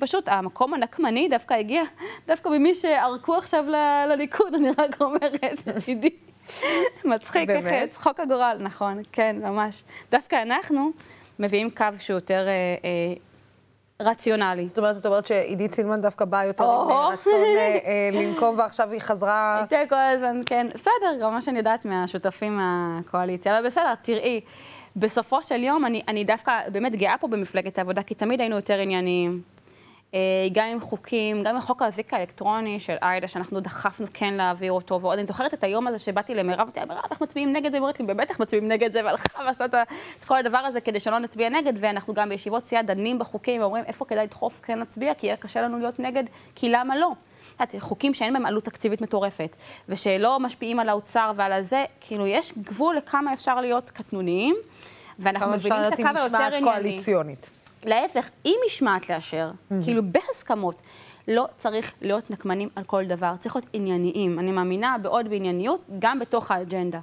פשוט, 0.00 0.28
המקום 0.28 0.74
הנקמני 0.74 1.28
דווקא 1.28 1.54
הגיע, 1.54 1.82
דווקא 2.26 2.48
ממי 2.48 2.74
שערקו 2.74 3.34
עכשיו 3.34 3.64
ל- 3.68 4.06
לליכוד, 4.08 4.54
אני 4.54 4.68
רק 4.78 5.00
אומרת, 5.00 5.44
תדעי. 5.86 6.10
מצחיק, 7.04 7.50
איך? 7.50 7.90
צחוק 7.90 8.20
הגורל, 8.20 8.56
נכון, 8.60 9.02
כן, 9.12 9.36
ממש. 9.42 9.84
דווקא 10.10 10.42
אנחנו 10.42 10.90
מביאים 11.38 11.70
קו 11.70 11.84
שהוא 11.98 12.14
יותר 12.14 12.46
אה, 12.48 12.52
אה, 12.84 13.14
רציונלי. 14.00 14.66
זאת 14.66 14.78
אומרת, 14.78 14.96
את 14.96 15.06
אומרת 15.06 15.26
שעידית 15.26 15.74
סילמן 15.74 16.00
דווקא 16.00 16.24
באה 16.24 16.44
יותר 16.44 16.64
עם. 16.64 16.90
אה, 16.90 17.08
רצון 17.08 17.32
אה, 17.34 17.78
אה, 17.84 18.10
לנקום, 18.12 18.58
ועכשיו 18.58 18.90
היא 18.90 19.00
חזרה... 19.00 19.58
הייתה 19.58 19.88
כל 19.88 19.96
הזמן, 19.96 20.40
כן, 20.46 20.66
בסדר, 20.74 21.20
גם 21.20 21.34
מה 21.34 21.42
שאני 21.42 21.58
יודעת 21.58 21.84
מהשותפים 21.84 22.56
מהקואליציה, 22.56 23.58
אבל 23.58 23.66
בסדר, 23.66 23.94
תראי, 24.02 24.40
בסופו 24.96 25.42
של 25.42 25.62
יום 25.62 25.86
אני, 25.86 26.02
אני 26.08 26.24
דווקא 26.24 26.52
באמת 26.72 26.94
גאה 26.94 27.18
פה 27.20 27.28
במפלגת 27.28 27.78
העבודה, 27.78 28.02
כי 28.02 28.14
תמיד 28.14 28.40
היינו 28.40 28.56
יותר 28.56 28.78
ענייניים. 28.78 29.55
אה, 30.14 30.18
גם 30.52 30.66
עם 30.66 30.80
חוקים, 30.80 31.42
גם 31.42 31.54
עם 31.54 31.60
חוק 31.60 31.82
האזיק 31.82 32.14
האלקטרוני 32.14 32.80
של 32.80 32.96
עאידה, 33.00 33.28
שאנחנו 33.28 33.60
דחפנו 33.60 34.06
כן 34.14 34.34
להעביר 34.34 34.72
אותו, 34.72 35.00
ועוד 35.00 35.18
אני 35.18 35.26
זוכרת 35.26 35.54
את 35.54 35.64
היום 35.64 35.86
הזה 35.86 35.98
שבאתי 35.98 36.34
למירב, 36.34 36.60
אמרתי 36.60 36.80
לה, 36.80 36.86
מירב, 36.86 37.02
איך 37.10 37.20
מצביעים 37.20 37.52
נגד 37.52 37.72
זה? 37.72 37.78
אומרת 37.78 38.00
לי, 38.00 38.06
בטח 38.06 38.40
מצביעים 38.40 38.68
נגד 38.68 38.92
זה, 38.92 39.04
והלכה 39.04 39.42
ועשתה 39.46 39.64
את 40.18 40.24
כל 40.24 40.36
הדבר 40.36 40.58
הזה 40.58 40.80
כדי 40.80 41.00
שלא 41.00 41.18
נצביע 41.18 41.48
נגד, 41.48 41.72
ואנחנו 41.80 42.14
גם 42.14 42.28
בישיבות 42.28 42.66
סיעה 42.66 42.82
דנים 42.82 43.18
בחוקים 43.18 43.60
ואומרים 43.60 43.84
איפה 43.86 44.04
כדאי 44.04 44.24
לדחוף 44.24 44.60
כן 44.62 44.78
נצביע, 44.78 45.14
כי 45.14 45.26
יהיה 45.26 45.36
קשה 45.36 45.62
לנו 45.62 45.78
להיות 45.78 46.00
נגד, 46.00 46.24
כי 46.54 46.68
למה 46.68 46.96
לא? 46.96 47.12
את 47.62 47.74
חוקים 47.78 48.14
שאין 48.14 48.32
בהם 48.32 48.46
עלות 48.46 48.64
תקציבית 48.64 49.02
מטורפת, 49.02 49.56
ושלא 49.88 50.40
משפיעים 50.40 50.80
על 50.80 50.88
האוצר 50.88 51.32
ועל 51.36 51.52
הזה, 51.52 51.84
כאילו, 52.00 52.26
יש 52.26 52.52
גבול 52.58 52.96
לכמה 52.96 53.32
אפשר 53.32 53.60
להיות 53.60 53.90
קטנוניים, 53.90 54.56
ואנחנו 55.18 55.50
מבינים 55.50 55.78
את 55.88 55.92
הקו 55.92 56.02
היותר 56.18 56.56
ענייני. 56.56 56.96
להפך, 57.86 58.30
עם 58.44 58.54
משמעת 58.66 59.10
לאשר, 59.10 59.50
כאילו 59.84 60.02
בהסכמות, 60.12 60.82
לא 61.28 61.46
צריך 61.58 61.92
להיות 62.00 62.30
נקמנים 62.30 62.68
על 62.76 62.84
כל 62.84 63.04
דבר, 63.04 63.34
צריך 63.40 63.56
להיות 63.56 63.66
ענייניים. 63.72 64.38
אני 64.38 64.52
מאמינה 64.52 64.96
בעוד 65.02 65.28
בענייניות, 65.30 65.80
גם 65.98 66.18
בתוך 66.18 66.50
האג'נדה. 66.50 67.00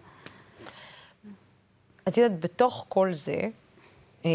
את 2.07 2.17
יודעת, 2.17 2.39
בתוך 2.39 2.85
כל 2.89 3.13
זה, 3.13 3.35
אמ, 4.25 4.29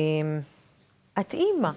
את 1.20 1.34
אימא. 1.34 1.70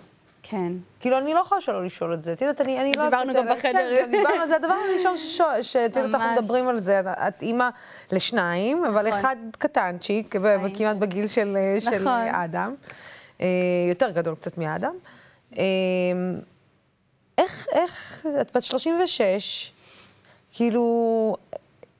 כן. 0.43 0.72
כאילו, 0.99 1.17
אני 1.17 1.34
לא 1.34 1.39
יכולה 1.39 1.61
שלא 1.61 1.86
לשאול 1.86 2.13
את 2.13 2.24
זה. 2.24 2.34
את 2.34 2.41
יודעת, 2.41 2.61
אני, 2.61 2.80
אני 2.82 2.93
לא... 2.93 3.05
דיברנו 3.05 3.34
גם 3.34 3.47
את- 3.51 3.57
בחדר. 3.57 3.95
כן, 3.95 4.11
דיברנו 4.11 4.41
על 4.41 4.47
זה. 4.47 4.55
הדבר 4.55 4.74
הראשון 4.89 5.17
שש- 5.17 5.41
שאת 5.61 5.95
יודעת, 5.95 6.13
אנחנו 6.15 6.30
ממש. 6.30 6.39
מדברים 6.39 6.67
על 6.67 6.78
זה. 6.80 6.99
את 7.28 7.41
אימא 7.41 7.69
לשניים, 8.11 8.86
אבל 8.86 9.07
נכון. 9.07 9.19
אחד 9.19 9.36
קטנצ'יק, 9.57 10.36
כמעט 10.78 10.97
בגיל 10.97 11.28
של 11.28 11.57
אה, 11.57 11.80
של 11.82 11.95
נכון. 12.01 12.28
אדם. 12.36 12.76
אה, 13.41 13.47
יותר 13.89 14.09
גדול 14.09 14.35
קצת 14.35 14.57
מאדם. 14.57 14.95
אה, 15.57 15.63
איך, 17.37 17.67
איך, 17.73 18.25
את 18.41 18.55
בת 18.55 18.63
36, 18.63 19.71
כאילו, 20.53 21.35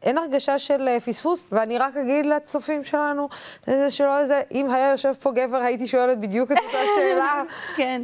אין 0.02 0.18
הרגשה 0.18 0.60
של 0.60 0.88
אה, 0.88 1.00
פספוס, 1.00 1.46
ואני 1.52 1.78
רק 1.78 1.98
אגיד 1.98 2.26
לצופים 2.26 2.84
שלנו, 2.84 3.30
איזה 3.68 3.90
שלא 3.90 4.20
איזה, 4.20 4.42
אם 4.52 4.72
היה 4.72 4.92
יושב 4.92 5.14
פה 5.20 5.32
גבר, 5.32 5.58
הייתי 5.58 5.88
שואלת 5.88 6.20
בדיוק 6.20 6.52
את 6.52 6.58
אותה 6.58 6.78
שאלה. 6.96 7.44
כן. 7.76 8.02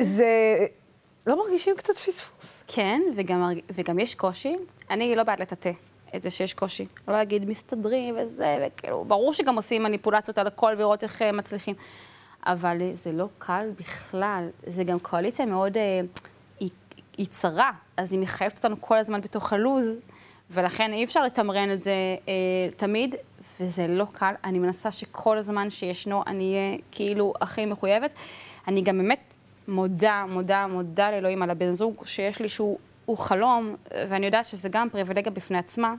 זה... 0.00 0.56
לא 1.26 1.38
מרגישים 1.38 1.76
קצת 1.76 1.94
פספוס? 1.94 2.64
כן, 2.68 3.00
וגם, 3.16 3.52
וגם 3.70 3.98
יש 3.98 4.14
קושי. 4.14 4.56
אני 4.90 5.16
לא 5.16 5.22
בעד 5.22 5.40
לטאטא 5.40 5.70
את 6.16 6.22
זה 6.22 6.30
שיש 6.30 6.54
קושי. 6.54 6.86
לא 7.08 7.14
להגיד 7.14 7.48
מסתדרים 7.48 8.16
וזה, 8.18 8.66
וכאילו, 8.66 9.04
ברור 9.04 9.32
שגם 9.32 9.56
עושים 9.56 9.82
מניפולציות 9.82 10.38
על 10.38 10.46
הכל 10.46 10.72
ולראות 10.76 11.02
איך 11.02 11.22
מצליחים. 11.22 11.74
אבל 12.46 12.78
זה 12.94 13.12
לא 13.12 13.28
קל 13.38 13.70
בכלל. 13.78 14.48
זה 14.66 14.84
גם 14.84 14.98
קואליציה 14.98 15.46
מאוד, 15.46 15.76
אה, 15.76 16.00
היא, 16.60 16.70
היא 17.18 17.26
צרה, 17.26 17.70
אז 17.96 18.12
היא 18.12 18.20
מחייבת 18.20 18.56
אותנו 18.56 18.80
כל 18.80 18.98
הזמן 18.98 19.20
בתוך 19.20 19.52
הלוז, 19.52 19.98
ולכן 20.50 20.92
אי 20.92 21.04
אפשר 21.04 21.24
לתמרן 21.24 21.72
את 21.72 21.84
זה 21.84 21.92
אה, 22.28 22.32
תמיד, 22.76 23.14
וזה 23.60 23.86
לא 23.86 24.06
קל. 24.12 24.34
אני 24.44 24.58
מנסה 24.58 24.92
שכל 24.92 25.38
הזמן 25.38 25.70
שישנו, 25.70 26.22
אני 26.26 26.54
אהיה 26.54 26.78
כאילו 26.90 27.34
הכי 27.40 27.66
מחויבת. 27.66 28.14
אני 28.68 28.82
גם 28.82 28.98
באמת 28.98 29.34
מודה, 29.68 30.24
מודה, 30.28 30.66
מודה 30.66 31.10
לאלוהים 31.10 31.42
על 31.42 31.50
הבן 31.50 31.70
זוג 31.70 32.06
שיש 32.06 32.40
לי 32.40 32.48
שהוא 32.48 32.78
הוא 33.04 33.18
חלום, 33.18 33.76
ואני 34.08 34.26
יודעת 34.26 34.44
שזה 34.44 34.68
גם 34.68 34.90
פריבילגיה 34.90 35.32
בפני 35.32 35.58
עצמה, 35.58 35.94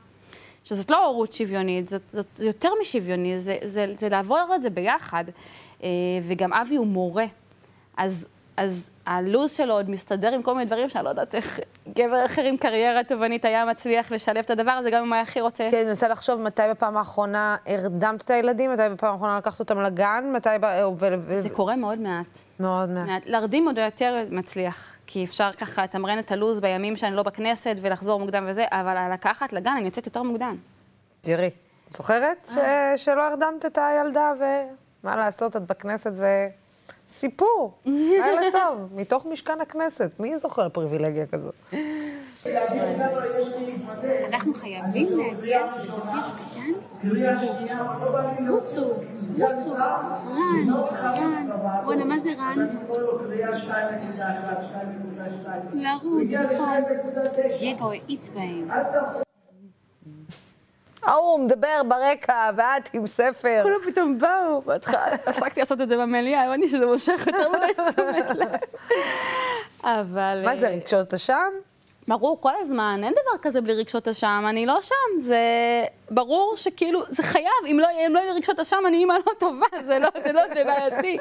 שזאת 0.64 0.92
לא 0.92 1.06
הורות 1.06 1.34
שוויונית, 1.34 1.90
זאת, 1.90 2.10
זאת 2.10 2.40
יותר 2.40 2.70
משוויוני, 2.82 3.40
זה, 3.40 3.58
זה, 3.64 3.94
זה 3.98 4.10
לעבור 4.10 4.56
את 4.56 4.62
זה 4.62 4.70
ביחד. 4.70 5.24
אה, 5.84 5.90
וגם 6.24 6.54
אבי 6.54 6.76
הוא 6.76 6.88
מורה, 6.88 7.26
אז, 7.98 8.28
אז 8.58 8.90
הלו"ז 9.06 9.52
שלו 9.52 9.74
עוד 9.74 9.90
מסתדר 9.90 10.34
עם 10.34 10.42
כל 10.42 10.54
מיני 10.54 10.66
דברים 10.66 10.90
שאני 10.90 11.06
לא 11.06 11.10
יודעת 11.10 11.36
איך 11.36 11.60
גבר 11.96 12.26
אחר 12.26 12.42
עם 12.42 12.58
קריירה 12.58 13.04
תובענית 13.04 13.46
היה 13.46 13.66
מצליח 13.66 14.12
לשלב 14.12 14.38
את 14.38 14.50
הדבר 14.50 14.72
הזה, 14.72 14.92
גם 14.92 15.04
אם 15.04 15.14
היה 15.14 15.22
הכי 15.22 15.42
רוצה. 15.42 15.68
כן, 15.72 15.78
אני 15.78 15.86
מנסה 15.86 16.08
לחשוב 16.08 16.42
מתי 16.42 16.62
בפעם 16.72 16.98
האחרונה 16.98 17.56
הרדמת 17.66 18.22
את 18.22 18.30
הילדים, 18.30 18.74
מתי 18.74 18.82
בפעם 18.92 19.12
האחרונה 19.14 19.38
לקחת 19.38 19.60
אותם 19.60 19.82
לגן, 19.82 20.32
מתי... 20.36 20.50
ו- 21.00 21.42
זה 21.42 21.50
קורה 21.50 21.76
מאוד 21.76 22.00
מעט. 22.00 22.38
מאוד 22.60 22.90
מעט. 22.90 23.08
מעט. 23.08 23.22
להרדים 23.26 23.66
עוד 23.68 23.78
יותר 23.78 24.26
מצליח, 24.30 24.96
כי 25.08 25.24
אפשר 25.24 25.52
ככה 25.52 25.84
לתמרן 25.84 26.20
את 26.20 26.32
הלו"ז 26.32 26.60
בימים 26.60 26.96
שאני 26.96 27.16
לא 27.16 27.24
בכנסת 27.24 27.76
ולחזור 27.82 28.20
מוקדם 28.20 28.46
וזה, 28.48 28.66
אבל 28.72 29.12
לקחת 29.14 29.54
לגן, 29.54 29.72
אני 29.78 29.86
יוצאת 29.86 30.06
יותר 30.06 30.24
מוקדם. 30.24 30.58
תראי, 31.22 31.50
זוכרת 31.90 32.48
ש- 32.54 33.04
שלא 33.06 33.28
הרדמת 33.28 33.66
את 33.66 33.78
הילדה 33.82 34.32
ומה 35.04 35.16
לעשות, 35.16 35.56
את 35.56 35.62
בכנסת 35.68 36.12
ו... 36.16 36.26
סיפור, 37.12 37.78
לילה 37.86 38.52
טוב, 38.52 38.90
מתוך 38.96 39.26
משכן 39.26 39.62
הכנסת. 39.62 40.20
מי 40.20 40.38
זוכר 40.38 40.70
פריבילגיה 40.70 41.26
כזאת? 41.26 41.54
אנחנו 44.28 44.54
חייבים 44.54 45.08
להגיע 45.18 45.66
לבקש 45.66 46.32
קטן. 46.32 46.72
רוצו, 48.50 48.94
רוצו, 49.40 49.74
רן, 49.74 50.70
רן, 51.18 51.50
רונה, 51.86 52.06
מה 52.06 52.20
זה 52.20 52.30
רן? 52.38 52.68
לרוץ, 55.74 56.34
נכון. 56.34 56.70
דייגו 57.60 57.92
האיץ 57.92 58.30
בהם. 58.30 58.70
ההוא 61.04 61.40
מדבר 61.40 61.82
ברקע, 61.88 62.50
ואת 62.56 62.90
עם 62.94 63.08
ספר. 63.08 63.60
כולם 63.64 63.92
פתאום 63.92 64.20
באו, 64.20 64.62
בהתחלה 64.62 65.06
הפסקתי 65.28 65.60
לעשות 65.60 65.82
את 65.82 65.90
זה 65.90 65.98
במליאה, 65.98 66.44
הבנתי 66.44 66.70
שזה 66.70 66.86
מושך 66.86 67.28
יותר 67.28 67.50
מדי 67.50 67.74
תשומת 67.92 68.30
לב. 68.30 68.50
אבל... 69.84 70.42
מה 70.46 70.56
זה, 70.56 70.68
רגשות 70.70 71.14
אשם? 71.14 71.50
ברור, 72.08 72.42
כל 72.42 72.54
הזמן, 72.62 73.02
אין 73.04 73.14
דבר 73.14 73.38
כזה 73.42 73.62
בלי 73.62 73.74
רגשות 73.74 74.08
אשם, 74.08 74.46
אני 74.50 74.66
לא 74.66 74.82
שם, 74.82 75.22
זה 75.22 75.40
ברור 76.14 76.54
שכאילו, 76.58 77.02
זה 77.08 77.24
חייב, 77.24 77.66
אם 77.72 77.80
לא 77.80 77.88
לא 78.10 78.20
יהיו 78.20 78.32
לי 78.32 78.32
רגשות 78.32 78.60
אשם, 78.60 78.78
אני 78.88 78.98
אימא 78.98 79.14
לא 79.14 79.32
טובה, 79.40 79.66
זה 79.88 80.00
לא, 80.00 80.10
זה 80.24 80.32
לא, 80.32 80.42
זה 80.54 80.64
בעייתי. 80.64 81.18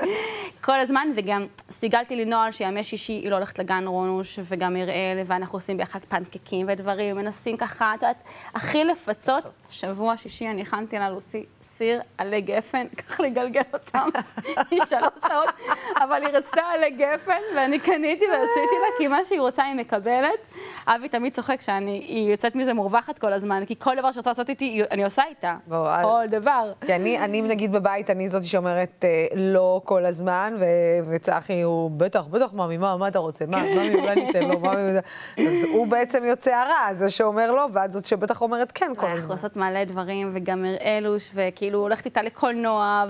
כל 0.60 0.80
הזמן, 0.80 1.08
וגם 1.16 1.46
סיגלתי 1.70 2.16
לי 2.16 2.24
נוהל 2.24 2.52
שימי 2.52 2.84
שישי 2.84 3.12
היא 3.12 3.30
לא 3.30 3.36
הולכת 3.36 3.58
לגן 3.58 3.86
רונוש, 3.86 4.38
וגם 4.42 4.76
אראל, 4.76 5.22
ואנחנו 5.26 5.56
עושים 5.56 5.76
ביחד 5.76 6.00
פנקקים 6.08 6.66
ודברים, 6.68 7.16
מנסים 7.16 7.56
ככה, 7.56 7.94
את 7.94 8.02
יודעת, 8.02 8.22
הכי 8.54 8.84
לפצות. 8.84 9.44
שבוע 9.70 10.16
שישי 10.16 10.48
אני 10.48 10.62
הכנתי 10.62 10.98
לה 10.98 11.10
לוסי 11.10 11.44
סיר 11.62 12.00
עלי 12.18 12.40
גפן, 12.40 12.86
ככה 12.98 13.22
לגלגל 13.22 13.60
אותם, 13.72 14.08
היא 14.70 14.80
שלוש 14.84 15.22
שעות, 15.28 15.48
אבל 15.96 16.26
היא 16.26 16.36
רצתה 16.36 16.62
עלי 16.62 16.90
גפן, 16.90 17.40
ואני 17.56 17.78
קניתי 17.78 18.24
ועשיתי 18.24 18.76
לה, 18.80 18.98
כי 18.98 19.08
מה 19.08 19.24
שהיא 19.24 19.40
רוצה 19.40 19.64
היא 19.64 19.74
מקבלת. 19.74 20.46
אבי 20.86 21.08
תמיד 21.08 21.34
צוחק 21.34 21.60
שהיא 21.60 22.30
יוצאת 22.30 22.54
מזה 22.54 22.74
מורווחת 22.74 23.18
כל 23.18 23.32
הזמן, 23.32 23.64
כי 23.66 23.74
כל 23.78 23.96
דבר 23.96 24.12
שרוצה 24.12 24.30
לעשות 24.30 24.50
איתי, 24.50 24.79
אני 24.90 25.04
עושה 25.04 25.22
איתה. 25.28 25.56
בוא, 25.66 25.88
אל- 25.94 26.02
כל 26.02 26.24
דבר. 26.30 26.72
כי 26.86 26.94
אני, 26.94 27.18
אני 27.18 27.42
נגיד 27.42 27.72
בבית, 27.72 28.10
אני 28.10 28.28
זאתי 28.28 28.46
שאומרת 28.46 29.04
אה, 29.04 29.26
לא 29.36 29.80
כל 29.84 30.06
הזמן, 30.06 30.54
ו- 30.60 30.64
וצחי 31.10 31.62
הוא 31.62 31.90
בטח, 31.90 32.26
בטח, 32.26 32.52
ממי, 32.52 32.76
מה, 32.76 32.96
מה 32.96 33.08
אתה 33.08 33.18
רוצה? 33.18 33.44
מה, 33.46 33.62
ממי, 33.62 33.94
אולי 33.94 34.14
ניתן 34.14 34.48
לו, 34.48 34.60
ממי, 34.60 34.92
זה." 34.92 35.00
אז 35.38 35.64
הוא 35.72 35.86
בעצם 35.86 36.24
יוצא 36.24 36.54
הרע, 36.54 36.94
זה 36.94 37.10
שאומר 37.10 37.50
לא, 37.50 37.66
ואת 37.72 37.90
זאת 37.92 38.06
שבטח 38.06 38.42
אומרת 38.42 38.72
כן 38.72 38.86
כל 38.96 39.06
אנחנו 39.06 39.18
הזמן. 39.18 39.32
עושות 39.34 39.56
מלא 39.56 39.84
דברים, 39.84 40.30
וגם 40.34 40.64
הראלוש, 40.64 41.30
וכאילו 41.34 41.78
הולכת 41.78 42.04
איתה 42.04 42.22
לקולנוע, 42.22 43.04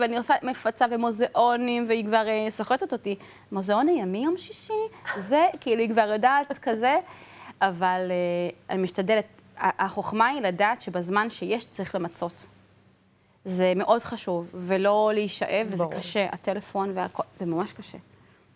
ואני 0.00 0.16
עושה 0.18 0.34
מפצה 0.42 0.86
ומוזיאונים, 0.90 1.84
והיא 1.88 2.04
כבר 2.04 2.24
אה, 2.28 2.50
סוחטת 2.50 2.92
אותי. 2.92 3.16
מוזיאון 3.52 3.88
הימי 3.88 4.24
יום 4.24 4.34
שישי? 4.38 4.72
זה, 5.16 5.46
כאילו, 5.60 5.80
היא 5.82 5.90
כבר 5.90 6.10
יודעת 6.12 6.58
כזה, 6.58 6.96
אבל 7.62 8.00
אה, 8.10 8.14
אני 8.74 8.82
משתדלת. 8.82 9.24
החוכמה 9.60 10.26
היא 10.26 10.40
לדעת 10.40 10.82
שבזמן 10.82 11.30
שיש 11.30 11.64
צריך 11.64 11.94
למצות. 11.94 12.46
זה 13.44 13.72
מאוד 13.76 14.02
חשוב, 14.02 14.50
ולא 14.54 15.10
להישאב, 15.14 15.66
וזה 15.70 15.84
ברור. 15.84 15.94
קשה, 15.94 16.26
הטלפון 16.32 16.92
והכל, 16.94 17.22
זה 17.38 17.46
ממש 17.46 17.72
קשה. 17.72 17.98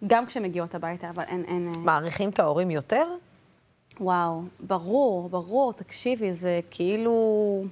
גם 0.07 0.27
כשמגיעות 0.27 0.75
הביתה, 0.75 1.11
אבל 1.11 1.23
אין, 1.23 1.45
אין... 1.49 1.73
אה, 1.75 1.79
מעריכים 1.79 2.31
את 2.31 2.39
ההורים 2.39 2.71
יותר? 2.71 3.07
וואו, 4.01 4.43
ברור, 4.61 5.29
ברור, 5.29 5.73
תקשיבי, 5.73 6.35
זה 6.35 6.61
כאילו... 6.71 7.65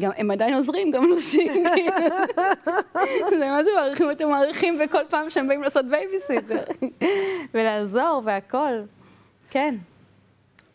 גם, 0.00 0.10
הם 0.16 0.30
עדיין 0.30 0.54
עוזרים, 0.54 0.90
גם 0.90 1.04
לוסי. 1.04 1.48
זה 3.30 3.50
מה 3.50 3.64
זה 3.64 3.70
מעריכים? 3.76 4.10
אתם 4.10 4.28
מעריכים 4.28 4.78
בכל 4.78 5.02
פעם 5.08 5.30
שהם 5.30 5.48
באים 5.48 5.62
לעשות 5.62 5.84
בייביסיטר. 5.90 6.64
ולעזור 7.54 8.22
והכול. 8.24 8.84
כן. 9.50 9.74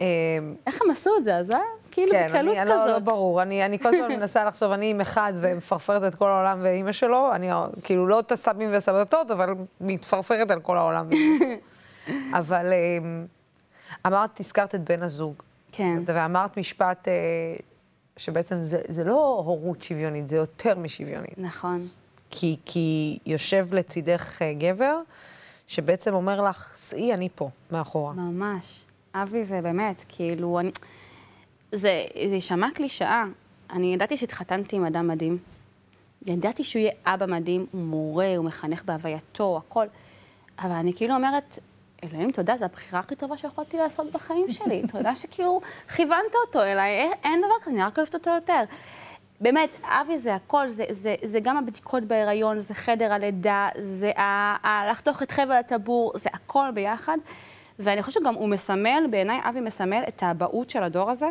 אה, 0.02 0.08
איך 0.68 0.82
הם 0.82 0.92
עשו 0.92 1.18
את 1.18 1.24
זה? 1.24 1.38
אז 1.38 1.48
זה 1.48 1.56
היה 1.56 1.64
כאילו 1.92 2.12
כן, 2.12 2.28
בקלות 2.30 2.58
אני, 2.58 2.70
לא, 2.70 2.76
לא 2.76 2.84
כזאת. 2.84 3.04
ברור. 3.04 3.42
אני, 3.42 3.66
אני 3.66 3.80
כל 3.80 3.88
הזמן 3.88 4.08
מנסה 4.20 4.46
לחשוב, 4.46 4.72
אני 4.72 4.90
עם 4.90 5.02
אחד 5.02 5.34
ומפרפרת 5.36 6.04
את 6.04 6.16
כל 6.16 6.28
העולם 6.30 6.60
ואימא 6.62 6.92
שלו, 6.92 7.32
אני 7.36 7.50
כאילו 7.84 8.08
לא 8.08 8.20
את 8.20 8.32
הסבים 8.32 8.72
והסבתות, 8.72 9.32
אבל 9.32 9.50
מתפרפרת 9.82 10.52
על 10.52 10.60
כל 10.60 10.78
העולם. 10.78 11.10
אבל 12.40 12.74
אה, 12.74 12.98
אמרת, 14.08 14.40
הזכרת 14.40 14.76
את 14.76 14.90
בן 14.90 15.04
הזוג. 15.04 15.44
כן. 15.72 16.04
ואמרת 16.06 16.58
משפט 16.58 17.08
אה, 17.08 17.14
שבעצם 18.18 18.60
זה, 18.60 18.82
זה 18.88 19.04
לא 19.04 19.44
הורות 19.46 19.82
שוויונית, 19.82 20.28
זה 20.28 20.38
יותר 20.38 20.80
משוויונית. 20.80 21.38
נכון. 21.38 21.78
כי, 22.30 22.58
כי 22.66 23.18
יושב 23.26 23.68
לצידך 23.74 24.42
אה, 24.42 24.54
גבר, 24.54 25.00
שבעצם 25.68 26.14
אומר 26.14 26.42
לך, 26.42 26.72
סעי, 26.76 27.14
אני 27.14 27.30
פה, 27.36 27.50
מאחורה. 27.72 28.14
ממש. 28.14 28.85
אבי 29.24 29.44
זה 29.44 29.62
באמת, 29.62 30.04
כאילו, 30.10 30.60
אני... 30.60 30.72
זה, 31.72 32.06
יישמע 32.16 32.68
קלישאה. 32.74 33.24
אני 33.70 33.94
ידעתי 33.94 34.18
שהתחתנתי 34.18 34.76
עם 34.76 34.86
אדם 34.86 35.08
מדהים. 35.08 35.38
ידעתי 36.26 36.64
שהוא 36.64 36.80
יהיה 36.80 36.92
אבא 37.06 37.26
מדהים, 37.26 37.66
הוא 37.72 37.82
מורה, 37.82 38.36
הוא 38.38 38.46
מחנך 38.46 38.84
בהווייתו, 38.84 39.58
הכל. 39.58 39.86
אבל 40.60 40.72
אני 40.72 40.94
כאילו 40.94 41.16
אומרת, 41.16 41.60
אלוהים, 42.04 42.32
תודה, 42.32 42.58
זו 42.58 42.66
הבחירה 42.66 43.00
הכי 43.00 43.16
טובה 43.16 43.38
שיכולתי 43.38 43.78
לעשות 43.78 44.12
בחיים 44.12 44.46
שלי. 44.50 44.84
תודה 44.92 45.16
שכאילו 45.16 45.62
כיוונת 45.96 46.36
אותו 46.48 46.64
אליי, 46.64 47.12
אין 47.24 47.42
דבר 47.42 47.56
כזה, 47.62 47.72
אני 47.72 47.84
רק 47.84 47.98
אוהבת 47.98 48.16
אותו 48.16 48.30
יותר. 48.30 48.64
באמת, 49.42 49.70
אבי 49.84 50.18
זה 50.18 50.36
הכל, 50.36 50.70
זה, 50.70 50.86
זה, 50.90 51.16
זה 51.24 51.40
גם 51.40 51.58
הבדיקות 51.58 52.04
בהיריון, 52.04 52.60
זה 52.60 52.74
חדר 52.74 53.14
הלידה, 53.14 53.70
זה 53.80 54.12
ה, 54.18 54.22
ה, 54.68 54.92
לחתוך 54.92 55.24
את 55.24 55.32
חבל 55.32 55.52
הטבור, 55.56 56.12
זה 56.16 56.30
הכל 56.34 56.68
ביחד. 56.74 57.18
ואני 57.80 58.04
חושבת 58.04 58.24
שגם 58.24 58.36
הוא 58.36 58.50
מסמל, 58.50 59.04
בעיניי 59.10 59.40
אבי 59.44 59.62
מסמל 59.62 60.04
את 60.08 60.24
האבהות 60.24 60.70
של 60.70 60.84
הדור 60.84 61.12
הזה, 61.12 61.30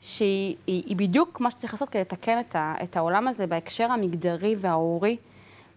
שהיא 0.00 0.56
היא, 0.66 0.82
היא 0.86 0.96
בדיוק 0.96 1.40
מה 1.40 1.50
שצריך 1.50 1.74
לעשות 1.74 1.88
כדי 1.88 2.00
לתקן 2.00 2.40
את, 2.40 2.56
ה, 2.56 2.74
את 2.82 2.96
העולם 2.96 3.28
הזה 3.28 3.46
בהקשר 3.46 3.92
המגדרי 3.92 4.54
וההורי. 4.58 5.16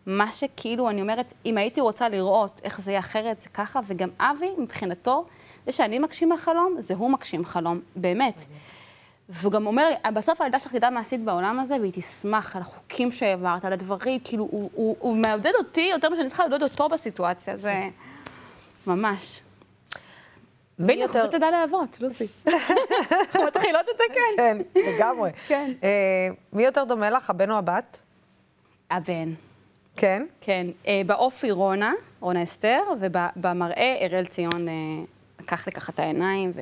מה 0.05 0.31
שכאילו, 0.31 0.89
אני 0.89 1.01
אומרת, 1.01 1.33
אם 1.45 1.57
הייתי 1.57 1.81
רוצה 1.81 2.09
לראות 2.09 2.61
איך 2.63 2.81
זה 2.81 2.91
יהיה 2.91 2.99
אחרת, 2.99 3.41
זה 3.41 3.49
ככה, 3.49 3.79
וגם 3.87 4.09
אבי, 4.19 4.49
מבחינתו, 4.57 5.25
זה 5.65 5.71
שאני 5.71 5.99
מגשים 5.99 6.37
חלום, 6.37 6.75
זה 6.79 6.93
הוא 6.95 7.11
מגשים 7.11 7.45
חלום, 7.45 7.79
באמת. 7.95 8.45
והוא 9.29 9.51
גם 9.51 9.67
אומר 9.67 9.89
לי, 9.89 10.11
בסוף 10.11 10.41
הילדה 10.41 10.59
שלך 10.59 10.71
תדע 10.71 10.89
מה 10.89 10.99
עשית 10.99 11.23
בעולם 11.23 11.59
הזה, 11.59 11.75
והיא 11.79 11.91
תשמח 11.95 12.55
על 12.55 12.61
החוקים 12.61 13.11
שהעברת, 13.11 13.65
על 13.65 13.73
הדברים, 13.73 14.19
כאילו, 14.23 14.47
הוא, 14.51 14.69
הוא, 14.73 14.95
הוא 14.99 15.17
מעודד 15.17 15.51
אותי 15.57 15.89
יותר 15.91 16.09
ממה 16.09 16.15
שאני 16.15 16.27
צריכה 16.27 16.47
לעודד 16.47 16.63
אותו 16.63 16.89
בסיטואציה, 16.89 17.57
זה 17.57 17.89
ממש. 18.87 19.41
אנחנו 20.79 21.07
פשוט 21.07 21.31
תדע 21.31 21.51
לאבות, 21.51 21.97
לוסי. 22.01 22.27
אנחנו 22.47 23.43
מתחילות 23.47 23.85
לתקן. 23.89 24.37
כן, 24.37 24.57
לגמרי. 24.75 25.31
כן. 25.47 25.71
אה, 25.83 26.27
מי 26.53 26.63
יותר 26.63 26.83
דומה 26.83 27.09
לך, 27.09 27.29
הבן 27.29 27.51
או 27.51 27.57
הבת? 27.57 28.01
הבן. 28.91 29.33
כן. 29.95 30.25
כן, 30.41 30.67
אה, 30.87 31.01
באופי 31.05 31.51
רונה, 31.51 31.93
רונה 32.19 32.43
אסתר, 32.43 32.81
ובמראה 32.99 33.97
אראל 34.01 34.25
ציון 34.25 34.67
אה, 34.67 34.73
לקח 35.39 35.65
לי 35.65 35.71
ככה 35.71 35.91
את 35.91 35.99
העיניים, 35.99 36.51
ו... 36.55 36.61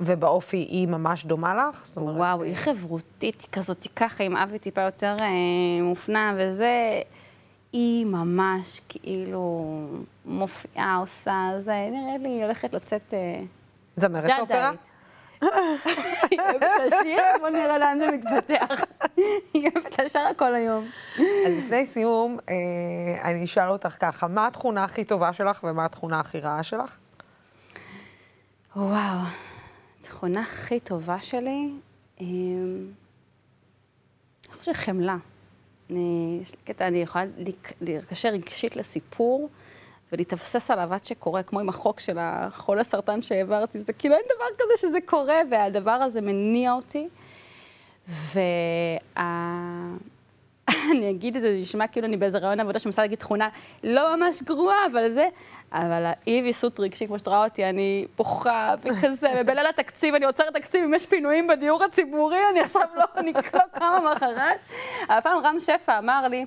ובאופי 0.00 0.56
היא 0.56 0.88
ממש 0.88 1.24
דומה 1.24 1.54
לך? 1.54 1.86
זאת 1.86 1.96
אומרת, 1.96 2.16
וואו, 2.16 2.42
היא 2.42 2.54
חברותית, 2.54 3.40
היא 3.40 3.48
כזאת 3.52 3.86
ככה, 3.96 4.24
עם 4.24 4.36
אבי 4.36 4.58
טיפה 4.58 4.80
יותר 4.80 5.16
אה, 5.20 5.82
מופנם, 5.82 6.34
וזה... 6.38 7.02
היא 7.74 8.06
ממש 8.06 8.80
כאילו 8.88 9.64
מופיעה, 10.24 10.96
עושה 10.96 11.50
זה, 11.56 11.88
נראה 11.92 12.18
לי 12.18 12.28
היא 12.28 12.44
הולכת 12.44 12.74
לצאת... 12.74 13.14
אה, 13.14 13.40
זמרת. 13.96 14.30
אופרה? 14.40 14.72
היא 16.30 16.40
אוהבת 16.40 16.70
לשיר, 16.86 17.22
בוא 17.40 17.48
נראה 17.48 17.78
לאן 17.78 17.98
זה 18.00 18.06
מתפתח. 18.12 18.84
היא 19.54 19.70
אוהבת 19.74 19.98
לשיר 19.98 20.20
כל 20.36 20.54
היום. 20.54 20.84
אז 21.18 21.52
לפני 21.58 21.84
סיום, 21.84 22.38
אה, 22.48 22.54
אני 23.30 23.44
אשאל 23.44 23.70
אותך 23.70 23.96
ככה, 24.00 24.28
מה 24.28 24.46
התכונה 24.46 24.84
הכי 24.84 25.04
טובה 25.04 25.32
שלך 25.32 25.64
ומה 25.64 25.84
התכונה 25.84 26.20
הכי 26.20 26.40
רעה 26.40 26.62
שלך? 26.62 26.96
וואו, 28.76 29.18
התכונה 30.00 30.40
הכי 30.40 30.80
טובה 30.80 31.20
שלי, 31.20 31.70
אה, 32.20 32.26
אני 34.48 34.58
חושבת 34.58 34.76
חמלה. 34.76 35.16
אני, 35.94 36.38
יש 36.42 36.50
לי 36.50 36.56
קטע, 36.64 36.88
אני 36.88 37.02
יכולה 37.02 37.24
לקשר 37.80 38.28
רגשית 38.28 38.76
לסיפור 38.76 39.48
ולהתבסס 40.12 40.70
עליו 40.70 40.94
עד 40.94 41.04
שקורה, 41.04 41.42
כמו 41.42 41.60
עם 41.60 41.68
החוק 41.68 42.00
של 42.00 42.16
החולה 42.20 42.84
סרטן 42.84 43.22
שהעברתי, 43.22 43.78
זה 43.78 43.92
כאילו 43.92 44.14
אין 44.14 44.24
דבר 44.24 44.44
כזה 44.58 44.88
שזה 44.88 44.98
קורה, 45.06 45.40
והדבר 45.50 45.90
הזה 45.90 46.20
מניע 46.20 46.72
אותי. 46.72 47.08
וה... 48.08 49.22
אני 50.90 51.10
אגיד 51.10 51.36
את 51.36 51.42
זה, 51.42 51.52
זה 51.54 51.58
נשמע 51.60 51.86
כאילו 51.86 52.06
אני 52.06 52.16
באיזה 52.16 52.38
רעיון 52.38 52.60
עבודה 52.60 52.78
שמנסה 52.78 53.02
להגיד 53.02 53.18
תכונה 53.18 53.48
לא 53.84 54.16
ממש 54.16 54.42
גרועה, 54.42 54.86
אבל 54.92 55.08
זה... 55.08 55.28
אבל 55.72 56.04
האי 56.06 56.42
ויסות 56.42 56.80
רגשי, 56.80 57.06
כמו 57.06 57.18
שאת 57.18 57.28
רואה 57.28 57.44
אותי, 57.44 57.64
אני 57.64 58.06
בוכה 58.18 58.74
וכזה, 58.82 59.28
ובליל 59.36 59.66
התקציב 59.66 60.14
אני 60.14 60.24
עוצרת 60.26 60.54
תקציב, 60.56 60.84
אם 60.84 60.94
יש 60.94 61.06
פינויים 61.06 61.46
בדיור 61.46 61.84
הציבורי, 61.84 62.38
אני 62.50 62.60
עכשיו 62.60 62.82
לא, 62.96 63.04
אני 63.16 63.32
לא 63.54 63.60
קמה 63.72 63.98
מחרת. 64.14 64.58
אבל 65.08 65.20
פעם 65.20 65.38
רם 65.44 65.60
שפע 65.60 65.98
אמר 65.98 66.28
לי, 66.28 66.44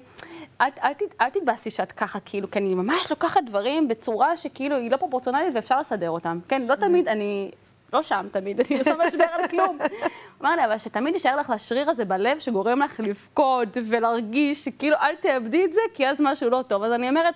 אל, 0.61 0.67
אל, 0.83 0.93
ת- 0.93 1.21
אל 1.21 1.29
תתבאסי 1.29 1.71
שאת 1.71 1.91
ככה, 1.91 2.19
כאילו, 2.19 2.51
כי 2.51 2.59
אני 2.59 2.75
ממש 2.75 3.09
לוקחת 3.09 3.41
דברים 3.45 3.87
בצורה 3.87 4.37
שכאילו 4.37 4.75
היא 4.75 4.91
לא 4.91 4.97
פרופורציונלית 4.97 5.55
ואפשר 5.55 5.79
לסדר 5.79 6.09
אותם. 6.09 6.39
כן, 6.47 6.61
לא 6.61 6.75
תמיד, 6.75 7.07
אני 7.07 7.51
לא 7.93 8.01
שם 8.01 8.27
תמיד, 8.31 8.59
אני 8.59 8.79
עושה 8.79 8.93
משבר 9.07 9.23
על 9.23 9.47
כלום. 9.47 9.77
אמר 10.41 10.55
לי, 10.55 10.65
אבל 10.65 10.77
שתמיד 10.77 11.13
יישאר 11.13 11.37
לך 11.37 11.49
השריר 11.49 11.89
הזה 11.89 12.05
בלב 12.05 12.39
שגורם 12.39 12.79
לך 12.79 12.99
לבכות 12.99 13.77
ולהרגיש 13.89 14.65
שכאילו 14.65 14.95
אל 15.01 15.15
תאבדי 15.15 15.65
את 15.65 15.73
זה, 15.73 15.81
כי 15.93 16.07
אז 16.07 16.17
משהו 16.19 16.49
לא 16.49 16.63
טוב. 16.67 16.83
אז 16.83 16.91
אני 16.91 17.09
אומרת, 17.09 17.35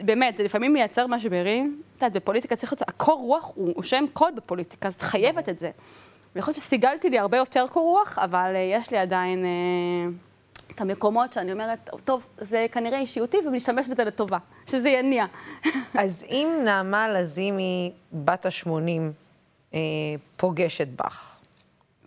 באמת, 0.00 0.36
זה 0.36 0.42
לפעמים 0.42 0.72
מייצר 0.72 1.06
משברים. 1.06 1.82
את 1.96 2.02
יודעת, 2.02 2.12
בפוליטיקה 2.12 2.56
צריך 2.56 2.72
להיות, 2.72 2.82
הקור 2.82 3.20
רוח 3.20 3.52
הוא, 3.54 3.72
הוא 3.76 3.82
שם 3.82 4.04
קוד 4.12 4.36
בפוליטיקה, 4.36 4.88
אז 4.88 4.94
את 4.94 5.02
חייבת 5.02 5.48
את 5.48 5.58
זה. 5.58 5.70
ויכול 6.36 6.52
להיות 6.52 6.64
שסיגלתי 6.64 7.10
לי 7.10 7.18
הרבה 7.18 7.36
יותר 7.36 7.66
קור 7.70 7.82
רוח, 7.82 8.18
אבל 8.18 8.52
אה, 8.54 8.60
יש 8.60 8.90
לי 8.90 8.98
עדיין 8.98 9.44
אה, 9.44 9.50
את 10.74 10.80
המקומות 10.80 11.32
שאני 11.32 11.52
אומרת, 11.52 11.90
טוב, 12.04 12.26
זה 12.38 12.66
כנראה 12.72 12.98
אישיותי 12.98 13.36
ונשתמש 13.46 13.88
בזה 13.88 14.04
לטובה, 14.04 14.38
שזה 14.66 14.88
יניע. 14.88 15.26
אז 15.98 16.24
אם 16.30 16.48
נעמה 16.64 17.08
לזימי, 17.08 17.92
בת 18.12 18.46
ה-80, 18.46 19.21
אה, 19.74 19.80
פוגשת 20.36 20.88
בך. 20.88 21.38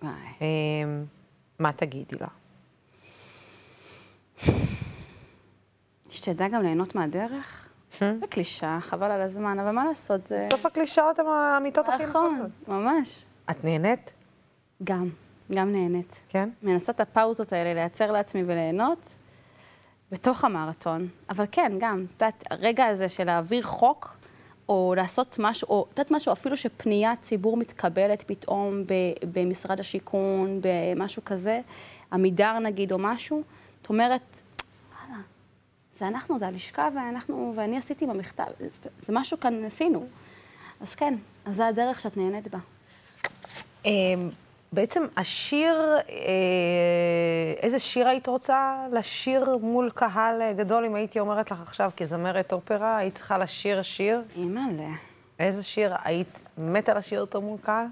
אה, 0.03 0.07
מה 1.59 1.71
תגידי 1.71 2.15
לה? 2.21 2.27
שתדע 6.09 6.47
גם 6.47 6.63
ליהנות 6.63 6.95
מהדרך. 6.95 7.69
זה 7.91 8.27
קלישאה, 8.29 8.79
חבל 8.81 9.11
על 9.11 9.21
הזמן, 9.21 9.59
אבל 9.59 9.71
מה 9.71 9.85
לעשות, 9.85 10.27
זה... 10.27 10.47
בסוף 10.47 10.65
הקלישאות 10.65 11.19
הן 11.19 11.25
האמיתות 11.25 11.89
הכי 11.89 12.03
נכון, 12.05 12.33
נכונות. 12.33 12.51
ממש. 12.67 13.25
את 13.51 13.63
נהנית? 13.63 14.11
גם, 14.83 15.09
גם 15.51 15.71
נהנית. 15.71 16.21
כן? 16.29 16.49
מנסה 16.63 16.91
את 16.91 16.99
הפאוזות 16.99 17.53
האלה 17.53 17.73
לייצר 17.73 18.11
לעצמי 18.11 18.43
וליהנות 18.43 19.15
בתוך 20.11 20.45
המרתון. 20.45 21.07
אבל 21.29 21.45
כן, 21.51 21.71
גם, 21.79 22.05
את 22.07 22.21
יודעת, 22.21 22.43
הרגע 22.51 22.85
הזה 22.85 23.09
של 23.09 23.23
להעביר 23.23 23.63
חוק, 23.63 24.17
או 24.69 24.93
לעשות 24.97 25.35
משהו, 25.39 25.67
או 25.69 25.85
יודעת 25.89 26.11
משהו, 26.11 26.33
אפילו 26.33 26.57
שפניית 26.57 27.21
ציבור 27.21 27.57
מתקבלת 27.57 28.23
פתאום 28.27 28.83
במשרד 29.33 29.79
השיכון, 29.79 30.61
במשהו 30.61 31.25
כזה, 31.25 31.61
עמידר 32.13 32.59
נגיד, 32.59 32.91
או 32.91 32.97
משהו, 32.97 33.43
את 33.81 33.89
אומרת, 33.89 34.21
וואלה, 34.91 35.21
זה 35.97 36.07
אנחנו, 36.07 36.39
זה 36.39 36.47
הלשכה, 36.47 36.89
ואנחנו, 36.95 37.53
ואני 37.55 37.77
עשיתי 37.77 38.07
במכתב, 38.07 38.45
זה, 38.59 39.13
משהו 39.13 39.39
כאן 39.39 39.63
עשינו. 39.63 40.07
אז 40.81 40.95
כן, 40.95 41.15
אז 41.45 41.55
זה 41.55 41.67
הדרך 41.67 41.99
שאת 41.99 42.17
נהנית 42.17 42.47
בה. 42.47 42.59
אה, 44.75 44.81
בעצם 44.81 45.03
השיר, 45.17 45.75
אה, 46.09 47.53
איזה 47.61 47.79
שיר 47.79 48.07
היית 48.07 48.27
רוצה 48.27 48.87
לשיר 48.91 49.57
מול 49.61 49.89
קהל 49.89 50.41
אה, 50.41 50.53
גדול, 50.53 50.85
אם 50.85 50.95
הייתי 50.95 51.19
אומרת 51.19 51.51
לך 51.51 51.61
עכשיו 51.61 51.91
כזמרת 51.97 52.53
אופרה, 52.53 52.97
היית 52.97 53.15
צריכה 53.15 53.37
לשיר 53.37 53.81
שיר? 53.81 54.21
אימא'לה. 54.35 54.89
איזה 55.39 55.63
שיר 55.63 55.93
היית 56.03 56.47
מתה 56.57 56.93
לשיר 56.93 57.21
אותו 57.21 57.41
מול 57.41 57.57
קהל? 57.61 57.85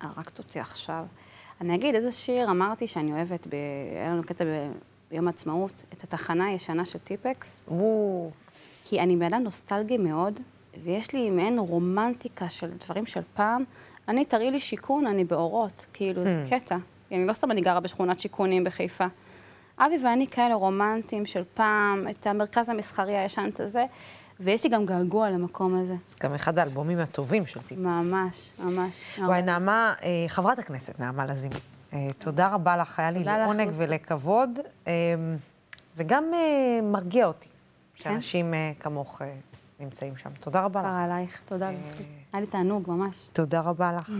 הרגת 0.00 0.38
אותי 0.38 0.60
עכשיו. 0.60 1.04
אני 1.60 1.74
אגיד 1.74 1.94
איזה 1.94 2.12
שיר 2.12 2.50
אמרתי 2.50 2.86
שאני 2.86 3.12
אוהבת, 3.12 3.46
ב... 3.46 3.54
היה 3.94 4.10
לנו 4.10 4.22
קטע. 4.22 4.44
ביום 5.10 5.26
העצמאות, 5.26 5.82
את 5.92 6.04
התחנה 6.04 6.46
הישנה 6.46 6.86
של 6.86 6.98
טיפקס, 6.98 7.64
וואו. 7.68 8.30
כי 8.84 9.00
אני 9.00 9.16
בן 9.16 9.24
אדם 9.24 9.42
נוסטלגי 9.42 9.98
מאוד, 9.98 10.40
ויש 10.84 11.12
לי 11.12 11.30
מעין 11.30 11.58
רומנטיקה 11.58 12.48
של 12.48 12.70
דברים 12.84 13.06
של 13.06 13.20
פעם. 13.34 13.64
אני, 14.08 14.24
תראי 14.24 14.50
לי 14.50 14.60
שיכון, 14.60 15.06
אני 15.06 15.24
באורות, 15.24 15.86
כאילו, 15.92 16.20
זה 16.20 16.44
קטע. 16.50 16.76
אני 17.12 17.26
לא 17.26 17.32
סתם 17.32 17.50
אני 17.50 17.60
גרה 17.60 17.80
בשכונת 17.80 18.20
שיכונים 18.20 18.64
בחיפה. 18.64 19.06
אבי 19.78 19.96
ואני 20.04 20.26
כאלה 20.26 20.54
רומנטיים 20.54 21.26
של 21.26 21.42
פעם, 21.54 22.06
את 22.10 22.26
המרכז 22.26 22.68
המסחרי 22.68 23.16
הישן 23.16 23.50
הזה, 23.58 23.84
ויש 24.40 24.64
לי 24.64 24.70
גם 24.70 24.86
געגוע 24.86 25.30
למקום 25.30 25.74
הזה. 25.74 25.94
זה 26.06 26.16
גם 26.22 26.34
אחד 26.34 26.58
האלבומים 26.58 26.98
הטובים 26.98 27.46
של 27.46 27.60
טיפ. 27.62 27.78
ממש, 27.78 28.50
ממש. 28.64 29.18
וואי, 29.18 29.42
נעמה, 29.42 29.94
אה, 30.02 30.08
חברת 30.28 30.58
הכנסת 30.58 31.00
נעמה 31.00 31.26
לזימי, 31.26 31.54
אה, 31.92 32.08
תודה 32.18 32.48
רבה 32.48 32.76
לך, 32.76 32.98
היה 32.98 33.10
לי 33.10 33.24
לעונג. 33.24 33.70
ולכבוד, 33.74 34.58
אה, 34.86 34.92
וגם 35.96 36.24
מרגיע 36.82 37.26
אותי, 37.26 37.48
כן? 37.96 38.10
שאנשים 38.10 38.54
כמוך 38.80 39.22
נמצאים 39.80 40.16
שם. 40.16 40.30
תודה 40.40 40.64
רבה 40.64 40.80
לך. 40.80 40.86
עלייך, 41.04 41.40
תודה 41.44 41.70
לוסי. 41.70 42.02
היה 42.32 42.40
לי 42.40 42.46
תענוג, 42.46 42.90
ממש. 42.90 43.16
תודה 43.32 43.60
רבה 43.60 43.92
לך. 43.92 44.12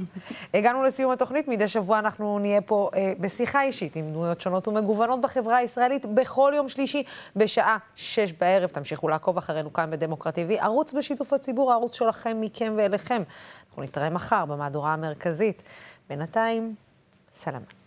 הגענו 0.54 0.84
לסיום 0.84 1.12
התוכנית, 1.12 1.48
מדי 1.48 1.68
שבוע 1.68 1.98
אנחנו 1.98 2.38
נהיה 2.38 2.60
פה 2.60 2.90
אה, 2.94 3.12
בשיחה 3.20 3.62
אישית 3.62 3.96
עם 3.96 4.12
דמויות 4.12 4.40
שונות 4.40 4.68
ומגוונות 4.68 5.20
בחברה 5.20 5.56
הישראלית 5.56 6.06
בכל 6.06 6.52
יום 6.56 6.68
שלישי 6.68 7.02
בשעה 7.36 7.78
שש 7.94 8.32
בערב. 8.32 8.68
תמשיכו 8.70 9.08
לעקוב 9.08 9.38
אחרינו 9.38 9.72
כאן 9.72 9.90
בדמוקרט 9.90 10.38
TV, 10.38 10.52
ערוץ 10.58 10.92
בשיתוף 10.92 11.32
הציבור, 11.32 11.72
הערוץ 11.72 11.94
שלכם, 11.94 12.40
מכם 12.40 12.74
ואליכם. 12.76 13.22
אנחנו 13.68 13.82
נתראה 13.82 14.10
מחר 14.10 14.44
במהדורה 14.44 14.92
המרכזית. 14.92 15.62
בינתיים, 16.08 16.74
סלאם. 17.32 17.85